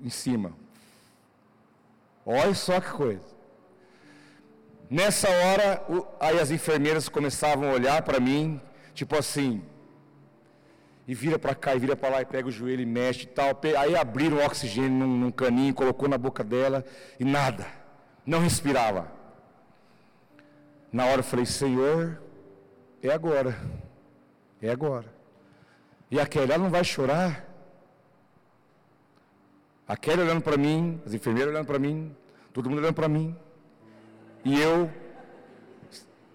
em 0.00 0.10
cima. 0.10 0.52
Olha 2.24 2.54
só 2.54 2.80
que 2.80 2.90
coisa. 2.90 3.34
Nessa 4.88 5.28
hora, 5.28 5.84
o, 5.88 6.06
aí 6.20 6.38
as 6.38 6.50
enfermeiras 6.50 7.08
começavam 7.08 7.68
a 7.68 7.72
olhar 7.72 8.02
para 8.02 8.20
mim, 8.20 8.60
tipo 8.94 9.16
assim, 9.16 9.62
e 11.06 11.14
vira 11.14 11.38
para 11.38 11.54
cá, 11.54 11.74
e 11.74 11.78
vira 11.78 11.96
para 11.96 12.10
lá, 12.10 12.22
e 12.22 12.24
pega 12.24 12.48
o 12.48 12.52
joelho 12.52 12.82
e 12.82 12.86
mexe 12.86 13.24
e 13.24 13.26
tal. 13.26 13.58
Aí 13.78 13.96
abriram 13.96 14.38
o 14.38 14.44
oxigênio 14.44 14.90
num, 14.90 15.18
num 15.18 15.30
caninho, 15.30 15.74
colocou 15.74 16.08
na 16.08 16.16
boca 16.16 16.44
dela, 16.44 16.84
e 17.18 17.24
nada, 17.24 17.66
não 18.24 18.40
respirava. 18.40 19.10
Na 20.92 21.06
hora 21.06 21.20
eu 21.20 21.24
falei, 21.24 21.44
Senhor, 21.44 22.22
é 23.08 23.12
agora, 23.12 23.58
é 24.62 24.70
agora. 24.70 25.12
E 26.10 26.18
a 26.18 26.26
Kelly, 26.26 26.52
ela 26.52 26.62
não 26.62 26.70
vai 26.70 26.82
chorar? 26.82 27.44
A 29.86 29.96
Kelly 29.96 30.22
olhando 30.22 30.40
para 30.40 30.56
mim, 30.56 31.00
as 31.04 31.12
enfermeiras 31.12 31.52
olhando 31.52 31.66
para 31.66 31.78
mim, 31.78 32.16
todo 32.52 32.70
mundo 32.70 32.78
olhando 32.78 32.94
para 32.94 33.08
mim. 33.08 33.36
E 34.44 34.58
eu, 34.58 34.90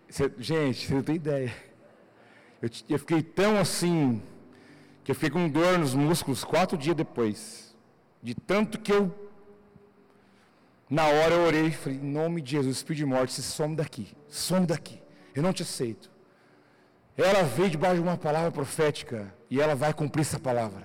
cê, 0.07 0.31
gente, 0.37 0.87
você 0.87 0.93
não 0.93 1.01
tem 1.01 1.15
ideia. 1.15 1.51
Eu, 2.61 2.69
eu 2.89 2.99
fiquei 2.99 3.23
tão 3.23 3.57
assim, 3.57 4.21
que 5.03 5.11
eu 5.11 5.15
fiquei 5.15 5.31
com 5.31 5.49
dor 5.49 5.79
nos 5.79 5.95
músculos 5.95 6.43
quatro 6.43 6.77
dias 6.77 6.95
depois. 6.95 7.75
De 8.21 8.35
tanto 8.35 8.79
que 8.79 8.91
eu, 8.91 9.11
na 10.89 11.05
hora 11.05 11.33
eu 11.33 11.45
orei 11.45 11.67
e 11.67 11.71
falei, 11.71 11.97
em 11.97 12.11
nome 12.11 12.41
de 12.41 12.51
Jesus, 12.51 12.77
Espírito 12.77 12.99
de 12.99 13.05
morte, 13.05 13.41
some 13.41 13.75
daqui, 13.75 14.07
some 14.27 14.67
daqui. 14.67 15.01
Eu 15.33 15.41
não 15.41 15.53
te 15.53 15.63
aceito. 15.63 16.11
Ela 17.19 17.43
veio 17.43 17.69
debaixo 17.69 17.95
de 17.95 18.01
uma 18.01 18.15
palavra 18.15 18.49
profética 18.49 19.33
e 19.49 19.59
ela 19.59 19.75
vai 19.75 19.93
cumprir 19.93 20.21
essa 20.21 20.39
palavra. 20.39 20.83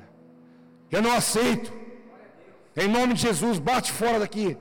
Eu 0.91 1.01
não 1.01 1.13
aceito. 1.13 1.73
Em 2.77 2.89
nome 2.89 3.15
de 3.15 3.21
Jesus, 3.23 3.61
bate 3.61 3.93
fora 3.93 4.19
daqui. 4.19 4.59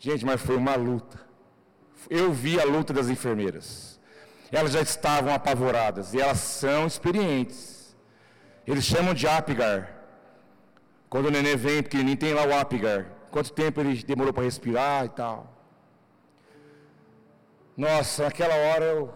Gente, 0.00 0.24
mas 0.26 0.40
foi 0.40 0.56
uma 0.56 0.74
luta. 0.74 1.20
Eu 2.10 2.32
vi 2.32 2.58
a 2.60 2.64
luta 2.64 2.92
das 2.92 3.08
enfermeiras. 3.08 4.00
Elas 4.50 4.72
já 4.72 4.80
estavam 4.80 5.32
apavoradas 5.32 6.12
e 6.12 6.20
elas 6.20 6.38
são 6.38 6.88
experientes. 6.88 7.96
Eles 8.66 8.84
chamam 8.84 9.14
de 9.14 9.28
Apgar. 9.28 9.94
Quando 11.08 11.26
o 11.26 11.30
neném 11.30 11.56
vem 11.56 11.84
pequenininho, 11.84 12.16
tem 12.16 12.34
lá 12.34 12.44
o 12.44 12.52
Apgar. 12.52 13.06
Quanto 13.30 13.52
tempo 13.52 13.80
ele 13.80 14.02
demorou 14.02 14.32
para 14.32 14.42
respirar 14.42 15.04
e 15.04 15.10
tal. 15.10 15.57
Nossa, 17.78 18.24
naquela 18.24 18.56
hora 18.56 18.84
eu. 18.84 19.14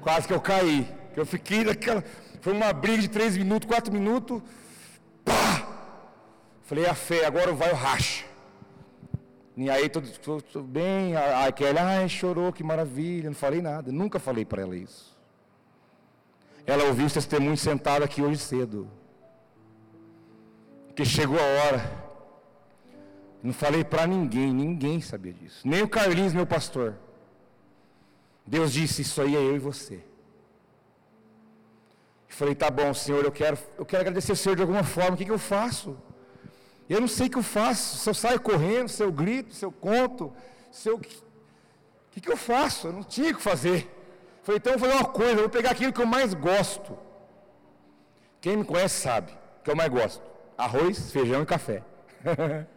Quase 0.00 0.26
que 0.26 0.32
eu 0.32 0.40
caí. 0.40 0.88
Eu 1.14 1.26
fiquei 1.26 1.62
naquela. 1.62 2.02
Foi 2.40 2.54
uma 2.54 2.72
briga 2.72 3.02
de 3.02 3.08
três 3.08 3.36
minutos, 3.36 3.68
quatro 3.68 3.92
minutos. 3.92 4.40
Pá! 5.22 5.68
Falei, 6.62 6.86
a 6.86 6.94
fé, 6.94 7.26
agora 7.26 7.52
vai 7.52 7.70
o 7.70 7.74
racha. 7.74 8.24
E 9.54 9.68
aí 9.68 9.88
tudo, 9.88 10.08
tudo, 10.18 10.64
bem, 10.64 11.14
a, 11.14 11.46
a 11.46 11.52
Kelly, 11.52 11.78
ai, 11.78 12.08
chorou, 12.08 12.52
que 12.52 12.64
maravilha, 12.64 13.30
não 13.30 13.36
falei 13.36 13.62
nada, 13.62 13.92
nunca 13.92 14.18
falei 14.18 14.44
para 14.44 14.62
ela 14.62 14.74
isso. 14.74 15.16
Ela 16.66 16.84
ouviu 16.84 17.06
os 17.06 17.12
testemunhos 17.12 17.60
sentado 17.60 18.02
aqui 18.02 18.20
hoje 18.20 18.38
cedo. 18.38 18.90
Que 20.96 21.04
chegou 21.04 21.38
a 21.38 21.42
hora. 21.42 22.03
Não 23.44 23.52
falei 23.52 23.84
para 23.84 24.06
ninguém, 24.06 24.54
ninguém 24.54 25.02
sabia 25.02 25.34
disso. 25.34 25.68
Nem 25.68 25.82
o 25.82 25.88
Carlinhos, 25.88 26.32
meu 26.32 26.46
pastor. 26.46 26.94
Deus 28.46 28.72
disse, 28.72 29.02
isso 29.02 29.20
aí 29.20 29.36
é 29.36 29.38
eu 29.38 29.54
e 29.54 29.58
você. 29.58 29.96
Eu 29.96 30.02
falei, 32.40 32.54
tá 32.54 32.70
bom, 32.70 32.94
Senhor, 32.94 33.22
eu 33.22 33.30
quero, 33.30 33.58
eu 33.76 33.84
quero 33.84 34.00
agradecer 34.00 34.32
o 34.32 34.36
Senhor 34.36 34.56
de 34.56 34.62
alguma 34.62 34.82
forma, 34.82 35.12
o 35.12 35.16
que, 35.18 35.26
que 35.26 35.30
eu 35.30 35.38
faço? 35.38 35.94
Eu 36.88 37.02
não 37.02 37.06
sei 37.06 37.26
o 37.26 37.30
que 37.30 37.36
eu 37.36 37.42
faço, 37.42 37.98
se 37.98 38.08
eu 38.08 38.14
saio 38.14 38.40
correndo, 38.40 38.88
se 38.88 39.02
eu 39.02 39.12
grito, 39.12 39.52
se 39.52 39.62
eu 39.62 39.70
conto, 39.70 40.32
se 40.72 40.88
eu. 40.88 40.96
O 40.96 41.00
que, 42.12 42.22
que 42.22 42.32
eu 42.32 42.38
faço? 42.38 42.88
Eu 42.88 42.94
não 42.94 43.02
tinha 43.02 43.30
o 43.30 43.36
que 43.36 43.42
fazer. 43.42 43.90
Falei, 44.42 44.56
então 44.56 44.72
eu 44.72 44.78
vou 44.78 44.88
fazer 44.88 45.02
uma 45.02 45.10
coisa, 45.10 45.32
eu 45.32 45.40
vou 45.40 45.50
pegar 45.50 45.72
aquilo 45.72 45.92
que 45.92 46.00
eu 46.00 46.06
mais 46.06 46.32
gosto. 46.32 46.96
Quem 48.40 48.56
me 48.56 48.64
conhece 48.64 49.02
sabe 49.02 49.36
que 49.62 49.70
eu 49.70 49.76
mais 49.76 49.90
gosto: 49.90 50.22
arroz, 50.56 51.12
feijão 51.12 51.42
e 51.42 51.46
café. 51.46 51.82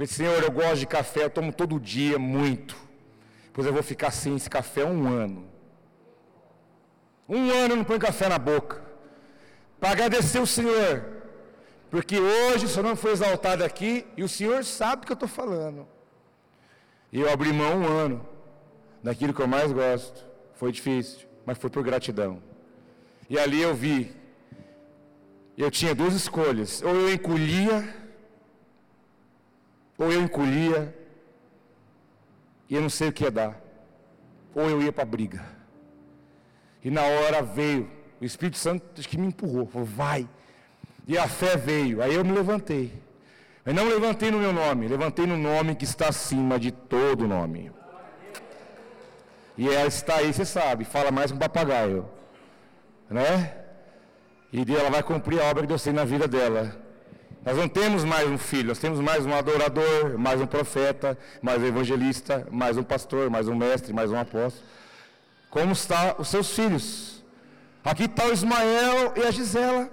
Falei, 0.00 0.06
Senhor, 0.06 0.42
eu 0.42 0.50
gosto 0.50 0.78
de 0.78 0.86
café, 0.86 1.24
eu 1.24 1.28
tomo 1.28 1.52
todo 1.52 1.78
dia, 1.78 2.18
muito. 2.18 2.74
Pois 3.52 3.66
eu 3.66 3.72
vou 3.72 3.82
ficar 3.82 4.10
sem 4.10 4.34
esse 4.34 4.48
café 4.48 4.82
um 4.82 5.06
ano. 5.06 5.46
Um 7.28 7.50
ano 7.50 7.74
eu 7.74 7.76
não 7.76 7.84
ponho 7.84 8.00
café 8.00 8.26
na 8.26 8.38
boca. 8.38 8.82
Para 9.78 9.90
agradecer 9.90 10.38
o 10.38 10.46
Senhor 10.46 11.04
porque 11.90 12.18
hoje 12.18 12.64
o 12.64 12.68
seu 12.68 12.82
nome 12.82 12.96
foi 12.96 13.10
exaltado 13.12 13.62
aqui 13.62 14.06
e 14.16 14.22
o 14.22 14.28
Senhor 14.28 14.64
sabe 14.64 15.02
o 15.02 15.06
que 15.06 15.12
eu 15.12 15.20
estou 15.20 15.28
falando. 15.28 15.86
E 17.12 17.20
eu 17.20 17.30
abri 17.30 17.52
mão 17.52 17.82
um 17.82 17.86
ano 17.86 18.26
daquilo 19.02 19.34
que 19.34 19.42
eu 19.42 19.48
mais 19.48 19.70
gosto. 19.70 20.24
Foi 20.54 20.72
difícil, 20.72 21.28
mas 21.44 21.58
foi 21.58 21.68
por 21.68 21.82
gratidão. 21.82 22.42
E 23.28 23.38
ali 23.38 23.60
eu 23.60 23.74
vi, 23.74 24.16
eu 25.58 25.70
tinha 25.70 25.94
duas 25.94 26.14
escolhas: 26.14 26.80
ou 26.80 26.94
eu 26.94 27.12
encolhia, 27.12 27.99
ou 30.00 30.10
eu 30.10 30.22
encolhia, 30.22 30.96
e 32.68 32.74
eu 32.74 32.80
não 32.80 32.88
sei 32.88 33.10
o 33.10 33.12
que 33.12 33.22
ia 33.22 33.30
dar, 33.30 33.60
ou 34.54 34.68
eu 34.68 34.82
ia 34.82 34.90
para 34.90 35.02
a 35.02 35.06
briga. 35.06 35.44
E 36.82 36.90
na 36.90 37.02
hora 37.02 37.42
veio, 37.42 37.88
o 38.18 38.24
Espírito 38.24 38.56
Santo 38.56 39.02
que 39.02 39.18
me 39.18 39.26
empurrou, 39.26 39.66
falou: 39.66 39.86
vai 39.86 40.26
e 41.06 41.18
a 41.18 41.28
fé 41.28 41.56
veio. 41.56 42.02
Aí 42.02 42.14
eu 42.14 42.24
me 42.24 42.32
levantei. 42.32 42.92
Mas 43.62 43.74
não 43.74 43.86
levantei 43.86 44.30
no 44.30 44.38
meu 44.38 44.54
nome, 44.54 44.88
levantei 44.88 45.26
no 45.26 45.36
nome 45.36 45.74
que 45.74 45.84
está 45.84 46.08
acima 46.08 46.58
de 46.58 46.70
todo 46.70 47.28
nome. 47.28 47.70
E 49.58 49.68
ela 49.68 49.86
está 49.86 50.16
aí, 50.16 50.32
você 50.32 50.46
sabe, 50.46 50.84
fala 50.84 51.10
mais 51.10 51.30
que 51.30 51.36
um 51.36 51.38
papagaio. 51.38 52.08
Né? 53.10 53.54
E 54.50 54.64
ela 54.74 54.88
vai 54.88 55.02
cumprir 55.02 55.42
a 55.42 55.44
obra 55.44 55.62
que 55.62 55.68
Deus 55.68 55.82
tem 55.82 55.92
na 55.92 56.04
vida 56.04 56.26
dela. 56.26 56.79
Nós 57.44 57.56
não 57.56 57.68
temos 57.68 58.04
mais 58.04 58.28
um 58.28 58.36
filho, 58.36 58.68
nós 58.68 58.78
temos 58.78 59.00
mais 59.00 59.24
um 59.24 59.34
adorador, 59.34 60.18
mais 60.18 60.40
um 60.40 60.46
profeta, 60.46 61.16
mais 61.40 61.62
um 61.62 61.66
evangelista, 61.66 62.46
mais 62.50 62.76
um 62.76 62.82
pastor, 62.82 63.30
mais 63.30 63.48
um 63.48 63.54
mestre, 63.54 63.94
mais 63.94 64.10
um 64.10 64.18
apóstolo. 64.18 64.66
Como 65.48 65.72
estão 65.72 66.16
os 66.18 66.28
seus 66.28 66.50
filhos? 66.50 67.24
Aqui 67.82 68.04
está 68.04 68.26
o 68.26 68.32
Ismael 68.32 69.14
e 69.16 69.22
a 69.22 69.30
Gisela. 69.30 69.90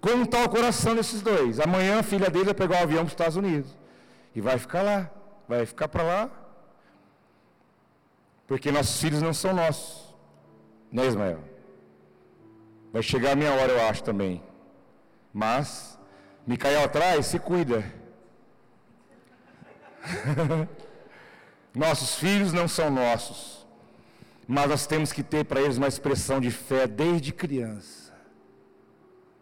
Como 0.00 0.24
está 0.24 0.44
o 0.44 0.48
coração 0.48 0.96
desses 0.96 1.22
dois? 1.22 1.60
Amanhã 1.60 2.00
a 2.00 2.02
filha 2.02 2.28
dele 2.28 2.46
vai 2.46 2.54
pegar 2.54 2.76
o 2.76 2.80
um 2.80 2.82
avião 2.82 3.04
para 3.04 3.06
os 3.06 3.12
Estados 3.12 3.36
Unidos. 3.36 3.70
E 4.34 4.40
vai 4.40 4.58
ficar 4.58 4.82
lá. 4.82 5.10
Vai 5.48 5.64
ficar 5.64 5.88
para 5.88 6.02
lá. 6.02 6.30
Porque 8.46 8.72
nossos 8.72 9.00
filhos 9.00 9.22
não 9.22 9.32
são 9.32 9.54
nossos. 9.54 10.14
Né, 10.90 11.06
Ismael? 11.06 11.38
Vai 12.92 13.02
chegar 13.02 13.32
a 13.32 13.36
minha 13.36 13.52
hora, 13.52 13.72
eu 13.72 13.88
acho 13.88 14.02
também. 14.02 14.42
Mas, 15.32 15.98
Micael 16.46 16.84
atrás, 16.84 17.26
se 17.26 17.38
cuida. 17.38 17.84
nossos 21.74 22.16
filhos 22.16 22.52
não 22.52 22.68
são 22.68 22.90
nossos. 22.90 23.66
Mas 24.46 24.68
nós 24.68 24.86
temos 24.86 25.12
que 25.12 25.22
ter 25.22 25.44
para 25.44 25.60
eles 25.60 25.78
uma 25.78 25.88
expressão 25.88 26.40
de 26.40 26.50
fé 26.50 26.86
desde 26.86 27.32
criança. 27.32 28.12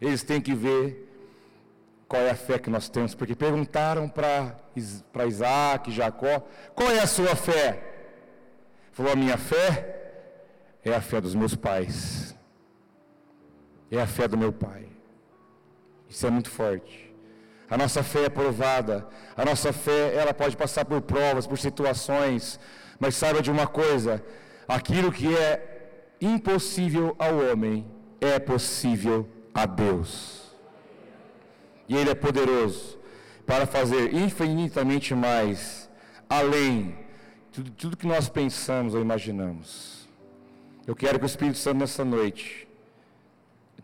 Eles 0.00 0.22
têm 0.22 0.40
que 0.40 0.54
ver 0.54 1.08
qual 2.08 2.22
é 2.22 2.30
a 2.30 2.36
fé 2.36 2.58
que 2.58 2.70
nós 2.70 2.88
temos, 2.88 3.14
porque 3.14 3.34
perguntaram 3.34 4.08
para 4.08 4.54
Isaac, 5.26 5.90
Jacó, 5.90 6.46
qual 6.74 6.90
é 6.90 7.00
a 7.00 7.06
sua 7.06 7.34
fé? 7.34 7.82
Falou, 8.92 9.12
a 9.12 9.16
minha 9.16 9.38
fé 9.38 10.02
é 10.84 10.94
a 10.94 11.00
fé 11.00 11.20
dos 11.20 11.34
meus 11.34 11.54
pais. 11.54 12.36
É 13.90 14.00
a 14.00 14.06
fé 14.06 14.28
do 14.28 14.36
meu 14.36 14.52
pai. 14.52 14.91
Isso 16.12 16.26
é 16.26 16.30
muito 16.30 16.50
forte. 16.50 17.10
A 17.70 17.76
nossa 17.78 18.02
fé 18.02 18.24
é 18.26 18.28
provada. 18.28 19.08
A 19.34 19.46
nossa 19.46 19.72
fé, 19.72 20.14
ela 20.14 20.34
pode 20.34 20.54
passar 20.58 20.84
por 20.84 21.00
provas, 21.00 21.46
por 21.46 21.58
situações. 21.58 22.60
Mas 23.00 23.14
saiba 23.14 23.40
de 23.40 23.50
uma 23.50 23.66
coisa: 23.66 24.22
aquilo 24.68 25.10
que 25.10 25.34
é 25.34 25.50
impossível 26.20 27.16
ao 27.18 27.34
homem 27.38 27.86
é 28.20 28.38
possível 28.38 29.26
a 29.54 29.64
Deus. 29.64 30.52
E 31.88 31.96
Ele 31.96 32.10
é 32.10 32.14
poderoso 32.14 32.98
para 33.46 33.66
fazer 33.66 34.14
infinitamente 34.14 35.14
mais, 35.14 35.90
além 36.28 36.94
de 37.50 37.70
tudo, 37.70 37.96
que 37.96 38.06
nós 38.06 38.28
pensamos 38.28 38.94
ou 38.94 39.00
imaginamos. 39.00 40.06
Eu 40.86 40.94
quero 40.94 41.18
que 41.18 41.24
o 41.24 41.26
Espírito 41.26 41.56
Santo 41.58 41.78
nessa 41.78 42.04
noite. 42.04 42.68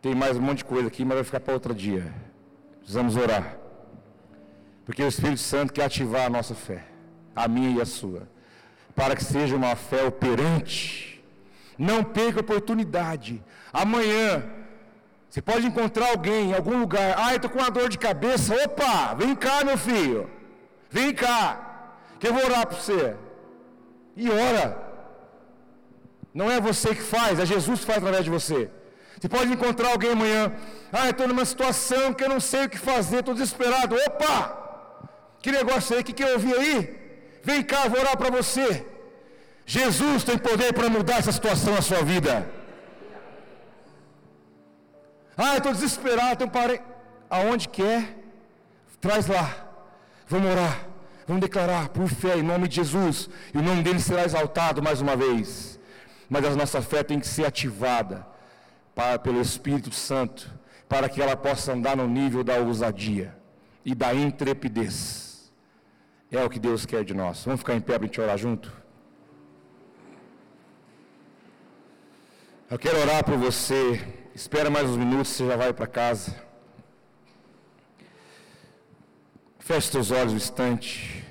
Tem 0.01 0.15
mais 0.15 0.37
um 0.37 0.41
monte 0.41 0.59
de 0.59 0.65
coisa 0.65 0.87
aqui, 0.89 1.05
mas 1.05 1.17
vai 1.17 1.25
ficar 1.25 1.41
para 1.41 1.55
outro 1.55 1.75
dia. 1.75 2.13
Precisamos 2.79 3.17
orar. 3.17 3.57
Porque 4.85 5.03
o 5.03 5.09
Espírito 5.09 5.41
Santo 5.41 5.73
quer 5.73 5.85
ativar 5.85 6.27
a 6.27 6.31
nossa 6.31 6.55
fé, 6.55 6.85
a 7.35 7.49
minha 7.49 7.79
e 7.79 7.81
a 7.81 7.85
sua, 7.85 8.29
para 8.95 9.17
que 9.17 9.25
seja 9.25 9.57
uma 9.57 9.75
fé 9.75 10.05
operante. 10.05 11.23
Não 11.77 12.03
perca 12.03 12.41
a 12.41 12.41
oportunidade. 12.41 13.43
Amanhã, 13.73 14.45
você 15.29 15.43
pode 15.43 15.67
encontrar 15.67 16.11
alguém 16.11 16.51
em 16.51 16.55
algum 16.55 16.79
lugar. 16.79 17.17
Ah, 17.19 17.35
estou 17.35 17.51
com 17.51 17.59
uma 17.59 17.71
dor 17.71 17.89
de 17.89 17.99
cabeça. 17.99 18.55
Opa, 18.65 19.15
vem 19.15 19.35
cá, 19.35 19.65
meu 19.65 19.77
filho. 19.77 20.31
Vem 20.91 21.13
cá, 21.13 21.93
que 22.19 22.27
eu 22.27 22.33
vou 22.33 22.45
orar 22.45 22.67
para 22.67 22.77
você. 22.77 23.17
E 24.17 24.31
ora. 24.31 24.87
Não 26.33 26.51
é 26.51 26.61
você 26.61 26.95
que 26.95 27.03
faz, 27.03 27.39
é 27.39 27.47
Jesus 27.47 27.81
que 27.81 27.87
faz 27.87 27.99
através 27.99 28.25
de 28.25 28.31
você. 28.31 28.71
Você 29.21 29.29
pode 29.29 29.53
encontrar 29.53 29.91
alguém 29.91 30.13
amanhã. 30.13 30.53
Ah, 30.93 31.11
estou 31.11 31.27
numa 31.27 31.45
situação 31.45 32.15
que 32.15 32.23
eu 32.23 32.29
não 32.29 32.39
sei 32.39 32.67
o 32.67 32.69
que 32.69 32.79
fazer, 32.79 33.19
estou 33.19 33.35
desesperado. 33.35 33.97
Opa! 34.07 34.37
Que 35.43 35.51
negócio 35.51 35.95
aí? 35.95 36.03
O 36.03 36.05
que, 36.05 36.13
que 36.13 36.23
eu 36.23 36.35
ouvi 36.35 36.53
aí? 36.55 36.97
Vem 37.43 37.63
cá, 37.63 37.89
vou 37.89 37.99
orar 38.01 38.17
para 38.17 38.31
você. 38.31 38.87
Jesus 39.67 40.23
tem 40.23 40.39
poder 40.39 40.73
para 40.73 40.89
mudar 40.89 41.17
essa 41.19 41.33
situação 41.33 41.75
na 41.75 41.83
sua 41.83 42.03
vida. 42.03 42.49
Ah, 45.37 45.55
eu 45.55 45.59
estou 45.59 45.73
desesperado, 45.73 46.37
tenho 46.37 46.51
parei. 46.51 46.81
Aonde 47.29 47.69
quer, 47.69 48.01
é? 48.03 48.15
traz 49.01 49.27
lá. 49.27 49.47
Vamos 50.29 50.51
orar. 50.51 50.87
Vamos 51.27 51.43
declarar 51.43 51.89
por 51.89 52.09
fé 52.09 52.39
em 52.39 52.43
nome 52.43 52.69
de 52.69 52.77
Jesus. 52.77 53.29
E 53.53 53.59
o 53.59 53.63
nome 53.63 53.83
dele 53.83 54.01
será 54.01 54.25
exaltado 54.25 54.83
mais 54.83 55.01
uma 55.01 55.17
vez. 55.17 55.79
Mas 56.31 56.45
a 56.45 56.51
nossa 56.51 56.81
fé 56.81 57.03
tem 57.03 57.19
que 57.19 57.27
ser 57.27 57.45
ativada 57.45 58.38
para, 58.99 59.17
pelo 59.17 59.41
Espírito 59.41 59.93
Santo, 59.93 60.53
para 60.89 61.09
que 61.09 61.23
ela 61.23 61.37
possa 61.37 61.73
andar 61.73 61.97
no 61.97 62.09
nível 62.09 62.43
da 62.43 62.57
ousadia 62.57 63.33
e 63.85 63.95
da 63.95 64.13
intrepidez. 64.13 65.53
É 66.33 66.43
o 66.43 66.51
que 66.51 66.59
Deus 66.59 66.85
quer 66.85 67.05
de 67.05 67.15
nós. 67.15 67.45
Vamos 67.45 67.61
ficar 67.61 67.77
em 67.77 67.81
pé 67.81 67.97
para 67.97 68.03
a 68.03 68.07
gente 68.09 68.21
orar 68.21 68.37
junto? 68.37 68.73
Eu 72.69 72.77
quero 72.77 72.99
orar 72.99 73.25
por 73.25 73.37
você. 73.37 74.05
Espera 74.35 74.69
mais 74.69 74.91
uns 74.91 74.97
minutos, 74.97 75.29
você 75.29 75.47
já 75.47 75.55
vai 75.55 75.73
para 75.73 75.87
casa. 75.87 76.35
Feche 79.61 79.93
seus 79.93 80.11
olhos 80.11 80.33
um 80.33 80.37
instante. 80.37 81.25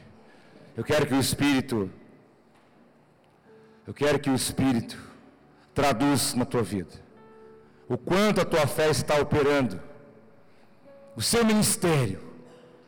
Eu 0.78 0.86
quero 0.86 1.06
que 1.06 1.14
o 1.14 1.20
Espírito, 1.20 1.92
eu 3.86 3.94
quero 3.94 4.18
que 4.20 4.30
o 4.30 4.36
Espírito 4.36 4.98
traduz 5.74 6.34
na 6.34 6.46
tua 6.46 6.64
vida 6.64 7.07
o 7.90 7.98
quanto 7.98 8.42
a 8.42 8.46
tua 8.46 8.68
fé 8.68 8.90
está 8.90 9.16
operando, 9.20 9.80
o 11.16 11.22
seu 11.22 11.46
ministério, 11.46 12.22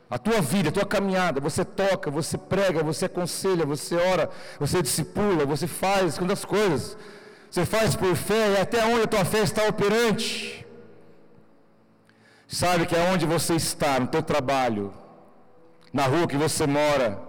a 0.09 0.17
tua 0.17 0.41
vida, 0.41 0.69
a 0.69 0.71
tua 0.71 0.85
caminhada, 0.85 1.39
você 1.39 1.63
toca, 1.63 2.09
você 2.09 2.37
prega, 2.37 2.83
você 2.83 3.05
aconselha, 3.05 3.65
você 3.65 3.95
ora, 3.95 4.29
você 4.59 4.81
discipula, 4.81 5.45
você 5.45 5.67
faz 5.67 6.17
quantas 6.17 6.43
coisas. 6.43 6.97
Você 7.49 7.65
faz 7.65 7.95
por 7.95 8.15
fé 8.15 8.53
e 8.53 8.57
até 8.57 8.85
onde 8.85 9.03
a 9.03 9.07
tua 9.07 9.25
fé 9.25 9.39
está 9.39 9.67
operante. 9.67 10.65
Sabe 12.47 12.85
que 12.85 12.95
é 12.95 13.11
onde 13.11 13.25
você 13.25 13.55
está, 13.55 13.99
no 13.99 14.07
teu 14.07 14.23
trabalho, 14.23 14.93
na 15.93 16.05
rua 16.05 16.27
que 16.27 16.37
você 16.37 16.65
mora, 16.65 17.19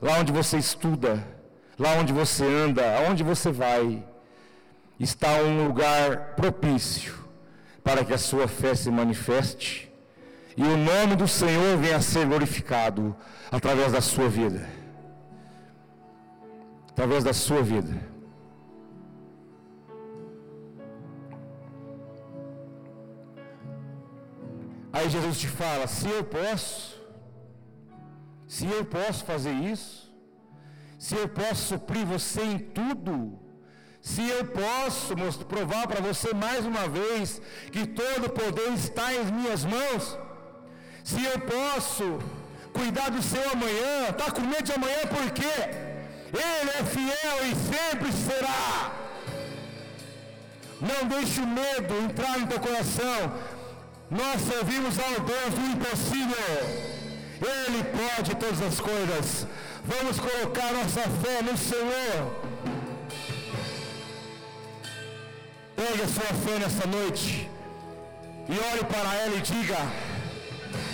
lá 0.00 0.18
onde 0.18 0.32
você 0.32 0.56
estuda, 0.56 1.22
lá 1.78 1.92
onde 1.92 2.12
você 2.12 2.44
anda, 2.44 2.98
aonde 2.98 3.22
você 3.22 3.50
vai, 3.50 4.02
está 4.98 5.42
um 5.42 5.66
lugar 5.66 6.34
propício 6.34 7.14
para 7.82 8.04
que 8.04 8.12
a 8.12 8.18
sua 8.18 8.48
fé 8.48 8.74
se 8.74 8.90
manifeste 8.90 9.88
e 10.56 10.62
o 10.62 10.76
nome 10.76 11.14
do 11.14 11.28
Senhor 11.28 11.76
venha 11.78 11.96
a 11.96 12.00
ser 12.00 12.26
glorificado 12.26 13.14
através 13.50 13.92
da 13.92 14.00
sua 14.00 14.28
vida. 14.28 14.68
Através 16.90 17.22
da 17.22 17.32
sua 17.32 17.62
vida. 17.62 17.96
Aí 24.92 25.08
Jesus 25.08 25.38
te 25.38 25.46
fala: 25.46 25.86
se 25.86 26.08
eu 26.10 26.24
posso, 26.24 27.00
se 28.48 28.66
eu 28.66 28.84
posso 28.84 29.24
fazer 29.24 29.52
isso, 29.52 30.12
se 30.98 31.14
eu 31.14 31.28
posso 31.28 31.68
suprir 31.68 32.04
você 32.04 32.42
em 32.42 32.58
tudo, 32.58 33.38
se 34.12 34.26
eu 34.26 34.42
posso 34.46 35.14
provar 35.52 35.86
para 35.86 36.00
você 36.00 36.32
mais 36.32 36.64
uma 36.64 36.88
vez 36.88 37.42
que 37.70 37.86
todo 37.86 38.26
o 38.26 38.30
poder 38.30 38.72
está 38.72 39.12
em 39.12 39.24
minhas 39.26 39.64
mãos, 39.66 40.18
se 41.04 41.22
eu 41.22 41.38
posso 41.40 42.18
cuidar 42.72 43.10
do 43.10 43.22
seu 43.22 43.44
amanhã, 43.52 44.08
está 44.08 44.30
com 44.30 44.40
medo 44.40 44.62
de 44.62 44.72
amanhã 44.72 45.02
porque 45.16 45.52
Ele 46.46 46.70
é 46.78 46.82
fiel 46.94 47.38
e 47.50 47.54
sempre 47.72 48.10
será. 48.12 48.92
Não 50.80 51.06
deixe 51.06 51.40
o 51.40 51.46
medo 51.46 51.94
entrar 52.02 52.38
no 52.38 52.46
teu 52.46 52.60
coração. 52.60 53.20
Nós 54.10 54.40
servimos 54.40 54.98
ao 54.98 55.20
Deus 55.20 55.52
do 55.54 55.64
impossível. 55.74 56.48
Ele 57.56 57.84
pode 57.98 58.36
todas 58.36 58.62
as 58.62 58.80
coisas. 58.80 59.46
Vamos 59.84 60.18
colocar 60.18 60.72
nossa 60.72 61.02
fé 61.22 61.42
no 61.42 61.58
Senhor. 61.58 62.47
Pegue 65.78 66.02
a 66.02 66.08
sua 66.08 66.34
fé 66.42 66.58
nessa 66.58 66.84
noite 66.88 67.48
e 68.48 68.52
olhe 68.52 68.84
para 68.84 69.14
ela 69.14 69.36
e 69.36 69.40
diga: 69.40 69.78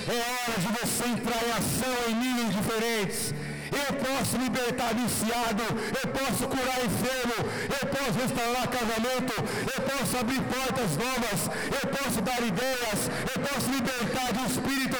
é 0.06 0.20
hora 0.30 0.60
de 0.60 0.68
você 0.78 1.08
entrar 1.08 1.42
em 1.42 1.52
ação 1.52 1.96
em 2.10 2.14
níveis 2.16 2.54
diferentes. 2.54 3.34
Eu 3.72 3.94
posso 3.94 4.36
libertar 4.36 4.92
viciado, 4.94 5.62
eu 5.62 6.08
posso 6.10 6.46
curar 6.46 6.84
enfermo, 6.84 7.38
eu 7.80 7.86
posso 7.88 8.12
restaurar 8.12 8.68
casamento, 8.68 9.32
eu 9.74 9.82
posso 9.88 10.16
abrir 10.18 10.42
portas 10.42 10.90
novas, 10.98 11.40
eu 11.80 11.88
posso 11.88 12.20
dar 12.20 12.42
ideias, 12.42 13.00
eu 13.34 13.40
posso 13.40 13.70
libertar 13.70 14.32
do 14.34 14.46
espírito. 14.46 14.98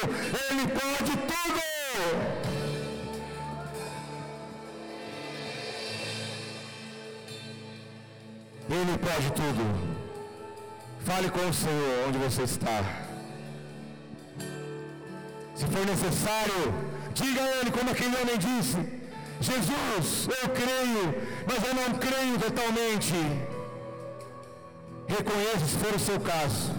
Ele 0.49 0.67
pode 0.69 1.17
tudo. 1.29 2.44
Ele 8.81 8.99
pode 8.99 9.31
tudo. 9.41 9.65
Fale 11.05 11.31
com 11.31 11.49
o 11.49 11.55
Senhor 11.55 12.09
onde 12.09 12.19
você 12.19 12.43
está. 12.43 12.83
Se 15.55 15.65
for 15.67 15.87
necessário, 15.87 16.75
diga 17.15 17.41
a 17.41 17.57
Ele 17.59 17.71
como 17.71 17.91
aquele 17.91 18.17
homem 18.21 18.37
disse: 18.37 18.77
Jesus, 19.41 20.29
eu 20.43 20.49
creio, 20.61 21.05
mas 21.47 21.69
eu 21.69 21.75
não 21.75 21.99
creio 21.99 22.39
totalmente. 22.41 23.15
Reconheça 25.07 25.67
se 25.67 25.77
for 25.77 25.95
o 25.95 25.99
seu 25.99 26.19
caso. 26.21 26.73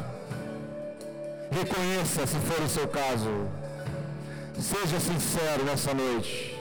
Reconheça 1.51 2.27
se 2.27 2.39
for 2.47 2.61
o 2.61 2.69
seu 2.69 2.87
caso. 2.89 3.31
Seja 4.59 4.99
sincero 4.99 5.63
nessa 5.63 5.93
noite. 5.93 6.54